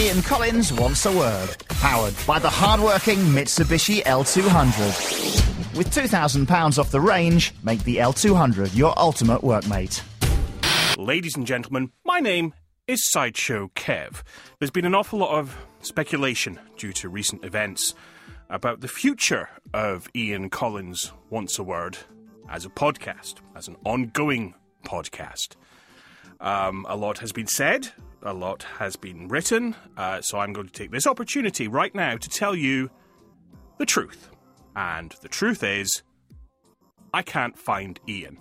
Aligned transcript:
Ian 0.00 0.22
Collins 0.22 0.72
wants 0.72 1.04
a 1.04 1.12
word. 1.14 1.54
Powered 1.68 2.14
by 2.26 2.38
the 2.38 2.48
hard-working 2.48 3.18
Mitsubishi 3.18 4.02
L200. 4.04 5.76
With 5.76 5.90
£2,000 5.94 6.78
off 6.78 6.90
the 6.90 7.02
range, 7.02 7.52
make 7.62 7.84
the 7.84 7.98
L200 7.98 8.74
your 8.74 8.98
ultimate 8.98 9.42
workmate. 9.42 10.02
Ladies 10.96 11.36
and 11.36 11.46
gentlemen, 11.46 11.92
my 12.02 12.18
name 12.18 12.54
is 12.88 13.10
Sideshow 13.10 13.70
Kev. 13.74 14.22
There's 14.58 14.70
been 14.70 14.86
an 14.86 14.94
awful 14.94 15.18
lot 15.18 15.38
of 15.38 15.54
speculation 15.82 16.58
due 16.78 16.94
to 16.94 17.10
recent 17.10 17.44
events 17.44 17.92
about 18.48 18.80
the 18.80 18.88
future 18.88 19.50
of 19.74 20.08
Ian 20.16 20.48
Collins 20.48 21.12
Wants 21.28 21.58
a 21.58 21.62
Word 21.62 21.98
as 22.48 22.64
a 22.64 22.70
podcast, 22.70 23.34
as 23.54 23.68
an 23.68 23.76
ongoing 23.84 24.54
podcast. 24.82 25.56
Um, 26.40 26.86
a 26.88 26.96
lot 26.96 27.18
has 27.18 27.32
been 27.32 27.46
said, 27.46 27.90
a 28.22 28.32
lot 28.32 28.64
has 28.78 28.96
been 28.96 29.28
written, 29.28 29.74
uh, 29.96 30.20
so 30.20 30.38
I'm 30.38 30.52
going 30.52 30.66
to 30.66 30.72
take 30.72 30.90
this 30.90 31.06
opportunity 31.06 31.68
right 31.68 31.94
now 31.94 32.16
to 32.16 32.28
tell 32.28 32.54
you 32.54 32.90
the 33.78 33.86
truth. 33.86 34.30
And 34.76 35.14
the 35.22 35.28
truth 35.28 35.62
is, 35.62 36.02
I 37.12 37.22
can't 37.22 37.58
find 37.58 37.98
Ian. 38.08 38.38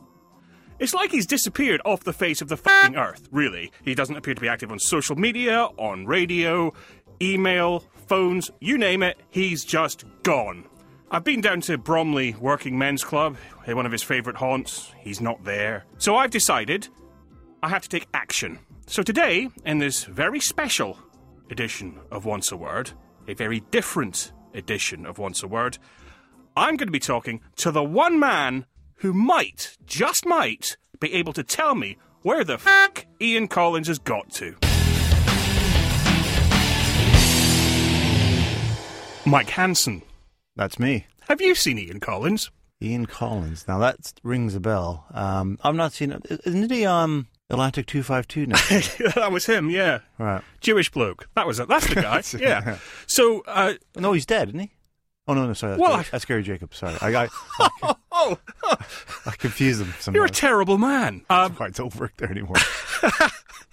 It's 0.79 0.93
like 0.93 1.11
he's 1.11 1.25
disappeared 1.25 1.81
off 1.84 2.03
the 2.03 2.13
face 2.13 2.41
of 2.41 2.47
the 2.47 2.55
fucking 2.55 2.95
earth, 2.95 3.27
really. 3.31 3.71
He 3.84 3.95
doesn't 3.95 4.15
appear 4.15 4.34
to 4.34 4.41
be 4.41 4.47
active 4.47 4.71
on 4.71 4.79
social 4.79 5.15
media, 5.15 5.67
on 5.77 6.05
radio, 6.05 6.73
email, 7.21 7.84
phones, 8.07 8.49
you 8.59 8.77
name 8.77 9.03
it, 9.03 9.20
he's 9.29 9.65
just 9.65 10.05
gone. 10.23 10.65
I've 11.11 11.23
been 11.23 11.41
down 11.41 11.61
to 11.61 11.77
Bromley 11.77 12.35
Working 12.39 12.77
Men's 12.77 13.03
Club, 13.03 13.35
one 13.65 13.85
of 13.85 13.91
his 13.91 14.03
favourite 14.03 14.37
haunts. 14.37 14.93
He's 14.99 15.20
not 15.20 15.43
there. 15.43 15.85
So 15.98 16.15
I've 16.15 16.31
decided 16.31 16.87
I 17.61 17.70
have 17.70 17.81
to 17.81 17.89
take 17.89 18.07
action. 18.13 18.59
So 18.89 19.03
today, 19.03 19.49
in 19.66 19.77
this 19.77 20.05
very 20.05 20.39
special 20.39 20.98
edition 21.52 21.99
of 22.09 22.25
Wants 22.25 22.52
a 22.52 22.57
Word, 22.57 22.89
a 23.27 23.35
very 23.35 23.59
different 23.70 24.31
edition 24.55 25.05
of 25.05 25.20
Wants 25.20 25.43
a 25.43 25.48
Word, 25.48 25.77
I'm 26.57 26.76
going 26.76 26.87
to 26.87 26.91
be 26.91 26.98
talking 26.98 27.41
to 27.57 27.70
the 27.70 27.84
one 27.84 28.20
man 28.20 28.65
who 28.95 29.13
might, 29.13 29.77
just 29.85 30.26
might, 30.26 30.76
be 30.99 31.13
able 31.13 31.34
to 31.34 31.43
tell 31.43 31.76
me 31.76 31.99
where 32.23 32.43
the 32.43 32.57
fuck 32.57 33.05
Ian 33.21 33.48
Collins 33.48 33.90
has 33.90 33.99
got 33.99 34.32
to. 34.32 34.55
Mike 39.23 39.51
Hansen, 39.51 40.01
That's 40.55 40.79
me, 40.79 41.05
have 41.27 41.41
you 41.41 41.54
seen 41.54 41.77
Ian 41.77 41.99
Collins? 41.99 42.49
Ian 42.82 43.05
Collins. 43.05 43.67
Now 43.67 43.77
that 43.77 44.13
rings 44.23 44.55
a 44.55 44.60
bell. 44.60 45.05
Um, 45.13 45.60
I've 45.63 45.76
not 45.76 45.93
seen. 45.93 46.20
Isn't 46.27 46.71
he 46.71 46.85
on 46.87 47.27
Atlantic 47.49 47.85
Two 47.87 48.03
Five 48.03 48.27
Two 48.27 48.45
now? 48.45 48.55
that 49.15 49.29
was 49.31 49.45
him, 49.45 49.69
yeah. 49.69 49.99
right. 50.17 50.41
Jewish 50.61 50.89
bloke. 50.91 51.27
That 51.35 51.47
was 51.47 51.59
it. 51.59 51.67
That's 51.67 51.87
the 51.87 51.95
guy. 51.95 52.21
yeah. 52.39 52.77
So, 53.07 53.41
uh, 53.47 53.73
No, 53.95 54.13
he's 54.13 54.25
dead, 54.25 54.49
isn't 54.49 54.59
he? 54.59 54.71
Oh 55.27 55.33
no, 55.33 55.45
no, 55.47 55.53
sorry. 55.53 55.71
That's, 55.73 55.81
Well, 55.81 55.91
Gary, 55.91 56.05
I- 56.05 56.09
that's 56.11 56.25
Gary 56.25 56.43
Jacobs. 56.43 56.77
Sorry, 56.77 56.95
I, 57.01 57.23
I, 57.25 57.29
oh, 58.11 58.37
I 59.25 59.31
confused 59.37 59.79
them. 60.05 60.15
you're 60.15 60.25
a 60.25 60.29
terrible 60.29 60.77
man. 60.77 61.23
Um, 61.29 61.55
I 61.59 61.70
don't 61.70 61.95
work 61.95 62.13
there 62.17 62.31
anymore. 62.31 62.57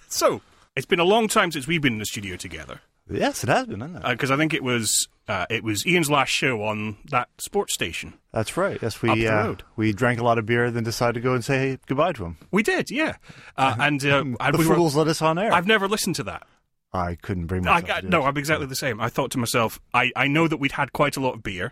so, 0.07 0.41
it's 0.75 0.85
been 0.85 0.99
a 0.99 1.03
long 1.05 1.27
time 1.27 1.51
since 1.51 1.67
we've 1.67 1.81
been 1.81 1.93
in 1.93 1.99
the 1.99 2.05
studio 2.05 2.35
together. 2.35 2.81
yes, 3.09 3.43
it 3.43 3.49
has 3.49 3.65
been, 3.67 3.79
hasn't 3.79 4.05
it? 4.05 4.09
Because 4.09 4.29
I 4.31 4.37
think 4.37 4.53
it 4.53 4.63
was 4.63 5.07
uh, 5.27 5.45
it 5.49 5.63
was 5.63 5.85
Ian's 5.85 6.09
last 6.09 6.29
show 6.29 6.63
on 6.63 6.97
that 7.09 7.29
sports 7.37 7.73
station. 7.73 8.13
That's 8.31 8.55
right. 8.55 8.79
Yes, 8.81 9.01
we 9.01 9.27
uh, 9.27 9.55
we 9.75 9.91
drank 9.91 10.19
a 10.19 10.23
lot 10.23 10.37
of 10.37 10.45
beer, 10.45 10.71
then 10.71 10.83
decided 10.83 11.13
to 11.13 11.19
go 11.19 11.33
and 11.33 11.43
say 11.43 11.79
goodbye 11.87 12.13
to 12.13 12.25
him. 12.25 12.37
We 12.51 12.63
did, 12.63 12.89
yeah. 12.89 13.15
Uh, 13.57 13.75
and 13.79 14.05
uh, 14.05 14.17
and 14.39 14.53
the 14.53 14.57
we 14.57 14.67
were- 14.67 14.77
let 14.77 15.07
us 15.07 15.21
on 15.21 15.37
air. 15.37 15.51
I've 15.51 15.67
never 15.67 15.87
listened 15.87 16.15
to 16.17 16.23
that. 16.23 16.47
I 16.93 17.15
couldn't 17.15 17.47
bring 17.47 17.67
I, 17.67 17.81
myself. 17.81 17.97
I, 17.97 18.01
do 18.01 18.07
no. 18.09 18.23
I'm 18.23 18.37
exactly 18.37 18.65
the 18.65 18.75
same. 18.75 19.01
I 19.01 19.09
thought 19.09 19.31
to 19.31 19.37
myself, 19.37 19.79
I, 19.93 20.11
I 20.15 20.27
know 20.27 20.47
that 20.47 20.57
we'd 20.57 20.73
had 20.73 20.93
quite 20.93 21.17
a 21.17 21.19
lot 21.19 21.35
of 21.35 21.43
beer, 21.43 21.71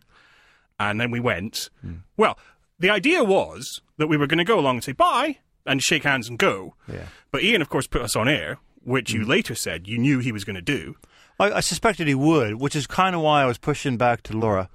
and 0.80 1.00
then 1.00 1.12
we 1.12 1.20
went. 1.20 1.70
Hmm. 1.82 1.98
Well, 2.18 2.38
the 2.78 2.90
idea 2.90 3.24
was 3.24 3.82
that 3.98 4.08
we 4.08 4.18
were 4.18 4.28
going 4.28 4.40
to 4.40 4.44
go 4.44 4.60
along 4.60 4.78
and 4.78 4.84
say 4.84 4.92
bye 4.92 5.38
and 5.66 5.82
shake 5.82 6.04
hands 6.04 6.28
and 6.28 6.38
go. 6.38 6.76
Yeah. 6.88 6.96
Hmm. 6.96 7.06
But 7.32 7.44
Ian, 7.44 7.62
of 7.62 7.70
course, 7.70 7.88
put 7.88 8.02
us 8.02 8.16
on 8.16 8.28
air, 8.28 8.58
which 8.84 9.14
you 9.14 9.24
later 9.24 9.56
said 9.56 9.88
you 9.88 9.98
knew 9.98 10.20
he 10.20 10.32
was 10.34 10.44
going 10.44 10.58
to 10.58 10.62
do. 10.62 10.96
I, 11.40 11.52
I 11.54 11.60
suspected 11.60 12.08
he 12.08 12.16
would, 12.16 12.56
which 12.56 12.76
is 12.76 12.88
kind 12.88 13.16
of 13.16 13.22
why 13.22 13.42
I 13.42 13.46
was 13.46 13.58
pushing 13.58 13.98
back 13.98 14.24
to 14.24 14.38
Laura 14.38 14.70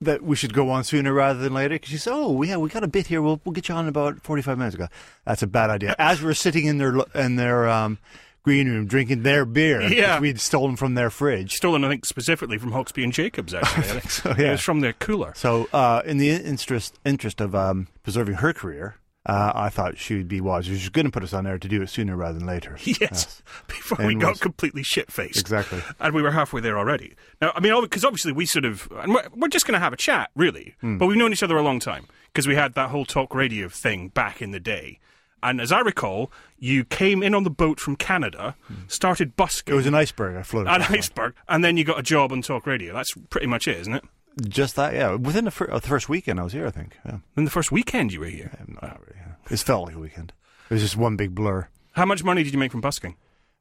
that 0.00 0.22
we 0.22 0.34
should 0.34 0.52
go 0.52 0.68
on 0.70 0.82
sooner 0.84 1.12
rather 1.12 1.38
than 1.38 1.54
later. 1.54 1.74
Because 1.76 1.90
she 1.90 1.96
said, 1.96 2.12
"Oh, 2.14 2.42
yeah, 2.42 2.56
we 2.56 2.68
got 2.68 2.82
a 2.84 2.88
bit 2.88 3.06
here. 3.06 3.22
We'll 3.22 3.40
we'll 3.44 3.52
get 3.52 3.68
you 3.68 3.74
on 3.74 3.84
in 3.84 3.88
about 3.88 4.22
forty-five 4.22 4.58
minutes 4.58 4.74
ago." 4.74 4.88
That's 5.24 5.42
a 5.42 5.46
bad 5.46 5.70
idea. 5.70 5.94
As 6.00 6.22
we're 6.22 6.34
sitting 6.34 6.66
in 6.66 6.78
their 6.78 6.94
in 7.14 7.36
their 7.36 7.68
um, 7.68 7.98
green 8.42 8.68
room 8.68 8.86
drinking 8.86 9.22
their 9.22 9.44
beer, 9.44 9.80
Yeah. 9.82 10.14
which 10.16 10.22
we'd 10.22 10.40
stolen 10.40 10.74
from 10.76 10.94
their 10.94 11.10
fridge. 11.10 11.54
Stolen, 11.54 11.84
I 11.84 11.88
think, 11.88 12.04
specifically 12.04 12.58
from 12.58 12.72
Hawksbee 12.72 13.04
and 13.04 13.12
Jacobs, 13.12 13.54
actually. 13.54 14.00
So, 14.08 14.30
It 14.30 14.50
was 14.50 14.60
from 14.60 14.80
their 14.80 14.94
cooler. 14.94 15.32
So, 15.36 15.68
uh, 15.72 16.02
in 16.04 16.18
the 16.18 16.30
interest 16.30 16.98
interest 17.04 17.40
of 17.40 17.54
um, 17.54 17.86
preserving 18.02 18.34
her 18.36 18.52
career, 18.52 18.96
uh, 19.24 19.52
I 19.54 19.68
thought 19.68 19.98
she'd 19.98 20.26
be 20.28 20.40
wise. 20.40 20.64
She 20.66 20.72
was 20.72 20.88
going 20.88 21.04
to 21.06 21.10
put 21.12 21.22
us 21.22 21.32
on 21.32 21.44
there 21.44 21.58
to 21.58 21.68
do 21.68 21.80
it 21.82 21.88
sooner 21.90 22.16
rather 22.16 22.38
than 22.38 22.46
later. 22.46 22.76
Yes, 22.84 23.42
before 23.68 24.04
we 24.06 24.14
got 24.16 24.30
was- 24.30 24.40
completely 24.40 24.82
shit 24.82 25.10
faced. 25.12 25.38
Exactly. 25.40 25.80
And 26.00 26.14
we 26.14 26.22
were 26.22 26.32
halfway 26.32 26.60
there 26.60 26.76
already. 26.78 27.14
Now, 27.40 27.52
I 27.54 27.60
mean, 27.60 27.80
because 27.82 28.04
obviously 28.04 28.32
we 28.32 28.46
sort 28.46 28.64
of, 28.64 28.88
and 29.00 29.14
we're, 29.14 29.28
we're 29.34 29.48
just 29.48 29.66
going 29.66 29.74
to 29.74 29.80
have 29.80 29.92
a 29.92 29.96
chat, 29.96 30.30
really. 30.34 30.74
Hmm. 30.80 30.98
But 30.98 31.06
we've 31.06 31.16
known 31.16 31.32
each 31.32 31.42
other 31.42 31.56
a 31.56 31.62
long 31.62 31.78
time 31.80 32.06
because 32.32 32.46
we 32.48 32.54
had 32.56 32.74
that 32.74 32.90
whole 32.90 33.04
talk 33.04 33.34
radio 33.34 33.68
thing 33.68 34.08
back 34.08 34.42
in 34.42 34.50
the 34.50 34.60
day. 34.60 34.98
And 35.44 35.60
as 35.60 35.72
I 35.72 35.80
recall, 35.80 36.30
you 36.58 36.84
came 36.84 37.20
in 37.22 37.34
on 37.34 37.42
the 37.42 37.50
boat 37.50 37.80
from 37.80 37.96
Canada, 37.96 38.54
started 38.86 39.34
busking 39.36 39.72
Hmm. 39.72 39.74
It 39.74 39.76
was 39.76 39.86
an 39.86 39.94
iceberg. 39.94 40.36
I 40.36 40.42
floated. 40.44 40.70
an 40.70 40.82
iceberg, 40.82 41.34
and 41.48 41.64
then 41.64 41.76
you 41.76 41.84
got 41.84 41.98
a 41.98 42.02
job 42.02 42.30
on 42.32 42.42
talk 42.42 42.64
radio. 42.66 42.92
That's 42.94 43.12
pretty 43.30 43.48
much 43.48 43.66
it, 43.66 43.76
isn't 43.78 43.94
it? 43.94 44.04
Just 44.48 44.76
that, 44.76 44.94
yeah. 44.94 45.14
Within 45.14 45.44
the, 45.44 45.50
fir- 45.50 45.70
uh, 45.70 45.78
the 45.78 45.88
first 45.88 46.08
weekend, 46.08 46.40
I 46.40 46.44
was 46.44 46.52
here. 46.52 46.66
I 46.66 46.70
think. 46.70 46.96
Yeah. 47.04 47.18
In 47.36 47.44
the 47.44 47.50
first 47.50 47.70
weekend 47.72 48.12
you 48.12 48.20
were 48.20 48.26
here. 48.26 48.50
Um, 48.60 48.78
Not 48.80 49.00
really. 49.00 49.18
Yeah. 49.20 49.32
It 49.54 49.58
felt 49.60 49.86
like 49.86 49.94
a 49.94 49.98
weekend. 49.98 50.32
It 50.70 50.74
was 50.74 50.82
just 50.82 50.96
one 50.96 51.16
big 51.16 51.34
blur. 51.34 51.68
How 51.92 52.06
much 52.06 52.24
money 52.24 52.42
did 52.42 52.52
you 52.52 52.58
make 52.58 52.72
from 52.72 52.80
busking? 52.80 53.16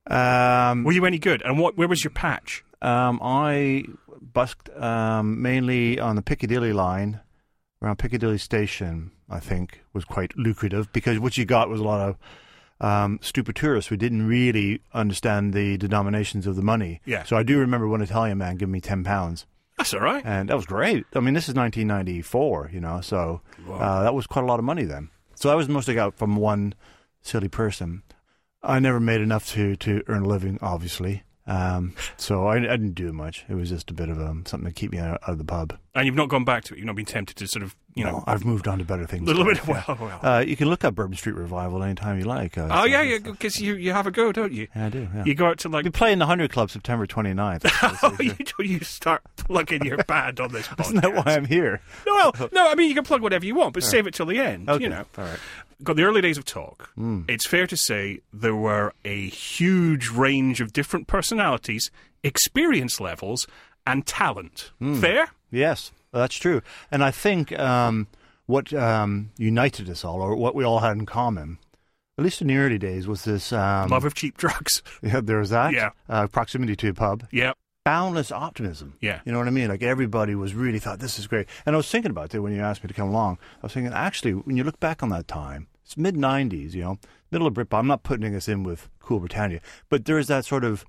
Um, 0.08 0.84
Were 0.84 0.94
you 0.94 1.06
any 1.06 1.20
good? 1.20 1.42
And 1.44 1.60
what? 1.60 1.78
Where 1.78 1.88
was 1.88 2.04
your 2.04 2.12
patch? 2.12 2.64
um, 2.82 3.20
I 3.22 3.86
busked 4.34 4.70
um, 4.76 5.42
mainly 5.42 6.00
on 6.00 6.16
the 6.16 6.22
Piccadilly 6.24 6.74
line, 6.74 7.20
around 7.82 7.98
Piccadilly 8.00 8.38
Station. 8.40 9.12
I 9.30 9.40
think 9.40 9.82
was 9.94 10.04
quite 10.04 10.36
lucrative 10.38 10.92
because 10.92 11.18
what 11.20 11.38
you 11.38 11.46
got 11.46 11.70
was 11.70 11.80
a 11.80 11.84
lot 11.84 12.02
of 12.02 12.18
um, 12.86 13.20
stupid 13.22 13.56
tourists 13.56 13.88
who 13.90 13.96
didn't 13.96 14.28
really 14.28 14.82
understand 14.94 15.54
the 15.54 15.78
denominations 15.78 16.48
of 16.48 16.56
the 16.56 16.62
money. 16.62 17.00
Yeah. 17.06 17.24
So 17.24 17.38
I 17.38 17.44
do 17.44 17.58
remember 17.60 17.88
one 17.88 18.02
Italian 18.02 18.40
man 18.40 18.58
giving 18.58 18.74
me 18.74 18.82
ten 18.82 19.04
pounds, 19.04 19.46
That's 19.82 19.96
all 19.96 20.02
right. 20.02 20.24
and 20.24 20.50
that 20.50 20.56
was 20.56 20.68
great. 20.68 21.06
I 21.16 21.22
mean, 21.22 21.34
this 21.34 21.50
is 21.50 21.56
1994, 21.56 22.70
you 22.72 22.80
know, 22.80 23.02
so 23.02 23.42
uh, 23.68 24.04
that 24.04 24.14
was 24.14 24.28
quite 24.28 24.44
a 24.44 24.48
lot 24.48 24.60
of 24.60 24.66
money 24.66 24.84
then. 24.84 25.10
So 25.34 25.50
I 25.50 25.56
was 25.56 25.68
mostly 25.68 25.98
out 25.98 26.14
from 26.16 26.36
one 26.36 26.76
silly 27.22 27.48
person. 27.48 28.04
I 28.62 28.80
never 28.80 29.00
made 29.00 29.22
enough 29.22 29.50
to, 29.54 29.76
to 29.78 30.04
earn 30.08 30.22
a 30.24 30.28
living, 30.28 30.60
obviously. 30.62 31.24
Um, 31.52 31.94
so 32.18 32.48
I, 32.48 32.56
I 32.58 32.60
didn't 32.60 32.94
do 32.94 33.12
much. 33.12 33.46
It 33.50 33.56
was 33.56 33.70
just 33.70 33.90
a 33.92 33.94
bit 33.94 34.10
of 34.10 34.20
um, 34.20 34.46
something 34.46 34.68
to 34.70 34.74
keep 34.74 34.92
me 34.92 35.00
out, 35.00 35.20
of 35.28 35.38
the 35.38 35.44
pub. 35.44 35.78
And 35.94 36.06
you've 36.06 36.16
not 36.16 36.30
gone 36.30 36.46
back 36.46 36.64
to 36.66 36.74
it. 36.74 36.78
You've 36.78 36.86
not 36.88 36.96
been 36.96 37.04
tempted 37.06 37.36
to 37.38 37.48
sort 37.48 37.64
of, 37.64 37.76
you 37.96 38.06
know, 38.06 38.12
No, 38.20 38.24
I've 38.26 38.46
moved 38.46 38.66
on 38.70 38.78
to 38.78 38.86
better 38.86 39.06
things. 39.06 39.30
a 39.30 39.34
little 39.34 39.44
bit. 39.44 39.60
Yeah. 39.68 39.84
Well, 39.88 39.98
well. 40.00 40.20
Uh, 40.36 40.40
you 40.40 40.56
can 40.56 40.70
look 40.70 40.86
up 40.86 40.96
Bourbon 40.96 41.18
Street 41.18 41.36
Revival 41.36 41.84
anytime 41.84 42.18
you 42.18 42.24
like. 42.24 42.58
Uh, 42.58 42.70
oh 42.72 42.86
yeah, 42.86 43.02
yeah, 43.02 43.18
because 43.18 43.60
you 43.60 43.76
you 43.76 43.92
have 43.92 44.08
a 44.08 44.12
go, 44.12 44.32
don't 44.32 44.54
you? 44.54 44.70
Yeah, 44.74 44.86
I 44.86 44.90
do. 44.90 45.10
Yeah. 45.14 45.26
You 45.26 45.36
go 45.36 45.48
out 45.48 45.58
to 45.60 45.70
like 45.70 45.84
we 45.84 45.90
play 45.90 46.14
in 46.14 46.20
the 46.20 46.24
100 46.26 46.50
Club 46.52 46.72
September 46.72 47.06
29th. 47.06 47.70
oh, 48.04 48.16
you 48.64 48.66
you 48.66 48.80
start 48.80 49.22
plugging 49.36 49.84
your 49.84 49.98
band 50.04 50.40
on 50.40 50.54
this 50.54 50.66
podcast. 50.68 50.80
Isn't 50.86 51.02
that 51.02 51.14
why 51.14 51.34
I'm 51.36 51.46
here? 51.46 51.82
No, 52.08 52.32
well, 52.40 52.50
no. 52.54 52.72
I 52.72 52.76
mean, 52.76 52.88
you 52.88 52.96
can 52.96 53.04
plug 53.04 53.22
whatever 53.22 53.46
you 53.46 53.56
want, 53.56 53.74
but 53.74 53.84
save 53.84 54.08
it 54.08 54.14
till 54.14 54.28
the 54.28 54.40
end. 54.40 54.70
Okay. 54.70 54.84
You 54.86 54.90
know, 54.90 55.06
All 55.18 55.26
right. 55.26 55.40
Got 55.84 55.96
the 55.96 56.04
early 56.04 56.22
days 56.22 56.38
of 56.38 56.46
talk. 56.46 56.90
Hmm. 56.96 57.22
It's 57.28 57.48
fair 57.48 57.68
to 57.68 57.78
say 57.78 58.20
there 58.34 58.56
were 58.56 58.94
a 59.06 59.28
huge 59.30 60.10
range 60.10 60.62
of 60.62 60.74
different 60.74 61.08
personalities, 61.08 61.92
experience 62.24 63.00
levels, 63.00 63.48
and 63.86 64.06
talent. 64.06 64.72
Hmm. 64.80 65.00
Fair? 65.00 65.30
Yes, 65.52 65.92
that's 66.12 66.36
true. 66.36 66.62
And 66.92 67.04
I 67.04 67.12
think 67.12 67.58
um, 67.60 68.08
what 68.46 68.74
um, 68.74 69.32
united 69.38 69.90
us 69.90 70.04
all, 70.06 70.22
or 70.22 70.36
what 70.36 70.56
we 70.56 70.64
all 70.64 70.80
had 70.80 70.98
in 70.98 71.06
common, 71.06 71.58
at 72.18 72.24
least 72.24 72.42
in 72.42 72.48
the 72.48 72.58
early 72.58 72.78
days, 72.78 73.08
was 73.08 73.24
this 73.24 73.52
um, 73.52 73.90
Love 73.90 74.06
of 74.06 74.14
cheap 74.14 74.38
drugs. 74.44 74.82
Yeah, 75.02 75.22
there 75.22 75.40
was 75.40 75.50
that. 75.50 75.74
Yeah. 75.74 75.92
Uh, 76.08 76.28
proximity 76.28 76.76
to 76.76 76.90
a 76.90 76.94
pub. 76.94 77.26
yeah, 77.32 77.54
Boundless 77.84 78.32
optimism. 78.32 78.94
Yeah. 79.02 79.22
You 79.26 79.32
know 79.32 79.40
what 79.40 79.48
I 79.48 79.52
mean? 79.52 79.68
Like 79.70 79.82
everybody 79.82 80.36
was 80.36 80.54
really 80.54 80.78
thought 80.78 81.00
this 81.00 81.18
is 81.18 81.26
great. 81.26 81.48
And 81.66 81.76
I 81.76 81.78
was 81.78 81.90
thinking 81.90 82.12
about 82.12 82.36
it 82.36 82.40
when 82.40 82.54
you 82.54 82.62
asked 82.62 82.84
me 82.84 82.88
to 82.90 82.94
come 82.94 83.10
along. 83.10 83.40
I 83.56 83.66
was 83.66 83.74
thinking, 83.74 83.92
actually, 83.92 84.34
when 84.34 84.56
you 84.56 84.64
look 84.64 84.80
back 84.80 85.02
on 85.02 85.10
that 85.10 85.28
time, 85.28 85.66
it's 85.92 85.98
mid 85.98 86.16
90s, 86.16 86.74
you 86.74 86.82
know, 86.82 87.00
middle 87.32 87.48
of 87.48 87.54
Britpop. 87.54 87.80
I'm 87.80 87.88
not 87.88 88.04
putting 88.04 88.32
this 88.32 88.48
in 88.48 88.64
with 88.64 88.90
Cool 89.00 89.20
Britannia, 89.20 89.60
but 89.90 90.06
there 90.06 90.18
is 90.18 90.28
that 90.28 90.46
sort 90.46 90.64
of, 90.64 90.86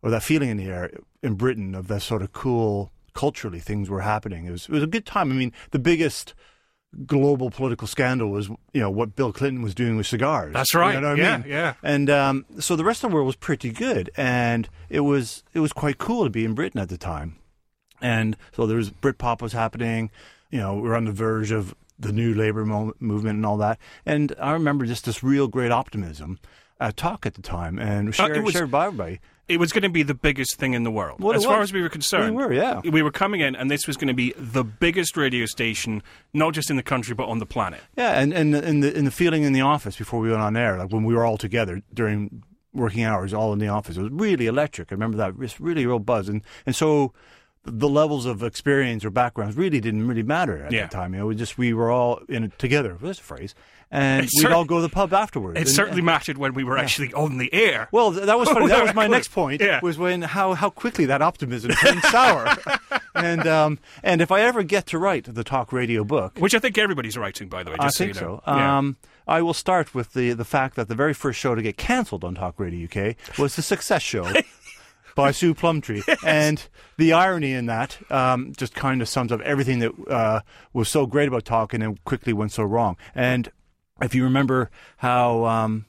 or 0.00 0.10
that 0.10 0.22
feeling 0.22 0.48
in 0.48 0.58
the 0.58 0.66
air 0.66 0.90
in 1.22 1.34
Britain 1.34 1.74
of 1.74 1.88
that 1.88 2.02
sort 2.02 2.22
of 2.22 2.32
cool, 2.32 2.92
culturally 3.14 3.58
things 3.58 3.90
were 3.90 4.02
happening. 4.02 4.46
It 4.46 4.52
was, 4.52 4.66
it 4.66 4.70
was 4.70 4.82
a 4.84 4.88
good 4.88 5.06
time. 5.06 5.32
I 5.32 5.34
mean, 5.34 5.52
the 5.72 5.80
biggest 5.80 6.34
global 7.04 7.50
political 7.50 7.88
scandal 7.88 8.30
was, 8.30 8.48
you 8.72 8.80
know, 8.80 8.90
what 8.90 9.16
Bill 9.16 9.32
Clinton 9.32 9.60
was 9.60 9.74
doing 9.74 9.96
with 9.96 10.06
cigars. 10.06 10.52
That's 10.52 10.72
right. 10.72 10.94
You 10.94 11.00
know 11.00 11.08
what 11.10 11.18
yeah, 11.18 11.38
mean? 11.38 11.46
yeah. 11.48 11.74
And 11.82 12.08
um, 12.08 12.46
so 12.60 12.76
the 12.76 12.84
rest 12.84 13.02
of 13.02 13.10
the 13.10 13.14
world 13.16 13.26
was 13.26 13.36
pretty 13.36 13.72
good, 13.72 14.08
and 14.16 14.68
it 14.88 15.00
was 15.00 15.42
it 15.52 15.58
was 15.58 15.72
quite 15.72 15.98
cool 15.98 16.22
to 16.22 16.30
be 16.30 16.44
in 16.44 16.54
Britain 16.54 16.80
at 16.80 16.90
the 16.90 16.98
time. 16.98 17.38
And 18.00 18.36
so 18.52 18.66
there 18.66 18.76
was 18.76 18.90
Britpop 18.90 19.42
was 19.42 19.52
happening. 19.52 20.12
You 20.50 20.60
know, 20.60 20.76
we 20.76 20.88
are 20.88 20.94
on 20.94 21.06
the 21.06 21.12
verge 21.12 21.50
of 21.50 21.74
the 21.98 22.12
new 22.12 22.34
labor 22.34 22.64
mo- 22.64 22.94
movement 23.00 23.36
and 23.36 23.46
all 23.46 23.56
that. 23.58 23.78
And 24.04 24.34
I 24.40 24.52
remember 24.52 24.84
just 24.86 25.04
this 25.04 25.22
real 25.22 25.48
great 25.48 25.70
optimism 25.72 26.38
at 26.80 26.96
Talk 26.96 27.24
at 27.24 27.34
the 27.34 27.42
time, 27.42 27.78
and 27.78 28.14
shared, 28.14 28.32
Uh, 28.32 28.34
it 28.40 28.42
was- 28.44 28.52
shared 28.52 28.70
by 28.70 28.86
everybody. 28.86 29.20
It 29.46 29.60
was 29.60 29.72
going 29.72 29.82
to 29.82 29.90
be 29.90 30.02
the 30.02 30.14
biggest 30.14 30.56
thing 30.56 30.72
in 30.72 30.84
the 30.84 30.90
world. 30.90 31.20
Well, 31.20 31.34
as 31.36 31.44
far 31.44 31.60
as 31.60 31.70
we 31.70 31.82
were 31.82 31.90
concerned. 31.90 32.34
We 32.34 32.44
were, 32.44 32.52
yeah. 32.52 32.80
We 32.82 33.02
were 33.02 33.10
coming 33.10 33.42
in, 33.42 33.54
and 33.54 33.70
this 33.70 33.86
was 33.86 33.98
going 33.98 34.08
to 34.08 34.14
be 34.14 34.32
the 34.38 34.64
biggest 34.64 35.18
radio 35.18 35.44
station, 35.44 36.02
not 36.32 36.54
just 36.54 36.70
in 36.70 36.76
the 36.76 36.82
country, 36.82 37.14
but 37.14 37.28
on 37.28 37.40
the 37.40 37.46
planet. 37.46 37.80
Yeah, 37.94 38.18
and 38.18 38.32
and 38.32 38.54
in 38.54 38.80
the 38.80 38.96
in 38.96 39.04
the 39.04 39.10
feeling 39.10 39.42
in 39.42 39.52
the 39.52 39.60
office 39.60 39.96
before 39.96 40.18
we 40.20 40.30
went 40.30 40.40
on 40.40 40.56
air, 40.56 40.78
like 40.78 40.90
when 40.92 41.04
we 41.04 41.14
were 41.14 41.26
all 41.26 41.36
together 41.36 41.82
during 41.92 42.42
working 42.72 43.04
hours, 43.04 43.34
all 43.34 43.52
in 43.52 43.58
the 43.58 43.68
office, 43.68 43.98
it 43.98 44.02
was 44.02 44.10
really 44.12 44.46
electric. 44.46 44.90
I 44.90 44.94
remember 44.94 45.18
that 45.18 45.28
it 45.30 45.38
was 45.38 45.60
really 45.60 45.84
real 45.86 45.98
buzz, 45.98 46.28
and 46.30 46.40
and 46.64 46.74
so 46.74 47.12
the 47.64 47.88
levels 47.88 48.26
of 48.26 48.42
experience 48.42 49.04
or 49.04 49.10
backgrounds 49.10 49.56
really 49.56 49.80
didn't 49.80 50.06
really 50.06 50.22
matter 50.22 50.62
at 50.64 50.72
Yeah. 50.72 50.86
the 50.86 50.88
time. 50.94 51.14
You 51.14 51.20
know, 51.20 51.26
we 51.26 51.34
just 51.34 51.56
we 51.58 51.72
were 51.72 51.90
all 51.90 52.20
in 52.28 52.44
it 52.44 52.58
together. 52.58 52.96
There's 53.00 53.18
a 53.18 53.22
phrase, 53.22 53.54
and 53.90 54.28
we'd 54.36 54.46
all 54.52 54.64
go 54.66 54.76
to 54.76 54.82
the 54.82 54.88
pub 54.90 55.14
afterwards. 55.14 55.56
It 55.58 55.62
And- 55.62 55.70
certainly 55.70 56.02
mattered 56.02 56.36
when 56.36 56.52
we 56.54 56.62
were 56.64 56.76
actually 56.76 57.12
on 57.14 57.38
the 57.38 57.52
air. 57.54 57.88
Well, 57.90 58.12
th- 58.12 58.26
that 58.26 58.38
was 58.38 58.48
funny. 58.50 58.66
That 58.74 58.82
was 58.82 58.94
my 58.94 59.06
next 59.06 59.28
point. 59.28 59.60
Yeah. 59.62 59.80
Was 59.82 59.96
when 59.96 60.22
how 60.22 60.52
how 60.54 60.68
quickly 60.70 61.06
that 61.06 61.22
optimism 61.22 61.70
turned 61.72 62.02
sour, 62.02 62.54
and 63.14 63.46
um 63.46 63.78
and 64.02 64.20
if 64.20 64.30
I 64.30 64.40
ever 64.42 64.62
get 64.62 64.86
to 64.88 64.98
write 64.98 65.34
the 65.34 65.44
talk 65.44 65.72
radio 65.72 66.04
book, 66.04 66.36
Which 66.38 66.54
I 66.54 66.58
think 66.58 66.76
everybody's 66.76 67.16
writing, 67.16 67.48
by 67.48 67.62
the 67.62 67.70
way. 67.70 67.76
I 67.80 67.84
Just 67.86 67.98
think 67.98 68.14
so. 68.14 68.20
You 68.20 68.26
know. 68.28 68.42
so. 68.44 68.56
Yeah. 68.56 68.78
Um, 68.78 68.96
I 69.26 69.40
will 69.40 69.54
start 69.54 69.94
with 69.94 70.12
the 70.12 70.32
the 70.34 70.44
fact 70.44 70.76
that 70.76 70.88
the 70.88 70.94
very 70.94 71.14
first 71.14 71.40
show 71.40 71.54
to 71.54 71.62
get 71.62 71.78
cancelled 71.78 72.24
on 72.24 72.34
Talk 72.34 72.60
Radio 72.60 72.84
UK 72.84 73.16
was 73.38 73.56
the 73.56 73.62
Success 73.62 74.02
Show. 74.02 74.30
By 75.14 75.30
Sue 75.30 75.54
Plumtree, 75.54 76.02
and 76.26 76.66
the 76.96 77.12
irony 77.12 77.52
in 77.52 77.66
that 77.66 77.98
um, 78.10 78.52
just 78.56 78.74
kind 78.74 79.00
of 79.02 79.08
sums 79.08 79.30
up 79.32 79.40
everything 79.42 79.78
that 79.80 79.92
uh, 80.08 80.40
was 80.72 80.88
so 80.88 81.06
great 81.06 81.28
about 81.28 81.44
Talk, 81.44 81.72
and 81.74 81.82
then 81.82 81.98
quickly 82.04 82.32
went 82.32 82.52
so 82.52 82.64
wrong. 82.64 82.96
And 83.14 83.50
if 84.02 84.14
you 84.14 84.24
remember 84.24 84.70
how, 84.98 85.44
um, 85.44 85.84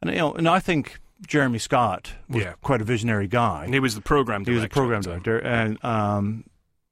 and 0.00 0.10
you 0.10 0.16
know, 0.18 0.32
and 0.32 0.48
I 0.48 0.58
think 0.58 1.00
Jeremy 1.26 1.58
Scott 1.58 2.14
was 2.28 2.44
Yeah. 2.44 2.54
quite 2.62 2.80
a 2.80 2.84
visionary 2.84 3.28
guy. 3.28 3.64
And 3.66 3.74
he 3.74 3.80
was 3.80 3.94
the 3.94 4.00
program 4.00 4.40
He 4.40 4.46
director. 4.46 4.54
was 4.60 4.64
a 4.64 4.68
program 4.68 5.02
the 5.02 5.08
director, 5.10 5.38
and 5.38 5.84
um, 5.84 6.44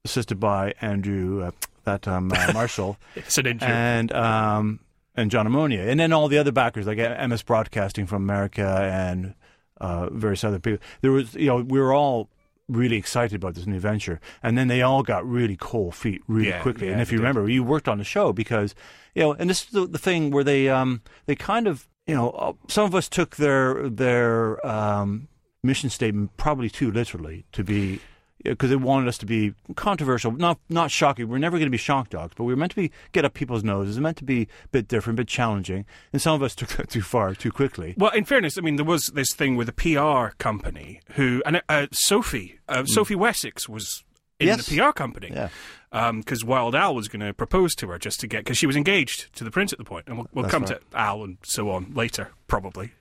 assisted 0.05 0.39
by 0.39 0.75
Andrew, 0.81 1.43
uh, 1.45 1.51
that 1.85 2.07
um, 2.07 2.31
uh, 2.31 2.51
Marshall 2.55 2.99
an 3.39 3.59
and 3.63 4.13
um, 4.13 4.81
and 5.17 5.31
John 5.31 5.47
Ammonia, 5.47 5.81
and 5.81 5.99
then 5.99 6.13
all 6.13 6.29
the 6.29 6.39
other 6.39 6.53
backers 6.53 6.87
like 6.87 6.99
MS 6.99 7.43
Broadcasting 7.43 8.07
from 8.07 8.23
America 8.23 8.89
and 8.93 9.35
uh, 9.81 10.09
various 10.11 10.45
other 10.45 10.59
people. 10.59 10.85
There 11.01 11.13
was, 11.13 11.35
you 11.35 11.47
know, 11.47 11.57
we 11.59 11.79
were 11.81 11.93
all 11.95 12.29
really 12.69 12.97
excited 12.97 13.35
about 13.37 13.55
this 13.55 13.67
new 13.67 13.81
venture, 13.81 14.21
and 14.43 14.57
then 14.57 14.69
they 14.69 14.81
all 14.83 15.03
got 15.03 15.27
really 15.29 15.57
cold 15.57 15.95
feet 15.95 16.23
really 16.29 16.49
Yeah, 16.51 16.61
quickly. 16.63 16.87
yeah, 16.87 16.93
and 16.93 17.03
if 17.03 17.11
you 17.11 17.19
did. 17.19 17.23
remember, 17.25 17.49
you 17.49 17.65
worked 17.65 17.89
on 17.89 17.99
the 17.99 18.05
show 18.05 18.33
because 18.33 18.75
you 19.15 19.23
know, 19.23 19.33
and 19.33 19.51
this 19.51 19.65
is 19.65 19.71
the, 19.71 19.87
the 19.87 19.99
thing 19.99 20.31
where 20.31 20.45
they 20.45 20.69
um, 20.69 21.03
they 21.27 21.35
kind 21.35 21.67
of 21.67 21.89
you 22.07 22.15
know 22.15 22.31
uh, 22.31 22.53
some 22.69 22.85
of 22.85 22.95
us 22.95 23.09
took 23.09 23.37
their 23.37 23.89
their 23.89 24.65
um, 24.67 25.27
mission 25.63 25.91
statement 25.91 26.37
probably 26.37 26.71
too 26.71 26.91
literally 26.93 27.45
to 27.53 27.65
be 27.65 28.01
because 28.45 28.71
they 28.71 28.77
wanted 28.77 29.09
us 29.09 29.19
to 29.19 29.27
be 29.27 29.55
controversial, 29.77 30.33
not 30.33 30.59
not 30.69 30.91
shocking. 30.91 31.29
We're 31.29 31.39
never 31.39 31.59
going 31.59 31.67
to 31.67 31.71
be 31.71 31.77
shock 31.77 32.11
jocks, 32.11 32.35
but 32.37 32.45
we 32.45 32.53
were 32.53 32.57
meant 32.59 32.71
to 32.73 32.77
be 32.77 32.91
get 33.13 33.25
up 33.25 33.35
people's 33.35 33.63
noses. 33.65 33.97
It's 33.97 34.03
meant 34.03 34.17
to 34.19 34.25
be 34.25 34.43
a 34.43 34.69
bit 34.69 34.89
different, 34.89 35.19
a 35.19 35.23
bit 35.23 35.29
challenging, 35.29 35.85
and 36.13 36.21
some 36.23 36.35
of 36.35 36.43
us 36.43 36.55
took 36.55 36.71
that 36.71 36.91
too 36.91 37.03
far, 37.03 37.35
too 37.35 37.53
quickly. 37.53 37.95
Well, 37.97 38.11
in 38.13 38.25
fairness, 38.25 38.57
I 38.59 38.61
mean, 38.63 38.77
there 38.77 38.85
was 38.85 39.07
this 39.15 39.33
thing 39.35 39.57
with 39.57 39.69
a 39.69 39.73
PR 39.73 40.35
company 40.39 41.01
who, 41.13 41.43
and 41.45 41.63
uh, 41.69 41.87
Sophie, 41.93 42.59
uh, 42.69 42.85
Sophie 42.87 43.15
Wessex 43.15 43.69
was 43.69 44.05
in 44.39 44.47
Hmm. 44.49 44.57
Yes. 44.57 44.67
the 44.67 44.79
PR 44.79 44.93
company. 44.93 45.31
Yeah. 45.33 45.49
Because 46.13 46.45
Wild 46.45 46.75
Al 46.77 46.95
was 46.95 47.09
going 47.09 47.21
to 47.27 47.35
propose 47.35 47.75
to 47.75 47.89
her 47.89 47.99
just 47.99 48.21
to 48.21 48.27
get, 48.29 48.45
because 48.45 48.57
she 48.57 48.67
was 48.67 48.77
engaged 48.77 49.35
to 49.35 49.43
the 49.45 49.51
prince 49.51 49.73
at 49.73 49.79
the 49.79 49.85
point, 49.85 50.05
and 50.07 50.17
we'll, 50.19 50.29
we'll 50.33 50.49
come 50.49 50.63
right. 50.63 50.81
to 50.91 50.97
Al 50.97 51.25
and 51.25 51.37
so 51.43 51.69
on 51.71 51.93
later, 51.95 52.31
probably. 52.47 52.93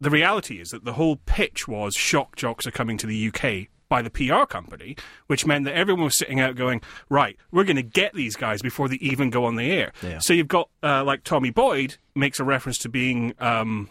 The 0.00 0.08
reality 0.10 0.58
is 0.58 0.70
that 0.70 0.84
the 0.84 0.94
whole 0.94 1.16
pitch 1.26 1.68
was 1.68 1.94
shock 1.94 2.36
jocks 2.36 2.66
are 2.66 2.70
coming 2.70 2.96
to 2.98 3.06
the 3.06 3.28
UK 3.28 3.68
by 3.88 4.02
the 4.02 4.10
PR 4.10 4.44
company, 4.44 4.96
which 5.28 5.46
meant 5.46 5.64
that 5.64 5.74
everyone 5.74 6.04
was 6.04 6.16
sitting 6.18 6.40
out 6.40 6.56
going, 6.56 6.80
right, 7.08 7.36
we're 7.50 7.64
going 7.64 7.76
to 7.76 7.82
get 7.82 8.12
these 8.14 8.36
guys 8.36 8.60
before 8.62 8.88
they 8.88 8.96
even 8.96 9.30
go 9.30 9.44
on 9.44 9.56
the 9.56 9.70
air. 9.70 9.92
Yeah. 10.02 10.18
So 10.18 10.32
you've 10.34 10.48
got, 10.48 10.68
uh, 10.82 11.04
like, 11.04 11.24
Tommy 11.24 11.50
Boyd 11.50 11.96
makes 12.14 12.38
a 12.40 12.44
reference 12.44 12.78
to 12.78 12.88
being, 12.88 13.34
um, 13.38 13.88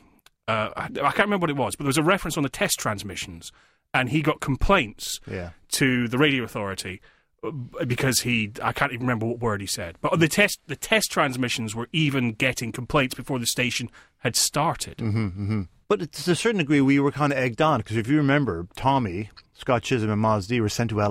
uh, 0.47 0.69
I 0.75 0.87
can't 0.89 1.19
remember 1.19 1.45
what 1.45 1.49
it 1.49 1.57
was, 1.57 1.75
but 1.75 1.83
there 1.83 1.89
was 1.89 1.97
a 1.97 2.03
reference 2.03 2.37
on 2.37 2.43
the 2.43 2.49
test 2.49 2.79
transmissions, 2.79 3.51
and 3.93 4.09
he 4.09 4.21
got 4.21 4.39
complaints 4.39 5.19
Yeah. 5.29 5.49
to 5.73 6.07
the 6.07 6.17
radio 6.17 6.43
authority 6.43 7.01
uh, 7.43 7.51
because 7.85 8.21
he 8.21 8.51
I 8.63 8.71
can't 8.73 8.91
even 8.91 9.05
remember 9.05 9.25
what 9.27 9.39
word 9.39 9.61
he 9.61 9.67
said. 9.67 9.97
But 10.01 10.19
the 10.19 10.27
test 10.27 10.59
the 10.67 10.75
test 10.75 11.11
transmissions 11.11 11.75
were 11.75 11.87
even 11.93 12.31
getting 12.33 12.71
complaints 12.71 13.13
before 13.15 13.37
the 13.39 13.45
station 13.45 13.89
had 14.19 14.35
started. 14.35 14.97
Mm-hmm. 14.97 15.61
But 15.89 16.11
to 16.11 16.31
a 16.31 16.35
certain 16.35 16.57
degree, 16.59 16.81
we 16.81 16.99
were 16.99 17.11
kind 17.11 17.31
of 17.31 17.39
egged 17.39 17.61
on 17.61 17.79
because 17.79 17.95
if 17.95 18.07
you 18.09 18.17
remember, 18.17 18.67
Tommy, 18.75 19.29
Scott 19.53 19.83
Chisholm, 19.83 20.09
and 20.11 20.21
Moz 20.21 20.47
Dee 20.47 20.59
were 20.59 20.67
sent 20.67 20.89
to 20.89 20.97
LA 20.99 21.05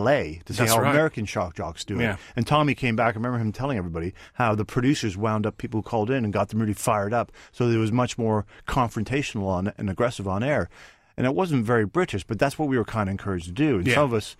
to 0.44 0.52
see 0.52 0.54
That's 0.58 0.72
how 0.72 0.80
right. 0.82 0.90
American 0.90 1.24
shock 1.24 1.54
jocks 1.54 1.82
do 1.84 1.98
it. 1.98 2.02
Yeah. 2.02 2.16
And 2.36 2.46
Tommy 2.46 2.74
came 2.74 2.94
back. 2.94 3.14
I 3.14 3.16
remember 3.16 3.38
him 3.38 3.52
telling 3.52 3.78
everybody 3.78 4.12
how 4.34 4.54
the 4.54 4.66
producers 4.66 5.16
wound 5.16 5.46
up 5.46 5.56
people 5.56 5.78
who 5.80 5.82
called 5.82 6.10
in 6.10 6.24
and 6.24 6.32
got 6.32 6.50
them 6.50 6.60
really 6.60 6.74
fired 6.74 7.14
up. 7.14 7.32
So 7.52 7.70
there 7.70 7.78
was 7.78 7.90
much 7.90 8.18
more 8.18 8.44
confrontational 8.68 9.46
on 9.46 9.72
and 9.78 9.88
aggressive 9.88 10.28
on 10.28 10.42
air. 10.42 10.68
And 11.16 11.26
it 11.26 11.34
wasn't 11.34 11.64
very 11.64 11.86
British, 11.86 12.24
but 12.24 12.38
that's 12.38 12.58
what 12.58 12.68
we 12.68 12.76
were 12.76 12.84
kind 12.84 13.08
of 13.08 13.12
encouraged 13.12 13.46
to 13.46 13.52
do. 13.52 13.78
And 13.78 13.86
Yeah. 13.86 13.94
some 13.94 14.04
of 14.04 14.12
us, 14.12 14.36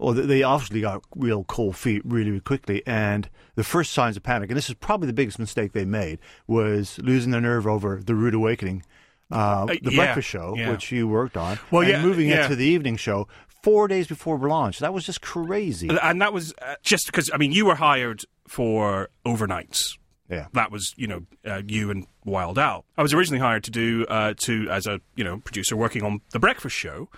well, 0.00 0.12
they- 0.14 0.26
they 0.26 0.42
obviously 0.42 0.80
got 0.80 1.02
real 1.14 1.44
cold 1.44 1.76
feet 1.76 2.02
really, 2.04 2.30
really 2.30 2.40
quickly. 2.40 2.82
And 2.86 3.28
the 3.54 3.62
first 3.62 3.92
signs 3.92 4.16
of 4.16 4.24
panic, 4.24 4.50
and 4.50 4.56
this 4.56 4.68
is 4.68 4.74
probably 4.74 5.06
the 5.06 5.12
biggest 5.12 5.38
mistake 5.38 5.72
they 5.72 5.84
made, 5.84 6.18
was 6.48 6.98
losing 7.00 7.30
their 7.30 7.40
nerve 7.40 7.68
over 7.68 8.00
the 8.04 8.16
rude 8.16 8.34
awakening. 8.34 8.82
Uh, 9.30 9.66
the 9.66 9.80
yeah, 9.82 9.96
breakfast 9.96 10.28
show, 10.28 10.54
yeah. 10.56 10.70
which 10.70 10.92
you 10.92 11.08
worked 11.08 11.36
on, 11.36 11.58
Well, 11.72 11.82
and 11.82 11.90
yeah, 11.90 12.02
moving 12.02 12.28
yeah. 12.28 12.44
it 12.44 12.48
to 12.48 12.54
the 12.54 12.64
evening 12.64 12.96
show 12.96 13.26
four 13.66 13.88
days 13.88 14.06
before 14.06 14.38
launch. 14.38 14.78
That 14.78 14.94
was 14.94 15.04
just 15.04 15.20
crazy. 15.20 15.88
And 15.88 16.22
that 16.22 16.32
was 16.32 16.54
uh, 16.62 16.76
just 16.84 17.06
because 17.06 17.30
I 17.34 17.36
mean 17.36 17.50
you 17.50 17.66
were 17.66 17.74
hired 17.74 18.22
for 18.46 19.08
overnights. 19.26 19.98
Yeah. 20.28 20.46
That 20.52 20.70
was, 20.70 20.94
you 20.96 21.06
know, 21.06 21.22
uh, 21.44 21.62
you 21.66 21.90
and 21.90 22.06
Wild 22.24 22.58
Al. 22.58 22.84
I 22.96 23.02
was 23.02 23.12
originally 23.12 23.40
hired 23.40 23.64
to 23.64 23.70
do 23.70 24.06
uh, 24.08 24.34
to 24.38 24.68
as 24.70 24.86
a 24.86 25.00
you 25.16 25.24
know 25.24 25.38
producer 25.38 25.76
working 25.76 26.04
on 26.04 26.20
the 26.30 26.38
breakfast 26.38 26.76
show 26.76 27.08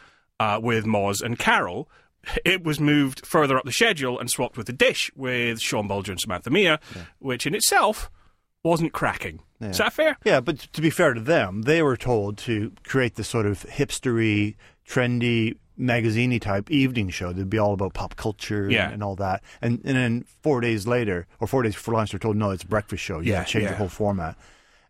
uh, 0.41 0.59
with 0.63 0.87
Moz 0.87 1.23
and 1.23 1.39
Carol. 1.39 1.91
It 2.45 2.65
was 2.65 2.81
moved 2.81 3.27
further 3.27 3.57
up 3.57 3.65
the 3.65 3.73
schedule 3.73 4.19
and 4.19 4.31
swapped 4.31 4.57
with 4.57 4.67
the 4.67 4.73
dish 4.73 5.11
with 5.15 5.61
Sean 5.61 5.87
Bulger 5.87 6.13
and 6.13 6.21
Samantha 6.21 6.51
Mia, 6.51 6.81
which 7.19 7.47
in 7.47 7.55
itself 7.55 8.11
wasn't 8.65 8.93
cracking. 8.93 9.41
Is 9.61 9.79
that 9.79 9.93
fair? 9.93 10.17
Yeah, 10.25 10.41
but 10.41 10.59
to 10.59 10.81
be 10.81 10.91
fair 10.91 11.15
to 11.15 11.21
them, 11.21 11.63
they 11.63 11.83
were 11.83 11.97
told 11.97 12.39
to 12.39 12.73
create 12.85 13.17
this 13.17 13.27
sort 13.29 13.45
of 13.47 13.63
hipstery, 13.65 14.55
trendy, 14.87 15.57
magaziney 15.79 16.41
type 16.41 16.71
evening 16.71 17.09
show 17.09 17.33
that'd 17.33 17.51
be 17.51 17.59
all 17.59 17.73
about 17.73 17.93
pop 17.95 18.15
culture 18.17 18.69
Yeah. 18.71 18.85
and, 18.87 18.95
and 18.95 19.03
all 19.03 19.17
that. 19.17 19.43
And 19.61 19.81
and 19.85 19.97
then 19.97 20.25
four 20.43 20.61
days 20.61 20.87
later, 20.87 21.27
or 21.41 21.47
four 21.49 21.63
days 21.63 21.75
before 21.75 21.95
lunch, 21.95 22.13
they're 22.13 22.21
told, 22.21 22.37
no, 22.37 22.51
it's 22.51 22.63
a 22.65 22.69
breakfast 22.69 23.03
show. 23.03 23.19
You 23.21 23.33
Yeah, 23.33 23.45
change 23.45 23.65
yeah. 23.65 23.71
the 23.71 23.77
whole 23.77 23.89
format. 23.89 24.37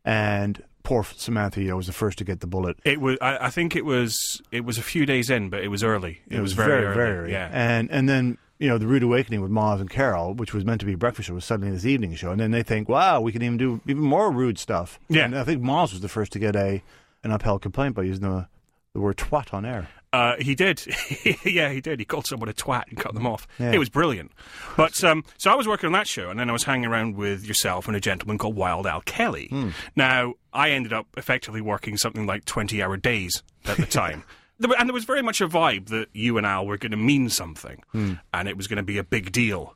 And 0.05 0.63
poor 0.83 1.05
Samantha, 1.05 1.61
was 1.75 1.87
the 1.87 1.93
first 1.93 2.19
to 2.19 2.25
get 2.25 2.41
the 2.41 2.47
bullet. 2.47 2.79
It 2.85 3.01
was. 3.01 3.19
I, 3.21 3.47
I 3.47 3.51
think 3.51 3.77
it 3.77 3.85
was. 3.85 4.41
It 4.51 4.65
was 4.65 4.79
a 4.79 4.83
few 4.83 5.05
days 5.07 5.29
in, 5.31 5.51
but 5.51 5.63
it 5.63 5.69
was 5.69 5.83
early. 5.85 6.21
It, 6.31 6.41
was, 6.41 6.53
very, 6.55 6.85
early. 6.85 6.95
very, 6.95 7.33
Yeah. 7.33 7.49
And 7.53 7.91
and 7.91 8.09
then 8.09 8.39
you 8.59 8.69
know 8.69 8.79
the 8.79 8.87
rude 8.87 9.03
awakening 9.03 9.41
with 9.41 9.51
Moz 9.51 9.81
and 9.81 9.89
Carol, 9.89 10.35
which 10.35 10.53
was 10.53 10.65
meant 10.65 10.81
to 10.81 10.87
be 10.87 10.95
a 10.95 10.99
breakfast 10.99 11.29
show, 11.29 11.35
was 11.35 11.45
suddenly 11.45 11.71
this 11.73 11.87
evening 11.87 12.15
show, 12.15 12.31
and 12.31 12.41
then 12.41 12.51
they 12.51 12.63
think, 12.63 12.89
wow, 12.89 13.21
we 13.21 13.33
can 13.33 13.43
even 13.43 13.57
do 13.57 13.81
even 13.87 14.03
more 14.03 14.31
rude 14.31 14.59
stuff. 14.59 14.99
Yeah. 15.09 15.25
And 15.25 15.39
I 15.39 15.45
think 15.45 15.63
Moz 15.63 15.93
was 15.93 16.01
the 16.01 16.09
first 16.09 16.33
to 16.33 16.39
get 16.39 16.57
a 16.57 16.83
an 17.23 17.31
upheld 17.31 17.63
complaint 17.63 17.95
by 17.95 18.03
using 18.03 18.23
the 18.23 18.49
the 18.95 19.01
word 19.01 19.17
twat 19.17 19.55
on 19.55 19.65
air. 19.65 19.89
Uh, 20.13 20.37
he 20.41 20.55
did. 20.55 20.83
yeah, 21.45 21.71
he 21.71 21.81
did. 21.81 21.99
He 21.99 22.05
called 22.05 22.27
someone 22.27 22.49
a 22.49 22.55
twat 22.55 22.85
and 22.89 22.97
cut 22.97 23.13
them 23.13 23.27
off. 23.27 23.47
Yeah. 23.59 23.73
It 23.73 23.79
was 23.79 23.91
brilliant. 23.91 24.33
But 24.77 25.05
um, 25.05 25.23
so 25.37 25.51
I 25.51 25.55
was 25.55 25.69
working 25.69 25.87
on 25.89 25.93
that 25.93 26.09
show, 26.09 26.31
and 26.31 26.41
then 26.41 26.49
I 26.49 26.53
was 26.53 26.65
hanging 26.65 26.87
around 26.87 27.17
with 27.17 27.45
yourself 27.45 27.87
and 27.87 27.97
a 27.97 28.01
gentleman 28.01 28.39
called 28.39 28.57
Wild 28.57 28.87
Al 28.87 29.03
Kelly. 29.03 29.49
Hmm. 29.49 29.71
Now 29.95 30.35
I 30.53 30.71
ended 30.71 30.93
up 30.93 31.07
effectively 31.17 31.61
working 31.61 31.97
something 31.97 32.27
like 32.27 32.45
twenty-hour 32.47 32.97
days 32.97 33.43
at 33.67 33.77
the 33.77 33.87
time. 33.87 34.25
There 34.59 34.69
were- 34.69 34.77
And 34.79 34.89
there 34.89 34.95
was 34.95 35.05
very 35.05 35.23
much 35.23 35.41
a 35.41 35.49
vibe 35.49 35.87
that 35.87 36.09
you 36.13 36.37
and 36.37 36.47
Al 36.47 36.67
were 36.67 36.79
going 36.79 36.91
to 36.91 36.97
mean 36.97 37.29
something, 37.29 37.83
Hmm. 37.93 38.15
and 38.35 38.49
it 38.49 38.57
was 38.57 38.67
going 38.67 38.79
to 38.79 38.83
be 38.83 38.99
a 38.99 39.05
big 39.05 39.31
deal. 39.33 39.75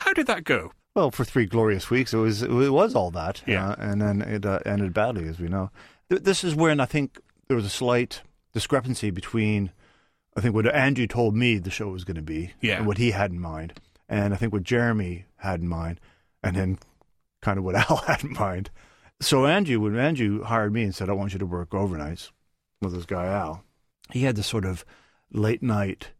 How 0.00 0.12
did 0.12 0.26
that 0.26 0.44
go? 0.44 0.72
Well, 0.94 1.10
for 1.10 1.24
three 1.24 1.46
glorious 1.46 1.90
weeks, 1.90 2.12
it 2.14 2.18
was 2.18 2.42
it 2.42 2.50
was 2.50 2.94
all 2.94 3.10
that, 3.12 3.42
Yeah. 3.46 3.70
uh, 3.70 3.76
and 3.78 4.00
then 4.00 4.22
it 4.22 4.44
uh, 4.46 4.60
ended 4.66 4.92
badly, 4.94 5.26
as 5.28 5.38
we 5.40 5.48
know. 5.48 5.70
Th- 6.08 6.22
this 6.22 6.44
is 6.44 6.54
when 6.54 6.78
I 6.80 6.84
think 6.86 7.18
there 7.48 7.56
was 7.56 7.64
a 7.66 7.70
slight 7.70 8.22
discrepancy 8.52 9.10
between, 9.10 9.72
I 10.36 10.40
think, 10.40 10.54
what 10.54 10.72
Andrew 10.72 11.06
told 11.06 11.34
me 11.34 11.58
the 11.58 11.70
show 11.70 11.88
was 11.88 12.04
going 12.04 12.16
to 12.16 12.22
be, 12.22 12.52
Yeah. 12.60 12.76
and 12.78 12.86
what 12.86 12.98
he 12.98 13.10
had 13.12 13.30
in 13.32 13.40
mind, 13.40 13.80
and 14.08 14.32
I 14.32 14.36
think 14.36 14.52
what 14.52 14.62
Jeremy 14.62 15.24
had 15.38 15.60
in 15.60 15.68
mind, 15.68 15.98
and 16.42 16.54
then 16.56 16.78
kind 17.42 17.58
of 17.58 17.64
what 17.64 17.74
Al 17.90 17.96
had 18.06 18.22
in 18.24 18.32
mind. 18.32 18.70
So 19.20 19.46
Andrew, 19.46 19.80
when 19.80 19.96
Andrew 19.96 20.42
hired 20.44 20.72
me 20.72 20.82
and 20.82 20.94
said, 20.94 21.08
"I 21.08 21.12
want 21.12 21.32
you 21.32 21.38
to 21.40 21.46
work 21.46 21.70
overnights 21.70 22.30
with 22.80 22.92
this 22.94 23.06
guy 23.06 23.26
Al," 23.26 23.64
he 24.12 24.22
had 24.22 24.36
this 24.36 24.46
sort 24.46 24.64
of 24.64 24.84
late 25.32 25.62
night 25.62 26.10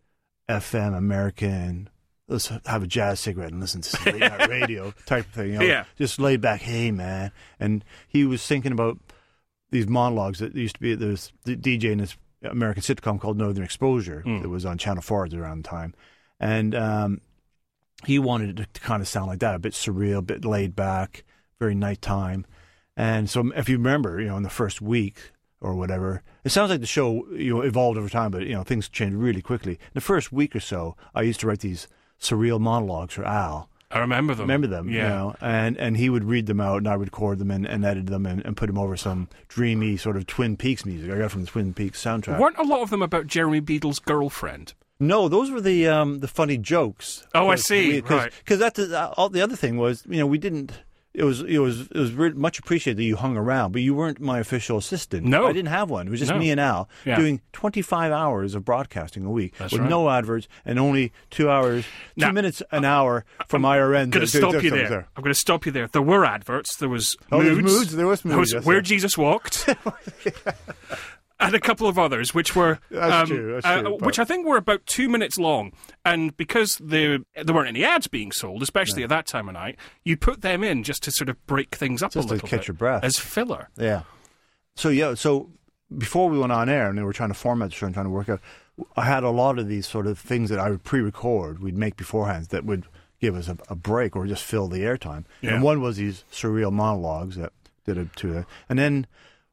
FM 0.48 0.96
American. 0.96 1.88
Let's 2.26 2.50
have 2.66 2.82
a 2.82 2.86
jazz 2.86 3.20
cigarette 3.20 3.52
and 3.52 3.60
listen 3.60 3.82
to 3.82 3.88
some 3.90 4.04
late 4.18 4.20
night 4.20 4.48
radio 4.48 4.92
type 5.06 5.26
of 5.26 5.32
thing. 5.32 5.52
You 5.52 5.58
know, 5.58 5.64
Yeah. 5.64 5.84
just 5.98 6.18
laid 6.18 6.40
back. 6.40 6.62
Hey 6.62 6.90
man, 6.90 7.32
and 7.60 7.84
he 8.08 8.24
was 8.24 8.46
thinking 8.46 8.72
about 8.72 8.98
these 9.70 9.86
monologues 9.86 10.38
that 10.38 10.54
used 10.54 10.76
to 10.76 10.80
be 10.80 10.94
there's 10.94 11.32
the 11.44 11.56
DJ 11.56 11.92
in 11.92 11.98
this 11.98 12.16
American 12.42 12.82
sitcom 12.82 13.20
called 13.20 13.36
Northern 13.38 13.64
Exposure 13.64 14.22
that 14.42 14.48
was 14.48 14.64
on 14.64 14.78
Channel 14.78 15.02
Four 15.02 15.26
around 15.34 15.64
the 15.64 15.68
time, 15.68 15.94
and 16.40 16.74
um, 16.74 17.20
he 18.06 18.18
wanted 18.18 18.58
it 18.60 18.74
to 18.74 18.80
kind 18.80 19.00
of 19.02 19.08
sound 19.08 19.26
like 19.28 19.40
that, 19.40 19.54
a 19.54 19.58
bit 19.58 19.72
surreal, 19.72 20.18
a 20.18 20.22
bit 20.22 20.44
laid 20.44 20.74
back, 20.76 21.24
very 21.58 21.74
nighttime. 21.74 22.46
And 22.96 23.28
so, 23.28 23.50
if 23.56 23.68
you 23.68 23.76
remember, 23.76 24.20
you 24.20 24.28
know, 24.28 24.36
in 24.36 24.42
the 24.44 24.50
first 24.50 24.80
week 24.80 25.32
or 25.64 25.74
whatever, 25.74 26.22
it 26.44 26.50
sounds 26.50 26.70
like 26.70 26.80
the 26.80 26.86
show 26.86 27.26
you 27.32 27.54
know 27.54 27.60
evolved 27.62 27.98
over 27.98 28.08
time, 28.08 28.30
but 28.30 28.42
you 28.46 28.54
know 28.54 28.62
things 28.62 28.88
changed 28.88 29.16
really 29.16 29.42
quickly. 29.42 29.72
In 29.72 29.94
the 29.94 30.00
first 30.00 30.32
week 30.32 30.54
or 30.54 30.60
so, 30.60 30.96
I 31.14 31.22
used 31.22 31.40
to 31.40 31.46
write 31.46 31.60
these 31.60 31.88
surreal 32.20 32.60
monologues 32.60 33.14
for 33.14 33.24
Al. 33.24 33.68
I 33.90 33.98
remember 34.00 34.34
them. 34.34 34.42
Remember 34.44 34.66
them, 34.66 34.88
Yeah. 34.88 34.94
you 35.02 35.08
know, 35.08 35.34
and 35.40 35.76
and 35.78 35.96
he 35.96 36.10
would 36.10 36.24
read 36.24 36.46
them 36.46 36.60
out, 36.60 36.78
and 36.78 36.88
I 36.88 36.96
would 36.96 37.08
record 37.08 37.38
them 37.38 37.50
and, 37.50 37.64
and 37.66 37.84
edit 37.84 38.06
them 38.06 38.26
and, 38.26 38.44
and 38.44 38.56
put 38.56 38.66
them 38.66 38.78
over 38.78 38.96
some 38.96 39.28
dreamy 39.48 39.96
sort 39.96 40.16
of 40.16 40.26
Twin 40.26 40.56
Peaks 40.56 40.84
music 40.84 41.10
I 41.12 41.18
got 41.18 41.30
from 41.30 41.42
the 41.42 41.46
Twin 41.46 41.72
Peaks 41.74 42.02
soundtrack. 42.02 42.38
Weren't 42.40 42.58
a 42.58 42.62
lot 42.64 42.80
of 42.82 42.90
them 42.90 43.02
about 43.02 43.26
Jeremy 43.28 43.60
Beadle's 43.60 44.00
girlfriend? 44.00 44.74
No, 45.00 45.28
those 45.28 45.50
were 45.50 45.60
the 45.60 45.86
um, 45.88 46.20
the 46.20 46.28
funny 46.28 46.56
jokes. 46.58 47.26
Oh, 47.34 47.48
I 47.48 47.56
see, 47.56 47.94
we- 47.94 48.02
Cause, 48.02 48.18
right. 48.18 48.32
'cause 48.46 48.58
that's 48.58 48.78
the, 48.78 49.10
all 49.16 49.28
the 49.28 49.42
other 49.42 49.56
thing 49.56 49.76
was, 49.76 50.04
you 50.08 50.18
know, 50.18 50.26
we 50.26 50.38
didn't. 50.38 50.72
It 51.14 51.22
was 51.22 51.42
it 51.42 51.58
was 51.58 51.82
it 51.82 51.94
was 51.94 52.12
much 52.34 52.58
appreciated 52.58 52.96
that 52.98 53.04
you 53.04 53.14
hung 53.14 53.36
around, 53.36 53.70
but 53.70 53.82
you 53.82 53.94
weren't 53.94 54.20
my 54.20 54.40
official 54.40 54.76
assistant. 54.78 55.24
No. 55.24 55.46
I 55.46 55.52
didn't 55.52 55.68
have 55.68 55.88
one. 55.88 56.08
It 56.08 56.10
was 56.10 56.18
just 56.18 56.32
No. 56.32 56.38
me 56.40 56.50
and 56.50 56.58
Al 56.60 56.88
Yeah. 57.04 57.16
doing 57.16 57.40
twenty 57.52 57.82
five 57.82 58.10
hours 58.10 58.56
of 58.56 58.64
broadcasting 58.64 59.24
a 59.24 59.30
week 59.30 59.54
That's 59.56 59.70
with 59.72 59.82
right. 59.82 59.90
no 59.90 60.10
adverts 60.10 60.48
and 60.64 60.76
only 60.76 61.12
two 61.30 61.48
hours, 61.48 61.84
two 61.84 62.26
Now, 62.26 62.32
minutes 62.32 62.62
an 62.72 62.84
hour 62.84 63.24
from 63.46 63.62
IRN. 63.64 64.02
I'm 64.02 64.10
going 64.10 64.26
to 64.26 64.32
to- 64.32 64.40
to- 64.40 64.48
stop 64.50 64.62
you 64.64 64.70
to- 64.70 64.76
there. 64.76 65.06
I'm 65.16 65.22
going 65.22 65.32
to 65.32 65.38
stop 65.38 65.64
you 65.66 65.70
there. 65.70 65.86
There 65.86 66.02
were 66.02 66.24
adverts. 66.24 66.74
There 66.76 66.88
was 66.88 67.16
Oh, 67.30 67.40
moods. 67.40 67.62
Moods, 67.62 67.94
there 67.96 68.08
was 68.08 68.24
Moods, 68.24 68.52
yes, 68.52 68.64
where 68.64 68.76
yeah. 68.78 68.82
Jesus 68.82 69.16
walked. 69.16 69.68
And 71.46 71.54
a 71.54 71.60
couple 71.60 71.86
of 71.86 71.98
others, 71.98 72.34
which 72.34 72.56
were 72.56 72.78
um, 72.96 73.26
true, 73.26 73.60
uh, 73.62 73.82
true, 73.82 73.96
which 73.98 74.18
I 74.18 74.24
think 74.24 74.46
were 74.46 74.56
about 74.56 74.84
two 74.86 75.08
minutes 75.08 75.38
long, 75.38 75.72
and 76.04 76.36
because 76.36 76.78
there 76.82 77.18
there 77.42 77.54
weren't 77.54 77.68
any 77.68 77.84
ads 77.84 78.06
being 78.06 78.32
sold, 78.32 78.62
especially 78.62 79.02
at 79.02 79.08
that 79.10 79.26
time 79.26 79.48
of 79.48 79.54
night, 79.54 79.76
you 80.04 80.16
put 80.16 80.42
them 80.42 80.64
in 80.64 80.82
just 80.82 81.02
to 81.04 81.10
sort 81.10 81.28
of 81.28 81.46
break 81.46 81.74
things 81.74 82.02
up 82.02 82.12
Just 82.12 82.30
a 82.30 82.36
to 82.36 82.40
catch 82.40 82.50
bit 82.50 82.68
your 82.68 82.74
breath. 82.74 83.04
as 83.04 83.18
filler. 83.18 83.68
Yeah. 83.76 84.02
So 84.76 84.88
yeah, 84.88 85.14
so 85.14 85.50
before 85.96 86.28
we 86.28 86.38
went 86.38 86.52
on 86.52 86.68
air 86.68 86.88
and 86.88 86.98
they 86.98 87.02
were 87.02 87.12
trying 87.12 87.30
to 87.30 87.34
format 87.34 87.70
the 87.70 87.74
show 87.76 87.86
and 87.86 87.94
trying 87.94 88.06
to 88.06 88.10
work 88.10 88.28
out, 88.28 88.40
I 88.96 89.04
had 89.04 89.22
a 89.22 89.30
lot 89.30 89.58
of 89.58 89.68
these 89.68 89.86
sort 89.86 90.06
of 90.06 90.18
things 90.18 90.50
that 90.50 90.58
I 90.58 90.70
would 90.70 90.82
pre-record, 90.82 91.62
we'd 91.62 91.76
make 91.76 91.96
beforehand 91.96 92.46
that 92.46 92.64
would 92.64 92.86
give 93.20 93.36
us 93.36 93.48
a, 93.48 93.56
a 93.68 93.74
break 93.74 94.16
or 94.16 94.26
just 94.26 94.42
fill 94.42 94.68
the 94.68 94.80
airtime. 94.80 95.24
Yeah. 95.40 95.54
And 95.54 95.62
one 95.62 95.80
was 95.80 95.96
these 95.96 96.24
surreal 96.32 96.72
monologues 96.72 97.36
that 97.36 97.52
did 97.84 97.98
it 97.98 98.14
to 98.16 98.46
and 98.68 98.78
then 98.78 99.06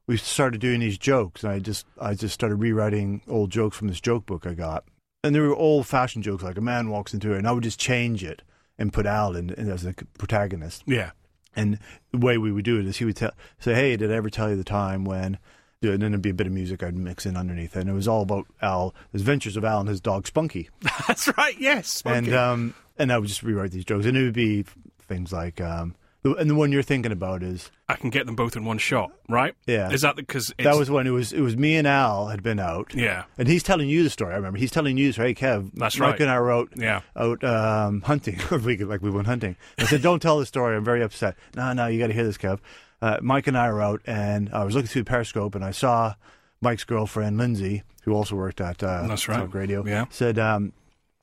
we 0.06 0.16
started 0.16 0.60
doing 0.60 0.80
these 0.80 0.98
jokes, 0.98 1.44
and 1.44 1.52
I 1.52 1.58
just 1.58 1.86
I 2.00 2.14
just 2.14 2.34
started 2.34 2.56
rewriting 2.56 3.22
old 3.28 3.50
jokes 3.50 3.76
from 3.76 3.88
this 3.88 4.00
joke 4.00 4.26
book 4.26 4.46
I 4.46 4.54
got, 4.54 4.84
and 5.22 5.34
they 5.34 5.40
were 5.40 5.54
old-fashioned 5.54 6.24
jokes 6.24 6.42
like 6.42 6.58
a 6.58 6.62
man 6.62 6.90
walks 6.90 7.14
into 7.14 7.32
it, 7.32 7.38
and 7.38 7.46
I 7.48 7.52
would 7.52 7.64
just 7.64 7.78
change 7.80 8.24
it 8.24 8.42
and 8.78 8.92
put 8.92 9.06
Al 9.06 9.36
in, 9.36 9.50
in 9.50 9.70
as 9.70 9.82
the 9.82 9.94
protagonist. 10.18 10.82
Yeah, 10.86 11.10
And 11.54 11.78
the 12.10 12.18
way 12.18 12.38
we 12.38 12.50
would 12.50 12.64
do 12.64 12.80
it 12.80 12.86
is 12.86 12.96
he 12.96 13.04
would 13.04 13.16
tell, 13.16 13.32
say, 13.58 13.74
"Hey, 13.74 13.96
did 13.96 14.10
I 14.10 14.14
ever 14.16 14.30
tell 14.30 14.50
you 14.50 14.56
the 14.56 14.64
time 14.64 15.04
when?" 15.04 15.38
And 15.82 16.00
then 16.00 16.12
there'd 16.12 16.22
be 16.22 16.30
a 16.30 16.34
bit 16.34 16.46
of 16.46 16.52
music 16.52 16.82
I'd 16.84 16.96
mix 16.96 17.26
in 17.26 17.36
underneath, 17.36 17.74
and 17.74 17.90
it 17.90 17.92
was 17.92 18.06
all 18.06 18.22
about 18.22 18.46
Al, 18.60 18.94
the 19.10 19.18
adventures 19.18 19.56
of 19.56 19.64
Al 19.64 19.80
and 19.80 19.88
his 19.88 20.00
dog 20.00 20.28
Spunky. 20.28 20.70
that's 21.08 21.26
right. 21.36 21.58
Yes, 21.58 22.02
And 22.06 22.32
um, 22.34 22.74
and 22.98 23.12
I 23.12 23.18
would 23.18 23.28
just 23.28 23.42
rewrite 23.42 23.72
these 23.72 23.84
jokes, 23.84 24.06
and 24.06 24.16
it 24.16 24.22
would 24.22 24.32
be 24.32 24.64
things 25.00 25.32
like, 25.32 25.60
um, 25.60 25.96
and 26.24 26.48
the 26.48 26.54
one 26.54 26.70
you're 26.70 26.82
thinking 26.82 27.10
about 27.12 27.42
is 27.42 27.70
I 27.88 27.96
can 27.96 28.10
get 28.10 28.26
them 28.26 28.36
both 28.36 28.56
in 28.56 28.64
one 28.64 28.78
shot, 28.78 29.10
right? 29.28 29.54
Yeah. 29.66 29.90
Is 29.90 30.02
that 30.02 30.16
because 30.16 30.52
that 30.58 30.76
was 30.76 30.90
when 30.90 31.06
it 31.06 31.10
was 31.10 31.32
it 31.32 31.40
was 31.40 31.56
me 31.56 31.76
and 31.76 31.86
Al 31.86 32.28
had 32.28 32.42
been 32.42 32.60
out, 32.60 32.94
yeah, 32.94 33.24
and 33.36 33.48
he's 33.48 33.62
telling 33.62 33.88
you 33.88 34.04
the 34.04 34.10
story. 34.10 34.32
I 34.32 34.36
remember 34.36 34.58
he's 34.58 34.70
telling 34.70 34.96
you, 34.96 35.12
"Hey, 35.12 35.34
Kev, 35.34 35.70
That's 35.74 35.98
Mike 35.98 36.12
right. 36.12 36.20
and 36.20 36.30
I 36.30 36.38
were 36.40 36.52
out 36.52 36.68
yeah. 36.76 37.00
out 37.16 37.42
um, 37.42 38.02
hunting, 38.02 38.38
we 38.64 38.76
like 38.78 39.02
we 39.02 39.10
went 39.10 39.26
hunting. 39.26 39.56
I 39.78 39.84
said, 39.84 40.02
"Don't 40.02 40.20
tell 40.20 40.38
the 40.38 40.46
story. 40.46 40.76
I'm 40.76 40.84
very 40.84 41.02
upset." 41.02 41.36
No, 41.56 41.72
no, 41.72 41.86
you 41.88 41.98
got 41.98 42.08
to 42.08 42.14
hear 42.14 42.24
this, 42.24 42.38
Kev. 42.38 42.60
Uh, 43.00 43.18
Mike 43.20 43.48
and 43.48 43.58
I 43.58 43.70
were 43.72 43.82
out, 43.82 44.00
and 44.06 44.48
I 44.52 44.64
was 44.64 44.74
looking 44.76 44.88
through 44.88 45.02
the 45.02 45.10
Periscope, 45.10 45.56
and 45.56 45.64
I 45.64 45.72
saw 45.72 46.14
Mike's 46.60 46.84
girlfriend 46.84 47.36
Lindsay, 47.36 47.82
who 48.04 48.12
also 48.12 48.36
worked 48.36 48.60
at 48.60 48.80
uh, 48.82 49.08
That's 49.08 49.26
right. 49.26 49.38
Talk 49.38 49.54
Radio. 49.54 49.84
Yeah. 49.84 50.04
said 50.10 50.38
um, 50.38 50.72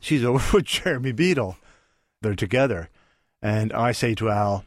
she's 0.01 0.25
over 0.25 0.43
with 0.57 0.65
Jeremy 0.65 1.13
Beadle. 1.13 1.55
They're 2.21 2.35
together, 2.35 2.89
and 3.41 3.71
I 3.71 3.93
say 3.93 4.13
to 4.15 4.29
Al. 4.29 4.65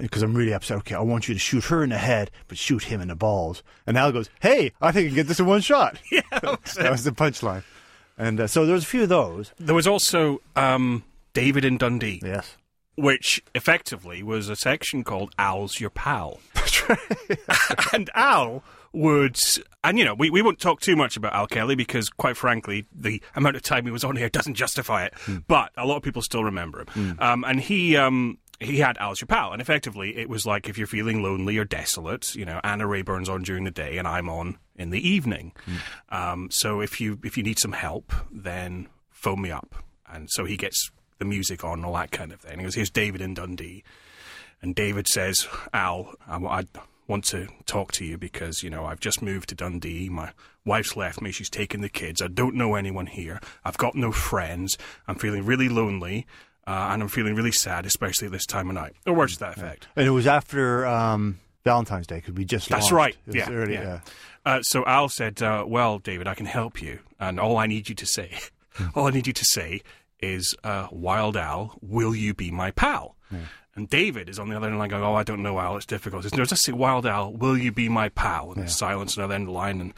Because 0.00 0.22
I'm 0.22 0.34
really 0.34 0.52
upset. 0.52 0.78
Okay, 0.78 0.94
I 0.94 1.00
want 1.00 1.28
you 1.28 1.34
to 1.34 1.40
shoot 1.40 1.64
her 1.64 1.82
in 1.82 1.90
the 1.90 1.98
head, 1.98 2.30
but 2.48 2.58
shoot 2.58 2.84
him 2.84 3.00
in 3.00 3.08
the 3.08 3.14
balls. 3.16 3.62
And 3.86 3.96
Al 3.96 4.12
goes, 4.12 4.28
"Hey, 4.40 4.72
I 4.80 4.92
think 4.92 5.06
I 5.06 5.08
can 5.08 5.14
get 5.16 5.26
this 5.28 5.40
in 5.40 5.46
one 5.46 5.60
shot." 5.60 5.98
Yeah, 6.12 6.22
that 6.32 6.44
was 6.44 6.74
that 6.74 6.90
was 6.92 7.04
the 7.04 7.12
punchline. 7.12 7.62
And 8.18 8.40
uh, 8.40 8.46
so 8.46 8.66
there 8.66 8.74
was 8.74 8.84
a 8.84 8.86
few 8.86 9.02
of 9.04 9.08
those. 9.08 9.52
There 9.58 9.74
was 9.74 9.86
also 9.86 10.40
um, 10.56 11.04
David 11.32 11.64
in 11.64 11.78
Dundee, 11.78 12.20
Yes. 12.22 12.56
which 12.96 13.42
effectively 13.54 14.22
was 14.22 14.48
a 14.50 14.56
section 14.56 15.04
called 15.04 15.32
Al's 15.38 15.80
Your 15.80 15.90
Pal. 15.90 16.40
and 17.92 18.10
Al 18.14 18.62
would, 18.92 19.38
and 19.84 19.98
you 19.98 20.04
know, 20.04 20.14
we, 20.14 20.28
we 20.30 20.42
won't 20.42 20.58
talk 20.58 20.80
too 20.80 20.96
much 20.96 21.16
about 21.16 21.32
Al 21.32 21.46
Kelly 21.46 21.76
because, 21.76 22.10
quite 22.10 22.36
frankly, 22.36 22.86
the 22.94 23.22
amount 23.36 23.56
of 23.56 23.62
time 23.62 23.84
he 23.84 23.90
was 23.90 24.04
on 24.04 24.16
here 24.16 24.28
doesn't 24.28 24.54
justify 24.54 25.04
it. 25.04 25.14
But 25.46 25.70
a 25.76 25.86
lot 25.86 25.96
of 25.96 26.02
people 26.02 26.22
still 26.22 26.44
remember 26.44 26.84
him. 26.92 27.16
Um, 27.20 27.44
and 27.46 27.60
he. 27.60 27.96
Um, 27.96 28.38
he 28.60 28.78
had 28.78 28.98
Al 28.98 29.14
Pal, 29.26 29.52
and 29.52 29.62
effectively 29.62 30.16
it 30.16 30.28
was 30.28 30.44
like 30.44 30.68
if 30.68 30.76
you're 30.76 30.86
feeling 30.86 31.22
lonely 31.22 31.56
or 31.56 31.64
desolate, 31.64 32.34
you 32.34 32.44
know, 32.44 32.60
Anna 32.62 32.84
Raeburn's 32.84 33.28
on 33.28 33.42
during 33.42 33.64
the 33.64 33.70
day 33.70 33.96
and 33.96 34.06
I'm 34.06 34.28
on 34.28 34.58
in 34.76 34.90
the 34.90 35.08
evening. 35.08 35.52
Um, 36.10 36.50
so 36.50 36.80
if 36.80 37.00
you 37.00 37.18
if 37.24 37.36
you 37.36 37.42
need 37.42 37.58
some 37.58 37.72
help, 37.72 38.12
then 38.30 38.88
phone 39.10 39.40
me 39.40 39.50
up. 39.50 39.74
And 40.12 40.28
so 40.30 40.44
he 40.44 40.56
gets 40.56 40.90
the 41.18 41.24
music 41.24 41.64
on, 41.64 41.74
and 41.74 41.86
all 41.86 41.94
that 41.94 42.10
kind 42.10 42.32
of 42.32 42.40
thing. 42.40 42.58
He 42.58 42.64
goes, 42.64 42.74
"Here's 42.74 42.90
David 42.90 43.20
in 43.20 43.34
Dundee," 43.34 43.82
and 44.60 44.74
David 44.74 45.06
says, 45.06 45.46
"Al, 45.72 46.14
I, 46.28 46.36
I 46.36 46.64
want 47.06 47.24
to 47.26 47.48
talk 47.66 47.92
to 47.92 48.04
you 48.04 48.18
because 48.18 48.62
you 48.62 48.70
know 48.70 48.84
I've 48.84 49.00
just 49.00 49.22
moved 49.22 49.48
to 49.50 49.54
Dundee. 49.54 50.08
My 50.08 50.32
wife's 50.66 50.96
left 50.96 51.22
me. 51.22 51.30
She's 51.30 51.50
taken 51.50 51.80
the 51.80 51.88
kids. 51.88 52.20
I 52.20 52.28
don't 52.28 52.56
know 52.56 52.74
anyone 52.74 53.06
here. 53.06 53.40
I've 53.64 53.78
got 53.78 53.94
no 53.94 54.12
friends. 54.12 54.76
I'm 55.08 55.16
feeling 55.16 55.46
really 55.46 55.68
lonely." 55.68 56.26
Uh, 56.66 56.90
and 56.92 57.02
I'm 57.02 57.08
feeling 57.08 57.34
really 57.34 57.52
sad, 57.52 57.86
especially 57.86 58.26
at 58.26 58.32
this 58.32 58.46
time 58.46 58.68
of 58.68 58.74
night. 58.74 58.94
Or 59.06 59.14
words 59.14 59.34
to 59.34 59.38
that 59.40 59.56
effect. 59.56 59.88
And 59.96 60.06
it 60.06 60.10
was 60.10 60.26
after 60.26 60.86
um, 60.86 61.40
Valentine's 61.64 62.06
Day 62.06 62.16
because 62.16 62.34
we 62.34 62.44
just 62.44 62.68
That's 62.68 62.84
launched. 62.84 62.92
right. 62.92 63.16
It 63.26 63.26
was 63.26 63.34
Yeah, 63.36 63.50
early, 63.50 63.72
yeah. 63.74 63.82
yeah. 63.82 64.00
Uh, 64.46 64.62
so 64.62 64.84
Al 64.86 65.08
said, 65.08 65.42
uh, 65.42 65.64
"Well, 65.66 65.98
David, 65.98 66.26
I 66.28 66.34
can 66.34 66.46
help 66.46 66.80
you, 66.80 67.00
and 67.18 67.38
all 67.40 67.56
I 67.58 67.66
need 67.66 67.88
you 67.88 67.94
to 67.94 68.06
say, 68.06 68.38
all 68.94 69.06
I 69.06 69.10
need 69.10 69.26
you 69.26 69.32
to 69.34 69.44
say 69.44 69.82
is, 70.20 70.54
uh, 70.64 70.86
Wild 70.90 71.36
Al, 71.36 71.76
will 71.82 72.14
you 72.14 72.34
be 72.34 72.50
my 72.50 72.70
pal?" 72.70 73.16
And 73.76 73.88
David 73.88 74.28
is 74.28 74.38
on 74.38 74.48
the 74.48 74.56
other 74.56 74.66
end 74.66 74.78
line 74.78 74.88
going, 74.90 75.02
"Oh, 75.02 75.14
I 75.14 75.22
don't 75.22 75.42
know, 75.42 75.58
Al. 75.58 75.76
It's 75.76 75.86
difficult." 75.86 76.22
Says, 76.24 76.34
no, 76.34 76.44
just 76.44 76.64
say, 76.64 76.72
"Wild 76.72 77.06
Al, 77.06 77.32
will 77.32 77.56
you 77.56 77.70
be 77.72 77.88
my 77.88 78.08
pal?" 78.08 78.48
And 78.52 78.56
there's 78.62 78.76
silence 78.76 79.16
on 79.16 79.22
the 79.22 79.24
other 79.26 79.34
end 79.34 79.42
of 79.44 79.48
the 79.48 79.52
line, 79.52 79.80
and 79.80 79.92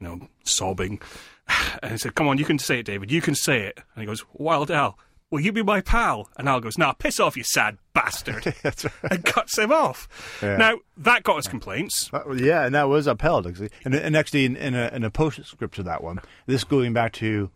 you 0.00 0.06
know, 0.08 0.28
sobbing. 0.44 1.00
And 1.82 1.92
he 1.92 1.98
said, 1.98 2.14
"Come 2.14 2.28
on, 2.28 2.38
you 2.38 2.44
can 2.44 2.58
say 2.58 2.80
it, 2.80 2.86
David. 2.86 3.10
You 3.10 3.20
can 3.20 3.34
say 3.34 3.62
it." 3.62 3.78
And 3.94 4.02
he 4.02 4.06
goes, 4.06 4.24
"Wild 4.34 4.70
Al." 4.70 4.98
Will 5.30 5.40
you 5.40 5.52
be 5.52 5.62
my 5.62 5.80
pal? 5.82 6.28
And 6.38 6.48
Al 6.48 6.60
goes, 6.60 6.78
Nah, 6.78 6.92
piss 6.92 7.20
off, 7.20 7.36
you 7.36 7.42
sad 7.42 7.78
bastard. 7.92 8.46
Right. 8.64 8.84
and 9.10 9.24
cuts 9.24 9.58
him 9.58 9.70
off. 9.72 10.08
Yeah. 10.42 10.56
Now, 10.56 10.78
that 10.96 11.22
got 11.22 11.36
us 11.38 11.46
complaints. 11.48 12.08
Uh, 12.12 12.32
yeah, 12.32 12.64
and 12.64 12.74
that 12.74 12.88
was 12.88 13.06
upheld. 13.06 13.46
Actually. 13.46 13.70
And, 13.84 13.94
and 13.94 14.16
actually, 14.16 14.46
in, 14.46 14.56
in, 14.56 14.74
a, 14.74 14.88
in 14.92 15.04
a 15.04 15.10
postscript 15.10 15.74
to 15.76 15.82
that 15.82 16.02
one, 16.02 16.20
this 16.46 16.64
going 16.64 16.92
back 16.94 17.12
to 17.14 17.50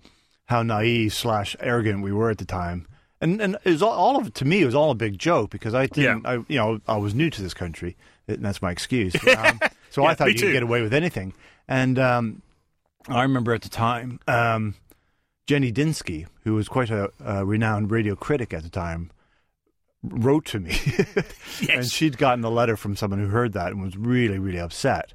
how 0.46 0.62
naive 0.62 1.14
slash 1.14 1.56
arrogant 1.60 2.02
we 2.02 2.12
were 2.12 2.30
at 2.30 2.38
the 2.38 2.44
time. 2.44 2.86
And 3.22 3.40
and 3.40 3.56
it 3.64 3.70
was 3.70 3.82
all, 3.82 3.92
all 3.92 4.18
of 4.20 4.26
it 4.26 4.34
to 4.34 4.44
me. 4.44 4.62
It 4.62 4.66
was 4.66 4.74
all 4.74 4.90
a 4.90 4.96
big 4.96 5.16
joke 5.16 5.50
because 5.50 5.74
I 5.74 5.86
didn't. 5.86 6.24
Yeah. 6.24 6.30
I 6.30 6.34
you 6.48 6.58
know 6.58 6.80
I 6.88 6.96
was 6.96 7.14
new 7.14 7.30
to 7.30 7.40
this 7.40 7.54
country, 7.54 7.96
and 8.26 8.44
that's 8.44 8.60
my 8.60 8.72
excuse. 8.72 9.14
Um, 9.38 9.60
so 9.90 10.02
Yeah, 10.02 10.08
I 10.08 10.14
thought 10.14 10.28
you 10.28 10.34
too. 10.34 10.46
could 10.46 10.52
get 10.54 10.62
away 10.64 10.82
with 10.82 10.92
anything. 10.92 11.32
And 11.68 12.00
um, 12.00 12.42
I 13.08 13.22
remember 13.22 13.54
at 13.54 13.62
the 13.62 13.68
time, 13.68 14.18
um, 14.26 14.74
Jenny 15.46 15.72
Dinsky, 15.72 16.26
who 16.44 16.54
was 16.54 16.68
quite 16.68 16.90
a, 16.90 17.10
a 17.24 17.44
renowned 17.44 17.90
radio 17.90 18.14
critic 18.16 18.52
at 18.54 18.62
the 18.62 18.68
time, 18.70 19.10
wrote 20.02 20.44
to 20.46 20.60
me. 20.60 20.76
Yes. 21.60 21.68
And 21.70 21.86
she'd 21.86 22.18
gotten 22.18 22.42
a 22.44 22.50
letter 22.50 22.76
from 22.76 22.96
someone 22.96 23.20
who 23.20 23.28
heard 23.28 23.52
that 23.52 23.68
and 23.72 23.80
was 23.82 23.96
really, 23.96 24.38
really 24.38 24.58
upset. 24.58 25.14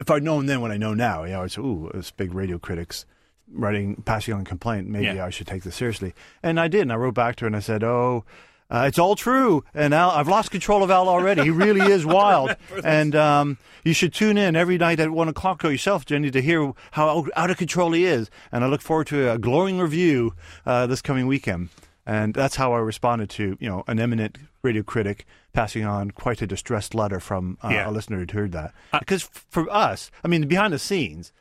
If 0.00 0.10
I'd 0.10 0.22
known 0.24 0.46
then 0.46 0.60
what 0.60 0.72
I 0.72 0.76
know 0.76 0.92
now, 0.94 1.22
you 1.24 1.32
know, 1.32 1.42
I'd 1.42 1.52
say, 1.52 1.60
ooh, 1.60 1.90
this 1.94 2.10
big 2.10 2.34
radio 2.34 2.58
critics 2.58 3.04
writing, 3.52 4.02
passing 4.04 4.34
on 4.34 4.40
a 4.40 4.44
complaint. 4.44 4.88
Maybe 4.88 5.04
Yeah. 5.06 5.24
I 5.24 5.30
should 5.30 5.46
take 5.46 5.62
this 5.62 5.76
seriously. 5.76 6.14
And 6.42 6.58
I 6.58 6.66
did. 6.66 6.82
And 6.82 6.92
I 6.92 6.96
wrote 6.96 7.14
back 7.14 7.36
to 7.36 7.44
her 7.44 7.46
and 7.46 7.54
I 7.54 7.60
said, 7.60 7.84
oh, 7.84 8.24
Uh, 8.70 8.84
it's 8.86 8.98
all 8.98 9.16
true, 9.16 9.64
and 9.72 9.94
Al, 9.94 10.10
I've 10.10 10.28
lost 10.28 10.50
control 10.50 10.82
of 10.82 10.90
Al 10.90 11.08
already. 11.08 11.42
He 11.44 11.50
really 11.50 11.90
is 11.90 12.04
wild, 12.18 12.54
and 12.84 13.16
um, 13.16 13.56
you 13.82 13.94
should 13.94 14.12
tune 14.12 14.36
in 14.36 14.56
every 14.56 14.76
night 14.76 15.00
at 15.00 15.10
one 15.10 15.26
o'clock 15.28 15.60
to 15.62 15.70
yourself, 15.70 16.04
Jenny, 16.04 16.30
to 16.30 16.42
hear 16.42 16.72
how 16.90 17.08
out- 17.08 17.30
out 17.34 17.50
of 17.50 17.56
control 17.56 17.92
he 17.92 18.04
is. 18.04 18.28
And 18.52 18.62
I 18.62 18.66
look 18.66 18.82
forward 18.82 19.06
to 19.06 19.30
a 19.32 19.38
glowing 19.38 19.78
review 19.78 20.34
uh, 20.66 20.86
this 20.86 21.00
coming 21.00 21.26
weekend. 21.26 21.70
And 22.04 22.34
that's 22.34 22.56
how 22.56 22.72
I 22.74 22.78
responded 22.78 23.30
to 23.30 23.56
you 23.60 23.68
know 23.70 23.84
an 23.86 23.98
eminent 23.98 24.36
radio 24.62 24.82
critic 24.82 25.24
passing 25.54 25.84
on 25.86 26.10
quite 26.10 26.42
a 26.42 26.46
distressed 26.46 26.94
letter 26.94 27.20
from 27.20 27.56
uh, 27.62 27.68
Yeah. 27.70 27.88
a 27.88 27.90
listener 27.90 28.18
who'd 28.18 28.32
heard 28.32 28.52
that. 28.52 28.74
because 28.98 29.22
for 29.22 29.66
us, 29.72 30.10
I 30.22 30.28
mean, 30.28 30.46
behind 30.46 30.72
the 30.74 30.78
scenes. 30.78 31.32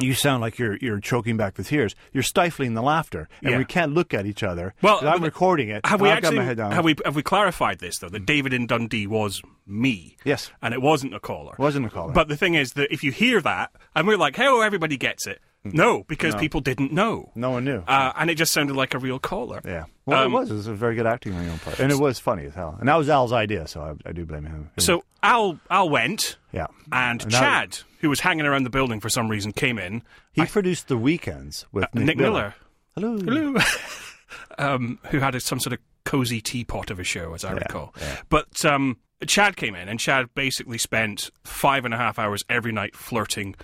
You 0.00 0.12
sound 0.14 0.40
like 0.40 0.58
you're 0.58 0.76
you're 0.78 0.98
choking 0.98 1.36
back 1.36 1.54
the 1.54 1.62
tears. 1.62 1.94
You're 2.12 2.24
stifling 2.24 2.74
the 2.74 2.82
laughter, 2.82 3.28
and 3.42 3.52
Yeah. 3.52 3.58
we 3.58 3.64
can't 3.64 3.94
look 3.94 4.12
at 4.12 4.26
each 4.26 4.42
other. 4.42 4.74
Well, 4.82 4.98
I'm 5.06 5.22
recording 5.22 5.68
it. 5.68 5.86
Have 5.86 6.00
we 6.00 6.10
I've 6.10 6.16
actually 6.18 6.36
got 6.36 6.40
my 6.40 6.44
head 6.46 6.56
down. 6.56 6.72
have 6.72 6.84
we 6.84 6.96
have 7.04 7.14
we 7.14 7.22
clarified 7.22 7.78
this 7.78 7.98
though 7.98 8.08
that 8.08 8.22
mm. 8.22 8.26
David 8.26 8.52
in 8.52 8.66
Dundee 8.66 9.06
was 9.06 9.40
me? 9.66 10.16
Yes. 10.24 10.50
and 10.60 10.74
it 10.74 10.82
wasn't 10.82 11.14
a 11.14 11.20
caller. 11.20 11.52
It 11.52 11.60
Wasn't 11.60 11.86
a 11.86 11.90
caller. 11.90 12.12
But 12.12 12.26
the 12.26 12.36
thing 12.36 12.54
is 12.54 12.72
that 12.72 12.92
if 12.92 13.04
you 13.04 13.12
hear 13.12 13.40
that 13.42 13.70
and 13.94 14.08
we're 14.08 14.16
like, 14.16 14.34
"Hey, 14.34 14.48
oh, 14.48 14.62
everybody 14.62 14.96
gets 14.96 15.28
it," 15.28 15.40
no, 15.64 16.04
because 16.04 16.34
people 16.34 16.60
didn't 16.60 16.92
know. 16.92 17.30
No 17.34 17.50
one 17.50 17.64
knew. 17.64 17.82
Uh, 17.86 18.12
and 18.16 18.30
it 18.30 18.34
just 18.36 18.52
sounded 18.52 18.76
like 18.76 18.94
a 18.94 18.98
real 18.98 19.18
caller. 19.18 19.60
yeah. 19.64 19.84
Well, 20.06 20.22
um, 20.24 20.32
it 20.32 20.34
was. 20.34 20.50
It 20.50 20.54
was 20.54 20.66
a 20.66 20.74
very 20.74 20.94
good 20.94 21.06
acting 21.06 21.34
on 21.34 21.44
your 21.46 21.56
part, 21.58 21.80
and 21.80 21.90
it 21.90 21.98
was 21.98 22.18
funny 22.18 22.44
as 22.44 22.54
hell. 22.54 22.76
And 22.78 22.88
that 22.88 22.96
was 22.96 23.08
Al's 23.08 23.32
idea, 23.32 23.66
so 23.66 23.80
I, 23.80 24.08
I 24.08 24.12
do 24.12 24.26
blame 24.26 24.44
him. 24.44 24.70
So 24.78 25.02
Al 25.22 25.58
Al 25.70 25.88
went, 25.88 26.36
yeah, 26.52 26.66
and, 26.92 27.22
And 27.22 27.30
that- 27.32 27.40
Chad, 27.40 27.78
who 28.00 28.10
was 28.10 28.20
hanging 28.20 28.44
around 28.44 28.64
the 28.64 28.70
building 28.70 29.00
for 29.00 29.08
some 29.08 29.28
reason, 29.28 29.52
came 29.52 29.78
in. 29.78 30.02
he 30.32 30.44
produced 30.44 30.88
the 30.88 30.98
weekends 30.98 31.64
with 31.72 31.84
Uh, 31.84 31.88
Nick, 31.94 32.04
Nick 32.06 32.18
Miller, 32.18 32.54
Hello. 32.94 33.16
Hello. 33.16 33.56
um, 34.58 34.98
who 35.10 35.20
had 35.20 35.34
a, 35.34 35.40
some 35.40 35.60
sort 35.60 35.72
of 35.72 35.78
cozy 36.04 36.40
teapot 36.40 36.90
of 36.90 37.00
a 37.00 37.04
show, 37.04 37.32
as 37.34 37.44
I 37.44 37.52
recall. 37.52 37.94
But 38.28 38.64
um, 38.64 38.98
Chad 39.26 39.56
came 39.56 39.74
in, 39.74 39.88
and 39.88 39.98
Chad 39.98 40.26
basically 40.34 40.76
spent 40.78 41.30
five 41.44 41.84
and 41.84 41.94
a 41.94 41.96
half 41.96 42.18
hours 42.18 42.44
every 42.50 42.72
night 42.72 42.94
flirting 42.94 43.54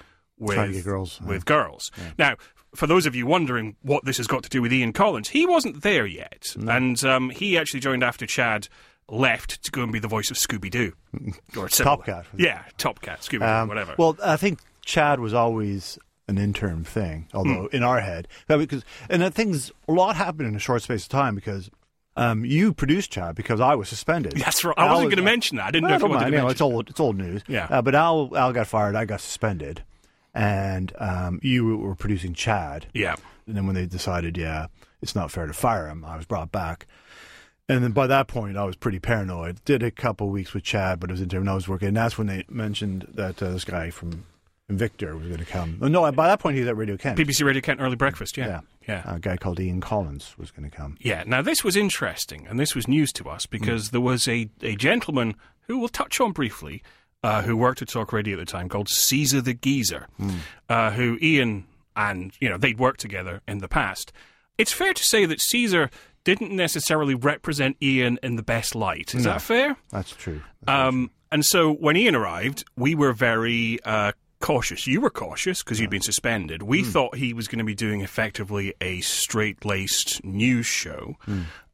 with 0.40 0.84
girls, 0.84 1.20
With 1.20 1.44
girls. 1.44 1.90
Now, 2.18 2.36
for 2.74 2.86
those 2.86 3.06
of 3.06 3.14
you 3.16 3.26
wondering 3.26 3.76
what 3.82 4.04
this 4.04 4.16
has 4.18 4.26
got 4.26 4.42
to 4.44 4.48
do 4.48 4.62
with 4.62 4.72
Ian 4.72 4.92
Collins, 4.92 5.28
he 5.30 5.46
wasn't 5.46 5.82
there 5.82 6.06
yet, 6.06 6.54
and 6.68 7.02
um, 7.04 7.30
he 7.30 7.58
actually 7.58 7.80
joined 7.80 8.02
after 8.04 8.26
Chad 8.26 8.68
left 9.08 9.62
to 9.64 9.70
go 9.72 9.82
and 9.82 9.92
be 9.92 9.98
the 9.98 10.06
voice 10.08 10.30
of 10.30 10.36
Scooby 10.36 10.70
Doo 10.70 10.92
or. 11.56 11.68
Top 11.68 12.04
Cat. 12.06 12.26
Yeah, 12.36 12.62
Top 12.78 13.00
Cat, 13.00 13.20
Scooby 13.20 13.40
Doo, 13.40 13.44
Um, 13.44 13.68
whatever. 13.68 13.94
Well, 13.98 14.16
I 14.24 14.36
think 14.36 14.60
Chad 14.84 15.18
was 15.20 15.34
always 15.34 15.98
an 16.28 16.38
interim 16.38 16.84
thing, 16.84 17.26
although 17.34 17.66
Hmm. 17.68 17.76
in 17.76 17.82
our 17.82 18.00
head, 18.00 18.28
because 18.46 18.84
and 19.08 19.34
things 19.34 19.72
a 19.88 19.92
lot 19.92 20.14
happened 20.14 20.46
in 20.48 20.54
a 20.54 20.60
short 20.60 20.82
space 20.82 21.04
of 21.04 21.08
time 21.10 21.34
because. 21.34 21.70
Um, 22.16 22.44
you 22.44 22.74
produced 22.74 23.12
Chad 23.12 23.36
because 23.36 23.60
I 23.60 23.76
was 23.76 23.88
suspended. 23.88 24.32
That's 24.36 24.64
right. 24.64 24.74
I 24.76 24.90
wasn't 24.90 25.06
was- 25.06 25.14
going 25.14 25.24
to 25.24 25.30
mention 25.30 25.56
that. 25.58 25.66
I 25.66 25.70
didn't 25.70 25.84
Well, 25.84 25.90
know 25.90 25.96
if 25.96 26.02
you 26.02 26.08
wanted 26.08 26.20
mind, 26.22 26.32
to 26.32 26.36
you 26.38 26.42
know, 26.42 26.48
it's 26.48 26.60
old. 26.60 26.90
It's 26.90 27.00
old 27.00 27.16
news. 27.16 27.42
Yeah. 27.46 27.68
Uh, 27.70 27.82
but 27.82 27.94
Al 27.94 28.36
Al 28.36 28.52
got 28.52 28.66
fired. 28.66 28.96
I 28.96 29.04
got 29.04 29.20
suspended, 29.20 29.84
and 30.34 30.92
um, 30.98 31.40
you 31.42 31.76
were 31.76 31.94
producing 31.94 32.34
Chad. 32.34 32.86
Yeah. 32.94 33.16
And 33.46 33.56
then 33.56 33.66
when 33.66 33.74
they 33.74 33.86
decided, 33.86 34.36
yeah, 34.36 34.66
it's 35.02 35.14
not 35.14 35.30
fair 35.30 35.46
to 35.46 35.52
fire 35.52 35.88
him, 35.88 36.04
I 36.04 36.16
was 36.16 36.26
brought 36.26 36.52
back. 36.52 36.86
And 37.68 37.84
then 37.84 37.92
by 37.92 38.08
that 38.08 38.26
point, 38.26 38.56
I 38.56 38.64
was 38.64 38.74
pretty 38.74 38.98
paranoid. 38.98 39.64
Did 39.64 39.82
a 39.82 39.92
couple 39.92 40.28
weeks 40.28 40.52
with 40.52 40.64
Chad, 40.64 40.98
but 40.98 41.08
it 41.08 41.12
was 41.12 41.22
interim. 41.22 41.48
I 41.48 41.54
was 41.54 41.68
working, 41.68 41.88
and 41.88 41.96
that's 41.96 42.18
when 42.18 42.26
they 42.26 42.44
mentioned 42.48 43.06
that 43.14 43.40
uh, 43.40 43.50
this 43.50 43.64
guy 43.64 43.90
from 43.90 44.24
Invicta 44.68 45.16
was 45.16 45.28
going 45.28 45.38
to 45.38 45.44
come. 45.44 45.78
Oh, 45.80 45.86
no, 45.86 46.10
by 46.10 46.26
that 46.26 46.40
point 46.40 46.54
he 46.54 46.60
was 46.62 46.68
at 46.68 46.76
Radio 46.76 46.96
Kent. 46.96 47.18
BBC 47.18 47.44
Radio 47.44 47.62
Kent 47.62 47.80
Early 47.80 47.96
Breakfast, 47.96 48.36
yeah. 48.36 48.60
yeah, 48.86 49.02
Yeah. 49.04 49.14
A 49.14 49.20
guy 49.20 49.36
called 49.36 49.60
Ian 49.60 49.80
Collins 49.80 50.34
was 50.36 50.50
going 50.50 50.68
to 50.68 50.76
come. 50.76 50.96
Yeah, 51.00 51.22
now 51.26 51.42
this 51.42 51.62
was 51.62 51.76
interesting, 51.76 52.46
and 52.48 52.58
this 52.58 52.74
was 52.74 52.88
news 52.88 53.12
to 53.14 53.28
us 53.28 53.46
because 53.46 53.90
there 53.90 54.00
was 54.00 54.26
a, 54.26 54.48
a 54.62 54.74
gentleman 54.74 55.34
who 55.68 55.78
we'll 55.78 55.88
touch 55.88 56.20
on 56.20 56.32
briefly, 56.32 56.82
uh, 57.22 57.42
who 57.42 57.56
worked 57.56 57.82
at 57.82 57.88
Talk 57.88 58.12
Radio 58.12 58.38
at 58.38 58.46
the 58.46 58.50
time, 58.50 58.68
called 58.68 58.88
Caesar 58.88 59.40
the 59.40 59.54
Geezer, 59.54 60.06
uh, 60.68 60.90
who 60.92 61.18
Ian 61.20 61.66
and 61.96 62.32
you 62.40 62.48
know 62.48 62.56
they'd 62.56 62.78
worked 62.78 63.00
together 63.00 63.40
in 63.48 63.58
the 63.58 63.68
past. 63.68 64.12
It's 64.58 64.72
fair 64.72 64.92
to 64.92 65.02
say 65.04 65.24
that 65.26 65.40
Caesar 65.40 65.90
didn't 66.24 66.54
necessarily 66.54 67.14
represent 67.14 67.76
Ian 67.82 68.18
in 68.22 68.36
the 68.36 68.42
best 68.42 68.74
light. 68.74 69.14
Is 69.14 69.24
that 69.24 69.42
fair? 69.42 69.76
That's 69.90 70.12
true. 70.12 70.42
Um, 70.68 71.10
and 71.32 71.44
so 71.44 71.72
when 71.72 71.96
Ian 71.96 72.14
arrived, 72.14 72.64
we 72.76 72.94
were 72.94 73.12
very 73.12 73.78
uh, 73.84 74.12
cautious. 74.40 74.86
You 74.86 75.00
were 75.00 75.10
cautious 75.10 75.62
because 75.62 75.80
you'd 75.80 75.90
been 75.90 76.02
suspended. 76.02 76.62
We 76.62 76.82
thought 76.84 77.16
he 77.16 77.32
was 77.32 77.48
going 77.48 77.58
to 77.60 77.64
be 77.64 77.74
doing 77.74 78.02
effectively 78.02 78.74
a 78.80 79.00
straight 79.00 79.64
laced 79.64 80.22
news 80.24 80.66
show. 80.66 81.16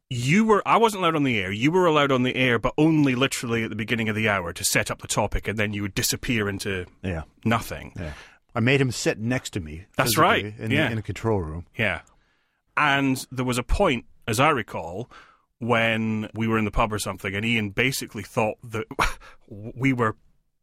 You 0.08 0.44
were, 0.44 0.62
I 0.66 0.76
wasn't 0.76 1.02
allowed 1.02 1.16
on 1.16 1.24
the 1.24 1.38
air. 1.38 1.50
You 1.50 1.70
were 1.72 1.86
allowed 1.86 2.12
on 2.12 2.22
the 2.22 2.36
air, 2.36 2.58
but 2.60 2.72
only 2.78 3.14
literally 3.16 3.64
at 3.64 3.70
the 3.70 3.76
beginning 3.76 4.08
of 4.08 4.14
the 4.14 4.28
hour 4.28 4.52
to 4.52 4.64
set 4.64 4.90
up 4.90 5.02
the 5.02 5.08
topic, 5.08 5.48
and 5.48 5.58
then 5.58 5.72
you 5.72 5.82
would 5.82 5.94
disappear 5.94 6.48
into 6.48 6.86
Yeah, 7.02 7.22
nothing. 7.44 7.92
yeah. 7.96 8.12
I 8.54 8.60
made 8.60 8.80
him 8.80 8.90
sit 8.92 9.18
next 9.18 9.50
to 9.50 9.60
me. 9.60 9.84
That's 9.96 10.16
right, 10.16 10.54
In, 10.58 10.70
yeah. 10.70 10.90
in 10.90 10.96
a 10.98 11.02
control 11.02 11.40
room. 11.40 11.66
Yeah. 11.76 12.02
And 12.76 13.26
there 13.32 13.44
was 13.44 13.58
a 13.58 13.62
point, 13.62 14.04
as 14.28 14.38
I 14.38 14.50
recall, 14.50 15.10
when 15.58 16.28
we 16.34 16.46
were 16.46 16.58
in 16.58 16.64
the 16.64 16.70
pub 16.70 16.92
or 16.92 16.98
something, 16.98 17.34
and 17.34 17.44
Ian 17.44 17.70
basically 17.70 18.22
thought 18.22 18.56
that 18.62 18.86
we 19.48 19.92
were 19.92 20.16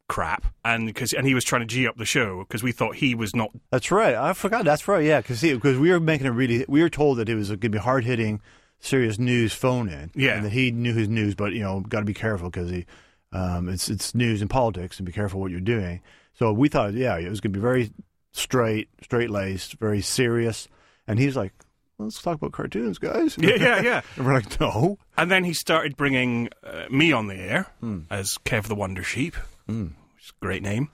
crap, 0.07 0.45
and 0.63 0.93
cause, 0.95 1.11
and 1.13 1.25
he 1.27 1.33
was 1.33 1.43
trying 1.43 1.61
to 1.61 1.65
g 1.67 1.85
up 1.87 1.97
the 1.97 2.05
show 2.05 2.39
because 2.47 2.63
we 2.63 2.71
thought 2.71 2.95
he 2.95 3.13
was 3.15 3.35
not. 3.35 3.49
That's 3.71 3.91
right. 3.91 4.15
I 4.15 4.33
forgot. 4.33 4.63
That's 4.65 4.87
right. 4.87 5.03
Yeah, 5.03 5.19
because 5.21 5.41
because 5.41 5.77
we 5.77 5.91
were 5.91 5.99
making 5.99 6.27
it 6.27 6.31
really. 6.31 6.65
We 6.67 6.81
were 6.81 6.89
told 6.89 7.17
that 7.17 7.27
it 7.29 7.35
was 7.35 7.49
going 7.49 7.59
to 7.59 7.69
be 7.69 7.77
hard 7.79 8.05
hitting, 8.05 8.41
serious 8.83 9.17
news 9.17 9.53
phone 9.53 9.89
in. 9.89 10.11
Yeah. 10.13 10.35
and 10.35 10.45
that 10.45 10.51
he 10.51 10.71
knew 10.71 10.93
his 10.93 11.09
news, 11.09 11.33
but 11.35 11.53
you 11.53 11.61
know, 11.61 11.79
got 11.81 11.99
to 11.99 12.05
be 12.05 12.13
careful 12.13 12.49
because 12.49 12.69
he, 12.69 12.85
um, 13.31 13.69
it's 13.69 13.89
it's 13.89 14.13
news 14.13 14.41
and 14.41 14.49
politics, 14.49 14.97
and 14.99 15.05
be 15.05 15.11
careful 15.11 15.39
what 15.39 15.49
you're 15.51 15.59
doing. 15.59 16.01
So 16.33 16.51
we 16.53 16.69
thought, 16.69 16.93
yeah, 16.93 17.17
it 17.17 17.29
was 17.29 17.41
going 17.41 17.53
to 17.53 17.57
be 17.59 17.61
very 17.61 17.91
straight, 18.31 18.89
straight 19.01 19.29
laced, 19.29 19.73
very 19.75 20.01
serious. 20.01 20.67
And 21.07 21.19
he's 21.19 21.35
like, 21.35 21.53
"Let's 21.97 22.21
talk 22.21 22.35
about 22.37 22.51
cartoons, 22.51 22.97
guys." 22.99 23.35
Yeah, 23.37 23.55
yeah, 23.55 23.81
yeah. 23.81 24.01
and 24.15 24.25
we're 24.25 24.33
like, 24.33 24.59
"No." 24.59 24.97
And 25.17 25.29
then 25.31 25.43
he 25.43 25.53
started 25.53 25.95
bringing 25.97 26.49
uh, 26.63 26.85
me 26.89 27.11
on 27.11 27.27
the 27.27 27.35
air 27.35 27.67
as 28.09 28.37
Kev 28.45 28.63
the 28.63 28.75
Wonder 28.75 29.03
Sheep, 29.03 29.35
which 29.65 29.77
is 30.23 30.29
a 30.41 30.45
great 30.45 30.61
name. 30.63 30.89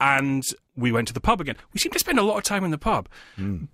And 0.00 0.42
we 0.76 0.92
went 0.92 1.08
to 1.08 1.14
the 1.14 1.20
pub 1.20 1.40
again. 1.42 1.56
We 1.74 1.78
seemed 1.80 1.92
to 1.92 1.98
spend 1.98 2.18
a 2.18 2.22
lot 2.22 2.38
of 2.38 2.42
time 2.44 2.64
in 2.64 2.70
the 2.70 2.78
pub. 2.78 3.08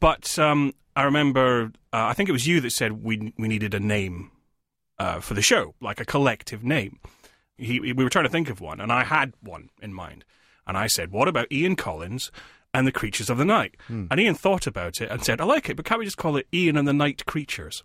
But 0.00 0.36
um, 0.40 0.72
I 0.96 1.04
remember, 1.04 1.72
uh, 1.92 2.06
I 2.06 2.14
think 2.14 2.28
it 2.28 2.32
was 2.32 2.46
you 2.46 2.60
that 2.62 2.70
said 2.70 3.04
we 3.04 3.32
we 3.38 3.46
needed 3.48 3.74
a 3.74 3.80
name 3.80 4.30
uh, 4.98 5.20
for 5.20 5.34
the 5.34 5.42
show, 5.42 5.74
like 5.80 6.00
a 6.00 6.04
collective 6.04 6.64
name. 6.64 6.98
He, 7.58 7.78
we 7.80 7.92
were 7.92 8.10
trying 8.10 8.24
to 8.24 8.30
think 8.30 8.50
of 8.50 8.60
one, 8.60 8.80
and 8.80 8.90
I 8.92 9.04
had 9.04 9.34
one 9.40 9.68
in 9.80 9.92
mind. 9.94 10.24
And 10.66 10.76
I 10.76 10.86
said, 10.88 11.12
"What 11.12 11.28
about 11.28 11.52
Ian 11.52 11.76
Collins 11.76 12.32
and 12.74 12.86
the 12.86 12.92
Creatures 12.92 13.30
of 13.30 13.38
the 13.38 13.44
Night?" 13.44 13.76
And 14.10 14.18
Ian 14.18 14.34
thought 14.34 14.66
about 14.66 15.00
it 15.00 15.10
and 15.10 15.22
said, 15.22 15.40
"I 15.40 15.44
like 15.44 15.68
it, 15.68 15.76
but 15.76 15.84
can't 15.84 15.98
we 16.00 16.04
just 16.06 16.16
call 16.16 16.36
it 16.36 16.48
Ian 16.52 16.76
and 16.76 16.88
the 16.88 16.92
Night 16.92 17.24
Creatures?" 17.26 17.84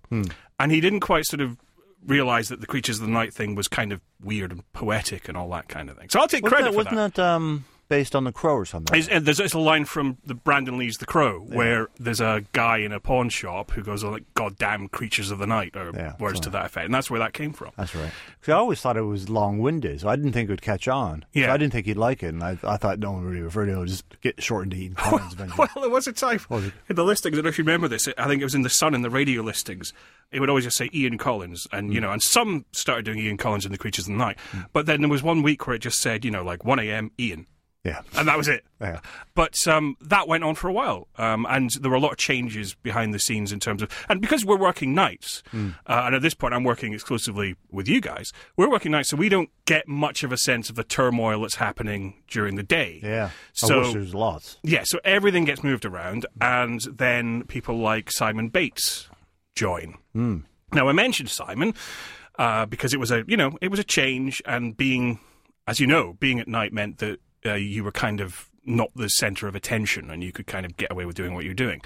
And 0.58 0.72
he 0.72 0.80
didn't 0.82 1.02
quite 1.02 1.26
sort 1.26 1.42
of 1.42 1.58
realize 2.06 2.50
that 2.50 2.60
the 2.62 2.68
Creatures 2.68 3.00
of 3.00 3.06
the 3.06 3.12
Night 3.12 3.34
thing 3.34 3.56
was 3.56 3.68
kind 3.68 3.92
of 3.92 4.02
weird 4.24 4.52
and 4.52 4.64
poetic 4.74 5.28
and 5.30 5.38
all 5.38 5.50
that 5.52 5.68
kind 5.68 5.90
of 5.90 5.98
thing. 5.98 6.10
So 6.10 6.20
I'll 6.20 6.28
take 6.28 6.44
Wasn't 6.44 6.56
credit 6.56 6.72
that, 6.76 6.84
for 6.86 6.96
wasn't 6.96 7.16
that 7.16 7.24
um, 7.24 7.66
based 7.92 8.16
on 8.16 8.24
the 8.24 8.32
Crow 8.32 8.56
or 8.56 8.66
something? 8.66 8.98
It's- 8.98 9.14
and 9.14 9.26
there's, 9.26 9.38
there's 9.38 9.54
a 9.54 9.60
line 9.60 9.84
from 9.84 10.18
the 10.26 10.34
Brandon 10.34 10.78
Lee's 10.78 10.98
The 10.98 11.06
Crow 11.06 11.42
where 11.42 11.90
there's 12.00 12.22
a 12.22 12.46
guy 12.54 12.78
in 12.78 12.94
a 12.94 13.02
pawn 13.02 13.28
shop 13.28 13.72
who 13.72 13.84
goes 13.84 14.02
oh, 14.02 14.12
like 14.12 14.24
"goddamn 14.34 14.88
creatures 14.88 15.30
of 15.30 15.40
the 15.40 15.46
night" 15.46 15.76
or 15.76 15.92
Yeah, 15.94 16.14
words 16.18 16.40
to 16.42 16.50
that 16.52 16.68
effect, 16.68 16.86
and 16.86 16.94
that's 16.94 17.12
where 17.12 17.20
that 17.20 17.34
came 17.34 17.52
from. 17.52 17.72
That's 17.76 17.94
right. 17.94 18.12
'Cause 18.42 18.54
I 18.54 18.58
always 18.58 18.80
thought 18.80 18.96
it 18.96 19.02
was 19.02 19.30
long-winded, 19.30 20.00
so 20.00 20.08
I 20.08 20.16
didn't 20.16 20.32
think 20.32 20.50
it 20.50 20.54
would 20.54 20.62
catch 20.62 20.88
on. 20.88 21.26
So 21.34 21.42
Yeah. 21.42 21.54
I 21.54 21.58
didn't 21.58 21.74
think 21.74 21.86
he'd 21.86 21.98
like 21.98 22.24
it, 22.24 22.28
and 22.28 22.42
I, 22.42 22.58
I 22.64 22.78
thought 22.78 23.00
no 23.00 23.12
one 23.12 23.26
really 23.26 23.42
referred 23.42 23.66
to 23.66 23.74
it. 23.74 23.76
It 23.76 23.80
would 23.80 23.88
just 23.90 24.22
get 24.22 24.42
shortened 24.42 24.72
to 24.72 24.78
Ian 24.78 24.96
Collins 24.96 25.34
eventually. 25.34 25.68
Well, 25.76 25.84
there 25.84 25.90
was 25.90 26.08
a 26.08 26.14
time 26.14 26.40
in 26.50 26.96
the 26.96 27.04
listings. 27.04 27.36
I 27.36 27.38
don't 27.38 27.44
know 27.44 27.50
if 27.50 27.58
you 27.58 27.66
remember 27.66 27.90
this. 27.90 28.08
I 28.18 28.28
think 28.28 28.42
it 28.42 28.46
was 28.46 28.56
in 28.56 28.62
the 28.62 28.70
Sun 28.70 28.96
in 28.96 29.02
the 29.02 29.10
radio 29.10 29.42
listings. 29.42 29.94
It 30.32 30.40
would 30.40 30.50
always 30.50 30.64
just 30.64 30.78
say 30.78 30.90
Ian 30.94 31.18
Collins, 31.18 31.68
and 31.74 31.94
you 31.94 32.00
mm. 32.00 32.04
know, 32.04 32.12
and 32.14 32.22
some 32.24 32.64
started 32.72 33.04
doing 33.04 33.20
Ian 33.20 33.36
Collins 33.36 33.66
and 33.66 33.74
the 33.74 33.78
Creatures 33.78 34.06
of 34.06 34.14
the 34.14 34.18
Night. 34.18 34.38
Mm. 34.54 34.68
But 34.72 34.86
then 34.86 35.02
there 35.02 35.10
was 35.10 35.22
one 35.22 35.42
week 35.44 35.68
where 35.68 35.76
it 35.76 35.80
just 35.80 36.00
said, 36.00 36.24
you 36.24 36.32
know, 36.32 36.44
like 36.44 36.64
1 36.64 36.80
a.m. 36.80 37.12
Ian, 37.20 37.48
yeah. 37.84 38.02
and 38.16 38.28
that 38.28 38.38
was 38.38 38.48
it. 38.48 38.64
Yeah. 38.80 39.00
But 39.34 39.56
um, 39.68 39.96
that 40.02 40.28
went 40.28 40.44
on 40.44 40.56
for 40.56 40.68
a 40.68 40.74
while, 40.74 41.08
um, 41.18 41.46
and 41.50 41.70
there 41.80 41.90
were 41.90 41.98
a 41.98 42.02
lot 42.02 42.12
of 42.12 42.18
changes 42.18 42.76
behind 42.76 43.14
the 43.14 43.20
scenes 43.20 43.52
in 43.52 43.60
terms 43.60 43.82
of, 43.82 43.90
and 44.10 44.22
because 44.22 44.46
we're 44.46 44.58
working 44.58 44.94
nights, 44.94 45.42
uh, 45.54 45.72
and 45.88 46.16
at 46.16 46.22
this 46.22 46.34
point 46.34 46.54
I'm 46.54 46.64
working 46.64 46.94
exclusively 46.94 47.56
with 47.72 47.88
you 47.88 48.02
guys, 48.02 48.32
we're 48.58 48.70
working 48.70 48.92
nights, 48.92 49.10
so 49.10 49.18
we 49.18 49.30
don't 49.30 49.50
get 49.66 49.88
much 49.88 50.24
of 50.24 50.32
a 50.32 50.38
sense 50.38 50.70
of 50.70 50.76
the 50.76 50.84
turmoil 50.84 51.42
that's 51.42 51.56
happening 51.56 52.22
during 52.28 52.56
the 52.56 52.64
day. 52.64 53.00
Yeah. 53.02 53.30
So 53.54 53.80
wish 53.80 53.94
there 53.94 54.20
lots. 54.20 54.58
yeah, 54.64 54.84
so 54.84 55.00
everything 55.04 55.46
gets 55.46 55.64
moved 55.64 55.86
around, 55.86 56.26
and 56.40 56.82
then 56.82 57.44
people 57.44 57.78
like 57.78 58.12
Simon 58.12 58.50
Bates 58.50 59.10
join. 59.56 59.98
Now, 60.14 60.88
I 60.88 60.94
mentioned 60.94 61.30
Simon 61.30 61.74
uh, 62.38 62.66
because 62.66 62.94
it 62.94 63.00
was 63.00 63.12
a 63.12 63.24
you 63.28 63.38
know 63.38 63.58
it 63.62 63.70
was 63.70 63.80
a 63.80 63.84
change, 63.84 64.42
and 64.46 64.78
being 64.78 65.20
as 65.68 65.80
you 65.80 65.88
know, 65.88 66.14
being 66.20 66.40
at 66.40 66.48
night 66.48 66.74
meant 66.74 66.98
that 67.00 67.20
uh, 67.46 67.54
you 67.54 67.84
were 67.84 67.92
kind 67.92 68.22
of 68.22 68.50
not 68.66 68.90
the 68.96 69.10
centre 69.10 69.48
of 69.48 69.56
attention, 69.56 70.10
and 70.12 70.24
you 70.24 70.32
could 70.32 70.46
kind 70.48 70.66
of 70.66 70.78
get 70.78 70.92
away 70.92 71.06
with 71.06 71.16
doing 71.16 71.34
what 71.34 71.44
you're 71.46 71.54
doing. 71.54 71.82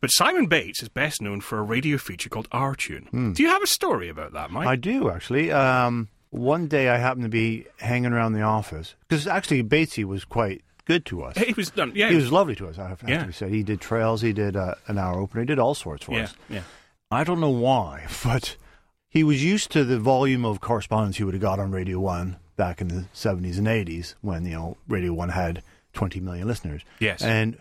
But 0.00 0.10
Simon 0.10 0.46
Bates 0.46 0.82
is 0.82 0.88
best 0.88 1.20
known 1.20 1.40
for 1.42 1.58
a 1.58 1.62
radio 1.62 1.98
feature 1.98 2.30
called 2.30 2.48
Our 2.50 2.74
Tune. 2.74 3.32
Do 3.36 3.42
you 3.42 3.48
have 3.50 3.62
a 3.62 3.66
story 3.66 4.08
about 4.08 4.32
that, 4.32 4.50
Mike? 4.50 4.66
I 4.66 4.76
do 4.76 5.10
actually. 5.10 5.52
Um, 5.52 6.08
one 6.30 6.66
day 6.66 6.88
I 6.88 6.96
happened 6.96 7.24
to 7.24 7.28
be 7.28 7.66
hanging 7.78 8.12
around 8.12 8.32
the 8.32 8.40
office 8.42 8.94
because 9.06 9.26
actually 9.26 9.62
Batesy 9.62 10.04
was 10.04 10.24
quite 10.24 10.64
good 10.86 11.04
to 11.06 11.22
us. 11.22 11.36
he 11.38 11.52
was 11.52 11.70
done. 11.70 11.92
Yeah, 11.94 12.08
He 12.10 12.16
was 12.16 12.32
lovely 12.32 12.54
to 12.56 12.66
us. 12.68 12.78
I 12.78 12.88
have 12.88 13.00
to 13.00 13.06
Yeah. 13.06 13.24
be 13.24 13.32
said. 13.32 13.50
He 13.50 13.62
did 13.62 13.80
trails. 13.80 14.20
He 14.22 14.32
did 14.32 14.56
uh, 14.56 14.74
an 14.88 14.98
hour 14.98 15.20
opener. 15.20 15.42
He 15.42 15.46
did 15.46 15.58
all 15.58 15.74
sorts 15.74 16.04
for 16.06 16.12
yeah, 16.12 16.24
us. 16.24 16.34
yeah. 16.48 16.62
I 17.10 17.22
don't 17.24 17.40
know 17.40 17.50
why, 17.50 18.06
but 18.24 18.56
he 19.08 19.22
was 19.22 19.44
used 19.44 19.70
to 19.72 19.84
the 19.84 19.98
volume 19.98 20.44
of 20.44 20.60
correspondence 20.60 21.18
he 21.18 21.24
would 21.24 21.34
have 21.34 21.40
got 21.42 21.60
on 21.60 21.70
Radio 21.70 22.00
One 22.00 22.36
back 22.56 22.80
in 22.80 22.88
the 22.88 23.04
seventies 23.12 23.58
and 23.58 23.68
eighties 23.68 24.14
when 24.20 24.44
you 24.44 24.52
know 24.52 24.76
Radio 24.88 25.12
One 25.12 25.30
had 25.30 25.62
twenty 25.92 26.20
million 26.20 26.46
listeners. 26.46 26.82
Yes. 27.00 27.22
and 27.22 27.60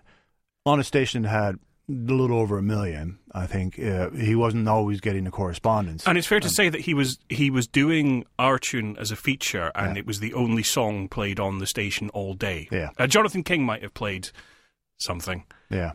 on 0.65 0.79
a 0.79 0.84
station 0.84 1.23
that 1.23 1.29
had 1.29 1.56
a 1.89 1.91
little 1.91 2.38
over 2.38 2.58
a 2.58 2.62
million, 2.62 3.19
I 3.34 3.45
think 3.45 3.77
uh, 3.77 4.10
he 4.12 4.36
wasn't 4.36 4.67
always 4.69 5.01
getting 5.01 5.25
the 5.25 5.32
correspondence. 5.32 6.08
And 6.08 6.17
it's 6.17 6.27
fair 6.27 6.39
to 6.39 6.49
say 6.49 6.69
that 6.69 6.82
he 6.82 6.93
was 6.93 7.19
he 7.29 7.49
was 7.49 7.67
doing 7.67 8.25
our 8.39 8.58
tune 8.58 8.95
as 8.97 9.12
a 9.12 9.15
feature, 9.15 9.71
and 9.75 9.97
it 9.97 10.06
was 10.06 10.19
the 10.19 10.34
only 10.34 10.63
song 10.63 11.08
played 11.08 11.39
on 11.39 11.60
the 11.60 11.67
station 11.67 12.10
all 12.10 12.34
day. 12.34 12.67
Yeah. 12.71 12.89
uh, 12.97 13.08
Jonathan 13.08 13.43
King 13.43 13.65
might 13.65 13.82
have 13.82 13.93
played 13.93 14.29
something, 14.97 15.43
yeah. 15.69 15.91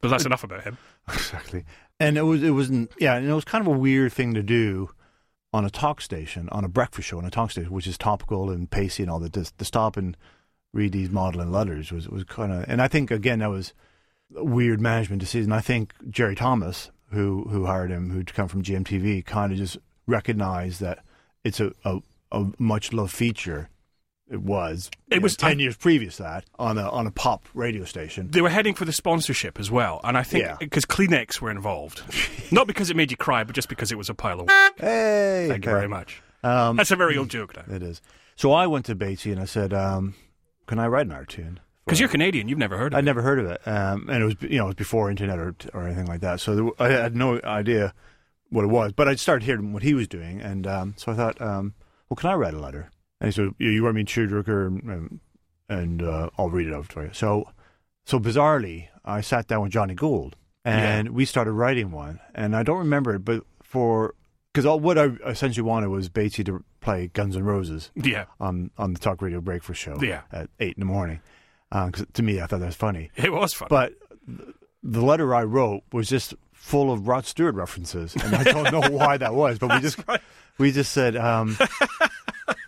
but 0.00 0.08
that's 0.08 0.24
enough 0.24 0.44
about 0.44 0.62
him. 0.64 0.78
exactly. 1.12 1.64
And 1.98 2.16
it 2.16 2.22
was 2.22 2.42
it 2.42 2.50
wasn't 2.50 2.92
yeah, 2.98 3.16
and 3.16 3.28
it 3.28 3.34
was 3.34 3.44
kind 3.44 3.66
of 3.66 3.74
a 3.74 3.78
weird 3.78 4.12
thing 4.12 4.34
to 4.34 4.42
do 4.42 4.90
on 5.52 5.64
a 5.64 5.70
talk 5.70 6.00
station, 6.00 6.48
on 6.50 6.64
a 6.64 6.68
breakfast 6.68 7.08
show 7.08 7.18
on 7.18 7.24
a 7.24 7.30
talk 7.30 7.50
station, 7.50 7.70
which 7.70 7.86
is 7.86 7.98
topical 7.98 8.50
and 8.50 8.70
pacey 8.70 9.02
and 9.02 9.10
all 9.10 9.18
that. 9.20 9.34
To, 9.34 9.44
to 9.44 9.64
stop 9.64 9.96
and 9.96 10.16
read 10.72 10.92
these 10.92 11.10
maudlin 11.10 11.52
letters 11.52 11.92
was 11.92 12.08
was 12.08 12.24
kind 12.24 12.52
of, 12.52 12.64
and 12.68 12.80
I 12.80 12.88
think 12.88 13.10
again 13.10 13.40
that 13.40 13.50
was 13.50 13.74
a 14.36 14.44
weird 14.44 14.80
management 14.80 15.20
decision. 15.20 15.52
I 15.52 15.60
think 15.60 15.94
Jerry 16.08 16.34
Thomas, 16.34 16.90
who 17.10 17.44
who 17.50 17.66
hired 17.66 17.90
him, 17.90 18.10
who'd 18.10 18.34
come 18.34 18.48
from 18.48 18.62
GMTV, 18.62 19.24
kind 19.24 19.52
of 19.52 19.58
just 19.58 19.76
recognized 20.06 20.80
that 20.80 21.00
it's 21.44 21.60
a 21.60 21.72
a, 21.84 22.00
a 22.30 22.46
much 22.58 22.92
loved 22.92 23.12
feature. 23.12 23.68
It 24.32 24.40
was. 24.42 24.90
It 25.08 25.14
you 25.14 25.20
know, 25.20 25.22
was- 25.24 25.36
ten 25.36 25.58
I- 25.58 25.60
years 25.62 25.76
previous 25.76 26.16
to 26.16 26.22
that 26.24 26.44
on 26.58 26.78
a 26.78 26.88
on 26.88 27.06
a 27.06 27.10
pop 27.10 27.44
radio 27.54 27.84
station. 27.84 28.30
They 28.30 28.40
were 28.40 28.48
heading 28.48 28.74
for 28.74 28.84
the 28.84 28.92
sponsorship 28.92 29.60
as 29.60 29.70
well, 29.70 30.00
and 30.04 30.16
I 30.16 30.22
think 30.22 30.44
Yeah. 30.44 30.56
because 30.58 30.84
Kleenex 30.86 31.40
were 31.40 31.50
involved, 31.50 32.02
not 32.52 32.66
because 32.66 32.90
it 32.90 32.96
made 32.96 33.10
you 33.10 33.16
cry, 33.16 33.44
but 33.44 33.54
just 33.54 33.68
because 33.68 33.92
it 33.92 33.98
was 33.98 34.08
a 34.08 34.14
pile 34.14 34.40
of. 34.40 34.48
Hey, 34.78 35.46
Thank 35.50 35.66
you 35.66 35.70
very 35.70 35.88
much. 35.88 36.22
Um, 36.42 36.76
That's 36.76 36.90
a 36.90 36.96
very 36.96 37.16
old 37.16 37.28
joke, 37.28 37.54
now. 37.56 37.72
It 37.74 37.82
is. 37.82 38.00
So 38.34 38.52
I 38.52 38.66
went 38.66 38.86
to 38.86 38.96
Batesy 38.96 39.30
and 39.30 39.40
I 39.40 39.44
said, 39.44 39.72
um, 39.74 40.14
"Can 40.66 40.78
I 40.78 40.86
write 40.88 41.06
an 41.06 41.12
Our 41.12 41.24
Tune?" 41.26 41.60
Because 41.84 42.00
you're 42.00 42.08
Canadian, 42.08 42.48
you've 42.48 42.58
never 42.58 42.78
heard 42.78 42.92
of 42.94 42.96
it. 42.96 42.98
I'd 42.98 43.04
never 43.04 43.22
heard 43.22 43.38
of 43.38 43.46
it, 43.46 43.60
um, 43.68 44.08
and 44.08 44.22
it 44.22 44.24
was 44.26 44.36
you 44.40 44.56
know 44.58 44.64
it 44.64 44.68
was 44.68 44.74
before 44.76 45.10
internet 45.10 45.38
or 45.38 45.54
or 45.74 45.84
anything 45.86 46.06
like 46.06 46.20
that. 46.20 46.40
So 46.40 46.54
there, 46.56 46.68
I 46.78 46.88
had 46.90 47.14
no 47.14 47.38
idea 47.44 47.92
what 48.48 48.64
it 48.64 48.68
was. 48.68 48.92
But 48.92 49.08
I 49.08 49.14
started 49.16 49.44
hearing 49.44 49.72
what 49.74 49.82
he 49.82 49.92
was 49.92 50.08
doing, 50.08 50.40
and 50.40 50.66
um, 50.66 50.94
so 50.96 51.12
I 51.12 51.16
thought, 51.16 51.40
um, 51.42 51.74
"Well, 52.08 52.16
can 52.16 52.30
I 52.30 52.34
write 52.34 52.54
a 52.54 52.58
letter?" 52.60 52.90
And 53.22 53.32
he 53.32 53.36
said, 53.36 53.54
"You, 53.58 53.70
you 53.70 53.86
write 53.86 53.94
me 53.94 54.02
Chudrucker, 54.04 54.66
and, 54.66 55.20
and 55.68 56.02
uh, 56.02 56.28
I'll 56.36 56.50
read 56.50 56.66
it 56.66 56.74
out 56.74 56.88
to 56.90 57.02
you." 57.02 57.10
So, 57.12 57.48
so 58.04 58.18
bizarrely, 58.18 58.88
I 59.04 59.20
sat 59.20 59.46
down 59.46 59.62
with 59.62 59.70
Johnny 59.70 59.94
Gould, 59.94 60.34
and 60.64 61.10
we 61.10 61.24
started 61.24 61.52
writing 61.52 61.92
one. 61.92 62.18
And 62.34 62.56
I 62.56 62.64
don't 62.64 62.78
remember 62.78 63.14
it, 63.14 63.20
but 63.20 63.44
for 63.62 64.14
because 64.52 64.66
what 64.80 64.98
I 64.98 65.04
essentially 65.24 65.62
wanted 65.62 65.88
was 65.90 66.08
Batesy 66.08 66.44
to 66.46 66.64
play 66.80 67.06
Guns 67.14 67.36
N' 67.36 67.44
Roses 67.44 67.92
Yeah, 67.94 68.24
on 68.40 68.70
on 68.76 68.92
the 68.92 68.98
talk 68.98 69.22
radio 69.22 69.40
breakfast 69.40 69.80
show 69.80 69.98
Yeah. 70.02 70.22
at 70.32 70.50
eight 70.58 70.74
in 70.76 70.80
the 70.80 70.86
morning. 70.86 71.20
Because 71.70 72.04
to 72.14 72.22
me, 72.24 72.40
I 72.40 72.46
thought 72.46 72.58
that 72.60 72.66
was 72.66 72.74
funny. 72.76 73.10
it 73.16 73.32
was 73.32 73.54
fun. 73.54 73.68
But 73.70 73.94
the 74.82 75.00
letter 75.00 75.32
I 75.34 75.44
wrote 75.44 75.84
was 75.92 76.08
just 76.08 76.34
full 76.52 76.92
of 76.92 77.06
Rod 77.08 77.24
Stewart 77.24 77.54
references, 77.54 78.14
and 78.16 78.34
I 78.34 78.42
don't 78.42 78.72
know 78.72 78.90
why 78.98 79.16
that 79.16 79.32
was. 79.34 79.58
But 79.60 79.70
we 79.76 79.80
just 79.80 80.00
we 80.58 80.72
just 80.72 80.90
said. 80.92 81.16
Um, 81.16 81.56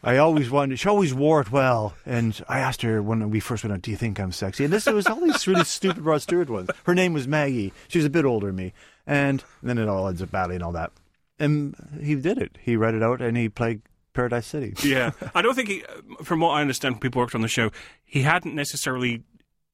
I 0.05 0.19
always 0.19 0.51
wanted. 0.51 0.79
She 0.79 0.89
always 0.89 1.15
wore 1.15 1.41
it 1.41 1.51
well, 1.51 1.95
and 2.05 2.41
I 2.49 2.59
asked 2.61 2.83
her 2.83 3.03
when 3.03 3.31
we 3.31 3.41
first 3.41 3.65
went 3.65 3.73
out, 3.73 3.83
"Do 3.83 3.91
you 3.91 3.97
think 3.97 4.21
I'm 4.21 4.33
sexy?" 4.33 4.65
And 4.65 4.73
this 4.73 4.87
it 4.87 4.95
was 4.95 5.07
all 5.07 5.21
these 5.21 5.47
really 5.47 5.65
stupid 5.79 6.05
Rod 6.05 6.23
Stewart 6.23 6.51
ones. 6.51 6.69
Her 6.85 6.95
name 6.95 7.13
was 7.15 7.27
Maggie. 7.27 7.73
She 7.89 7.99
was 7.99 8.05
a 8.05 8.11
bit 8.11 8.25
older 8.25 8.49
than 8.49 8.57
me, 8.57 8.73
and 9.07 9.43
then 9.63 9.79
it 9.79 9.89
all 9.89 10.07
ends 10.09 10.21
up 10.23 10.31
badly 10.31 10.57
and 10.57 10.65
all 10.65 10.73
that. 10.73 10.93
And 11.39 11.75
he 12.01 12.15
did 12.15 12.39
it. 12.39 12.59
He 12.61 12.77
read 12.77 12.95
it 12.95 13.03
out, 13.03 13.21
and 13.21 13.37
he 13.37 13.49
played 13.49 13.83
Paradise 14.13 14.47
City. 14.47 14.75
yeah, 14.89 15.11
I 15.35 15.43
don't 15.43 15.55
think 15.55 15.69
he, 15.69 15.83
from 16.23 16.41
what 16.41 16.51
I 16.51 16.61
understand, 16.61 16.95
from 16.95 17.01
people 17.01 17.19
who 17.21 17.25
worked 17.25 17.35
on 17.35 17.41
the 17.43 17.49
show, 17.49 17.71
he 18.05 18.23
hadn't 18.23 18.55
necessarily, 18.55 19.23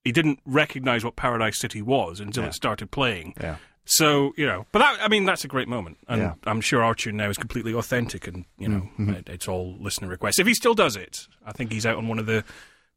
he 0.05 0.13
didn't 0.13 0.39
recognize 0.47 1.05
what 1.05 1.17
Paradise 1.17 1.59
City 1.59 1.83
was 1.83 2.21
until 2.21 2.45
Yeah. 2.45 2.49
it 2.49 2.55
started 2.55 2.91
playing. 2.91 3.35
Yeah. 3.41 3.57
So 3.85 4.33
you 4.37 4.47
know, 4.47 4.67
but 4.73 4.79
that, 4.81 4.99
I 5.03 5.09
mean, 5.09 5.25
that's 5.25 5.45
a 5.45 5.49
great 5.49 5.67
moment, 5.69 5.99
and 6.07 6.21
Yeah. 6.21 6.35
I'm 6.45 6.61
sure 6.61 6.83
our 6.83 6.95
tune 6.95 7.17
now 7.17 7.29
is 7.29 7.39
completely 7.39 7.75
authentic, 7.75 8.29
and 8.29 8.45
you 8.59 8.69
know, 8.69 8.89
it, 8.99 9.29
it's 9.29 9.49
all 9.49 9.77
listener 9.81 10.09
requests. 10.09 10.39
If 10.39 10.47
he 10.47 10.55
still 10.55 10.75
does 10.75 10.97
it, 10.97 11.27
I 11.45 11.53
think 11.53 11.73
he's 11.73 11.85
out 11.87 11.97
on 11.97 12.07
one 12.07 12.19
of 12.19 12.27
the 12.27 12.45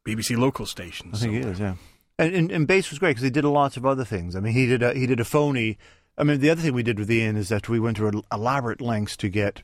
BBC 0.06 0.36
local 0.38 0.66
stations. 0.66 1.16
I 1.22 1.26
think 1.26 1.44
he 1.44 1.50
is, 1.50 1.58
yeah. 1.58 1.74
And 2.18 2.34
and, 2.34 2.50
and 2.52 2.66
Bates 2.68 2.90
was 2.90 2.98
great 3.00 3.10
because 3.10 3.24
he 3.24 3.30
did 3.30 3.44
lots 3.44 3.76
of 3.76 3.84
other 3.84 4.04
things. 4.04 4.36
I 4.36 4.40
mean, 4.40 4.52
he 4.52 4.66
did 4.66 4.82
a, 4.82 4.94
he 4.94 5.06
did 5.06 5.18
a 5.18 5.24
phony. 5.24 5.78
I 6.16 6.22
mean, 6.22 6.38
the 6.38 6.50
other 6.50 6.62
thing 6.62 6.74
we 6.74 6.84
did 6.84 6.98
with 6.98 7.10
Ian 7.10 7.36
is 7.36 7.48
that 7.48 7.68
we 7.68 7.80
went 7.80 7.96
to 7.96 8.22
elaborate 8.32 8.80
lengths 8.80 9.16
to 9.16 9.28
get 9.28 9.62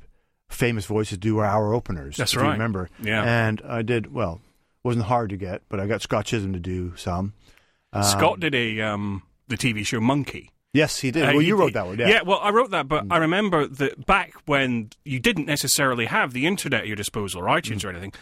famous 0.49 0.85
voices 0.87 1.11
to 1.13 1.17
do 1.19 1.39
our 1.39 1.73
openers. 1.73 2.17
That's 2.17 2.33
if 2.33 2.39
you 2.39 2.43
right. 2.43 2.53
remember? 2.55 2.91
Yeah. 3.01 3.23
And 3.23 3.63
I 3.65 3.83
did 3.83 4.13
well. 4.13 4.41
wasn't 4.83 5.05
hard 5.05 5.31
to 5.31 5.37
get, 5.37 5.63
but 5.69 5.79
I 5.79 5.87
got 5.87 6.03
Scott 6.03 6.25
Chisholm 6.25 6.53
to 6.55 6.59
do 6.59 6.97
some. 6.97 7.35
Um, 7.93 8.03
Scott 8.03 8.41
did 8.41 8.53
a 8.57 8.81
um, 8.81 9.23
the 9.47 9.57
TV 9.57 9.87
show 9.87 10.01
Monkey. 10.01 10.51
Yes, 10.73 10.99
he 11.01 11.11
did. 11.11 11.25
Uh, 11.25 11.27
well, 11.33 11.39
he- 11.41 11.49
you 11.49 11.57
wrote 11.57 11.73
that 11.73 11.87
one, 11.87 11.99
yeah. 11.99 12.21
Mm. 12.21 12.27
well, 12.27 12.39
I 12.43 12.51
wrote 12.51 12.71
that, 12.71 12.87
but 12.87 13.07
I 13.11 13.19
remember 13.19 13.67
that 13.67 14.07
back 14.07 14.35
when 14.47 14.91
you 15.05 15.19
didn't 15.19 15.47
necessarily 15.47 16.07
have 16.07 16.33
the 16.33 16.47
internet 16.47 16.83
at 16.83 16.87
your 16.87 16.97
disposal 16.97 17.43
or 17.43 17.47
iTunes 17.47 17.85
or 17.85 17.89
anything, 17.91 18.13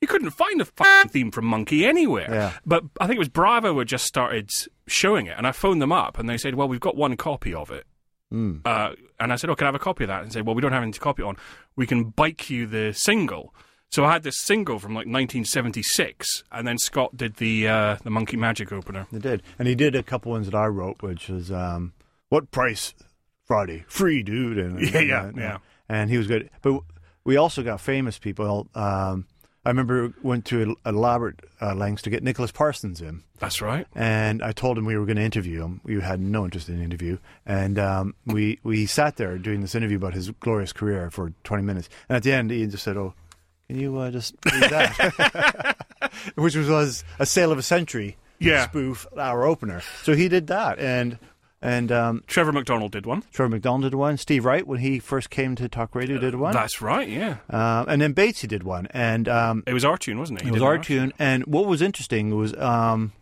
you 0.00 0.08
couldn't 0.08 0.30
find 0.30 0.60
a 0.60 0.64
fucking 0.64 1.10
theme 1.10 1.30
from 1.30 1.44
Monkey 1.44 1.86
anywhere. 1.86 2.26
Yeah. 2.28 2.52
But 2.66 2.82
I 3.00 3.06
think 3.06 3.16
it 3.16 3.20
was 3.20 3.28
Bravo 3.28 3.78
had 3.78 3.86
just 3.86 4.04
started 4.04 4.50
showing 4.88 5.26
it, 5.26 5.34
and 5.38 5.46
I 5.46 5.52
phoned 5.52 5.80
them 5.80 5.92
up, 5.92 6.18
and 6.18 6.28
they 6.28 6.36
said, 6.38 6.56
"Well, 6.56 6.66
we've 6.66 6.80
got 6.80 6.96
one 6.96 7.16
copy 7.16 7.54
of 7.54 7.70
it." 7.70 7.86
Mm. 8.34 8.62
Uh, 8.64 8.94
and 9.20 9.32
I 9.32 9.36
said, 9.36 9.48
"Oh, 9.50 9.54
can 9.54 9.66
I 9.66 9.68
have 9.68 9.74
a 9.76 9.78
copy 9.78 10.02
of 10.02 10.08
that?" 10.08 10.22
And 10.22 10.30
they 10.30 10.34
said, 10.34 10.44
"Well, 10.46 10.56
we 10.56 10.60
don't 10.62 10.72
have 10.72 10.82
anything 10.82 10.94
to 10.94 11.00
copy 11.00 11.22
it 11.22 11.26
on. 11.26 11.36
We 11.76 11.86
can 11.86 12.04
bike 12.04 12.50
you 12.50 12.66
the 12.66 12.92
single." 12.92 13.54
So 13.92 14.06
I 14.06 14.12
had 14.12 14.22
this 14.22 14.40
single 14.40 14.78
from 14.78 14.92
like 14.92 15.06
1976, 15.06 16.44
and 16.50 16.66
then 16.66 16.78
Scott 16.78 17.14
did 17.14 17.36
the 17.36 17.68
uh, 17.68 17.96
the 18.02 18.08
Monkey 18.08 18.38
Magic 18.38 18.72
opener. 18.72 19.06
They 19.12 19.18
did, 19.18 19.42
and 19.58 19.68
he 19.68 19.74
did 19.74 19.94
a 19.94 20.02
couple 20.02 20.32
ones 20.32 20.46
that 20.46 20.54
I 20.54 20.66
wrote, 20.66 21.02
which 21.02 21.28
was 21.28 21.52
um, 21.52 21.92
"What 22.30 22.50
price 22.50 22.94
Friday? 23.44 23.84
Free, 23.88 24.22
dude." 24.22 24.56
And 24.56 24.80
Yeah, 24.80 24.98
and, 24.98 25.08
yeah, 25.08 25.22
uh, 25.22 25.32
yeah. 25.36 25.58
And 25.90 26.08
he 26.08 26.16
was 26.16 26.26
good, 26.26 26.48
but 26.62 26.80
we 27.24 27.36
also 27.36 27.62
got 27.62 27.82
famous 27.82 28.18
people. 28.18 28.66
Um, 28.74 29.26
I 29.64 29.68
remember 29.68 30.14
went 30.22 30.46
to 30.46 30.74
elaborate 30.86 31.40
uh, 31.60 31.74
lengths 31.74 32.02
to 32.04 32.10
get 32.10 32.22
Nicholas 32.22 32.50
Parsons 32.50 33.02
in, 33.02 33.22
That's 33.40 33.60
right. 33.60 33.86
and 33.94 34.42
I 34.42 34.52
told 34.52 34.78
him 34.78 34.86
we 34.86 34.96
were 34.96 35.04
going 35.04 35.16
to 35.16 35.22
interview 35.22 35.62
him. 35.62 35.82
We 35.84 36.00
had 36.00 36.18
no 36.18 36.44
interest 36.46 36.70
in 36.70 36.76
an 36.76 36.82
interview, 36.82 37.18
and 37.44 37.78
um, 37.78 38.14
we 38.24 38.58
we 38.62 38.86
sat 38.86 39.16
there 39.16 39.36
doing 39.36 39.60
this 39.60 39.74
interview 39.74 39.98
about 39.98 40.14
his 40.14 40.30
glorious 40.30 40.72
career 40.72 41.10
for 41.10 41.34
twenty 41.44 41.62
minutes. 41.62 41.90
And 42.08 42.16
at 42.16 42.22
the 42.22 42.32
end, 42.32 42.50
he 42.50 42.66
just 42.66 42.84
said, 42.84 42.96
"Oh, 42.96 43.12
can 43.72 43.80
you 43.80 43.96
uh, 43.98 44.10
just 44.10 44.34
read 44.52 44.70
that?" 44.70 45.76
Which 46.34 46.54
was, 46.56 46.68
was 46.68 47.04
a 47.18 47.24
sale 47.26 47.52
of 47.52 47.58
a 47.58 47.62
century 47.62 48.16
Yeah. 48.38 48.66
spoof 48.66 49.06
our 49.16 49.44
opener. 49.44 49.82
So 50.02 50.14
he 50.14 50.28
did 50.28 50.48
that, 50.48 50.78
and 50.78 51.18
and 51.62 51.90
um, 51.92 52.24
Trevor 52.26 52.52
McDonald 52.52 52.92
did 52.92 53.06
one. 53.06 53.22
Trevor 53.32 53.50
McDonald 53.50 53.84
did 53.84 53.94
one. 53.94 54.16
Steve 54.16 54.44
Wright, 54.44 54.66
when 54.66 54.80
he 54.80 54.98
first 54.98 55.30
came 55.30 55.54
to 55.56 55.68
talk 55.68 55.94
radio, 55.94 56.18
did 56.18 56.34
one. 56.34 56.52
That's 56.52 56.82
right. 56.82 57.08
Yeah. 57.08 57.36
Uh, 57.48 57.84
and 57.88 58.02
then 58.02 58.14
Batesy 58.14 58.48
did 58.48 58.62
one, 58.64 58.88
and 58.90 59.28
um, 59.28 59.62
It 59.66 59.72
was 59.72 59.84
our 59.84 59.96
tune, 59.96 60.18
wasn't 60.18 60.40
it? 60.40 60.42
He 60.42 60.48
it 60.48 60.52
was 60.52 60.60
did 60.60 60.66
our 60.66 60.78
tune. 60.78 61.12
And 61.18 61.44
what 61.46 61.66
was 61.66 61.80
interesting 61.80 62.36
was 62.36 62.52
um, 62.56 63.12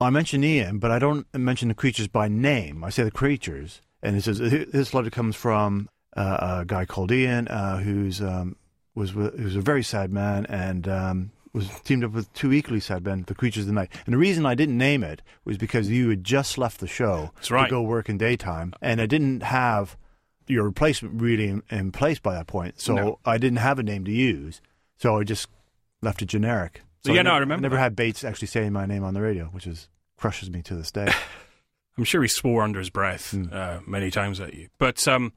I 0.00 0.10
mentioned 0.10 0.44
Ian, 0.44 0.78
but 0.78 0.90
I 0.90 0.98
don't 0.98 1.26
mention 1.34 1.68
the 1.68 1.74
creatures 1.74 2.08
by 2.08 2.28
name. 2.28 2.84
I 2.84 2.90
say 2.90 3.02
the 3.02 3.10
creatures, 3.10 3.82
and 4.02 4.16
it 4.16 4.22
says 4.22 4.38
this 4.38 4.94
letter 4.94 5.10
comes 5.10 5.34
from 5.36 5.88
uh, 6.16 6.60
a 6.60 6.64
guy 6.64 6.84
called 6.86 7.10
Ian, 7.12 7.48
uh, 7.48 7.78
who's 7.78 8.22
um, 8.22 8.56
was 9.00 9.10
who's 9.10 9.56
a 9.56 9.60
very 9.60 9.82
sad 9.82 10.12
man 10.12 10.46
and 10.46 10.86
um, 10.86 11.30
was 11.52 11.68
teamed 11.80 12.04
up 12.04 12.12
with 12.12 12.32
two 12.32 12.52
equally 12.52 12.80
sad 12.80 13.04
men, 13.04 13.24
the 13.26 13.34
creatures 13.34 13.62
of 13.64 13.66
the 13.68 13.72
night. 13.72 13.90
And 14.06 14.12
the 14.14 14.18
reason 14.18 14.46
I 14.46 14.54
didn't 14.54 14.78
name 14.78 15.02
it 15.02 15.22
was 15.44 15.58
because 15.58 15.88
you 15.90 16.08
had 16.10 16.22
just 16.22 16.56
left 16.58 16.78
the 16.80 16.86
show 16.86 17.30
right. 17.50 17.64
to 17.64 17.70
go 17.70 17.82
work 17.82 18.08
in 18.08 18.18
daytime, 18.18 18.72
and 18.80 19.00
I 19.00 19.06
didn't 19.06 19.42
have 19.42 19.96
your 20.46 20.64
replacement 20.64 21.20
really 21.20 21.48
in, 21.48 21.62
in 21.70 21.92
place 21.92 22.18
by 22.18 22.34
that 22.34 22.46
point, 22.46 22.80
so 22.80 22.94
No. 22.94 23.18
I 23.24 23.38
didn't 23.38 23.58
have 23.58 23.78
a 23.78 23.82
name 23.82 24.04
to 24.04 24.12
use. 24.12 24.60
So 24.96 25.18
I 25.18 25.24
just 25.24 25.48
left 26.02 26.22
it 26.22 26.26
generic. 26.26 26.82
So 27.04 27.12
Yeah, 27.12 27.22
no, 27.22 27.32
I 27.32 27.38
remember 27.38 27.62
never 27.62 27.76
that. 27.76 27.82
had 27.82 27.96
Bates 27.96 28.22
actually 28.24 28.48
saying 28.48 28.72
my 28.72 28.84
name 28.84 29.02
on 29.04 29.14
the 29.14 29.22
radio, 29.22 29.46
which 29.46 29.66
is 29.66 29.88
crushes 30.18 30.50
me 30.50 30.60
to 30.62 30.74
this 30.74 30.90
day. 30.92 31.08
I'm 31.98 32.04
sure 32.04 32.20
he 32.22 32.28
swore 32.28 32.62
under 32.62 32.78
his 32.78 32.90
breath 32.90 33.30
Hmm. 33.30 33.46
uh, 33.52 33.78
many 33.86 34.10
times 34.10 34.40
at 34.40 34.54
you. 34.54 34.68
But 34.78 35.06
um, 35.08 35.32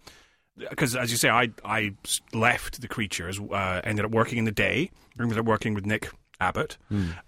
because, 0.58 0.96
as 0.96 1.12
you 1.12 1.18
say, 1.18 1.30
I 1.30 1.50
I 1.64 1.94
left 2.34 2.82
the 2.82 2.88
creatures, 2.88 3.40
uh, 3.40 3.82
ended 3.84 4.06
up 4.06 4.12
working 4.12 4.38
in 4.38 4.46
the 4.46 4.52
day. 4.52 4.92
Ended 5.20 5.38
up 5.38 5.46
working 5.46 5.74
with 5.74 5.86
Nick 5.86 6.10
Abbott, 6.40 6.78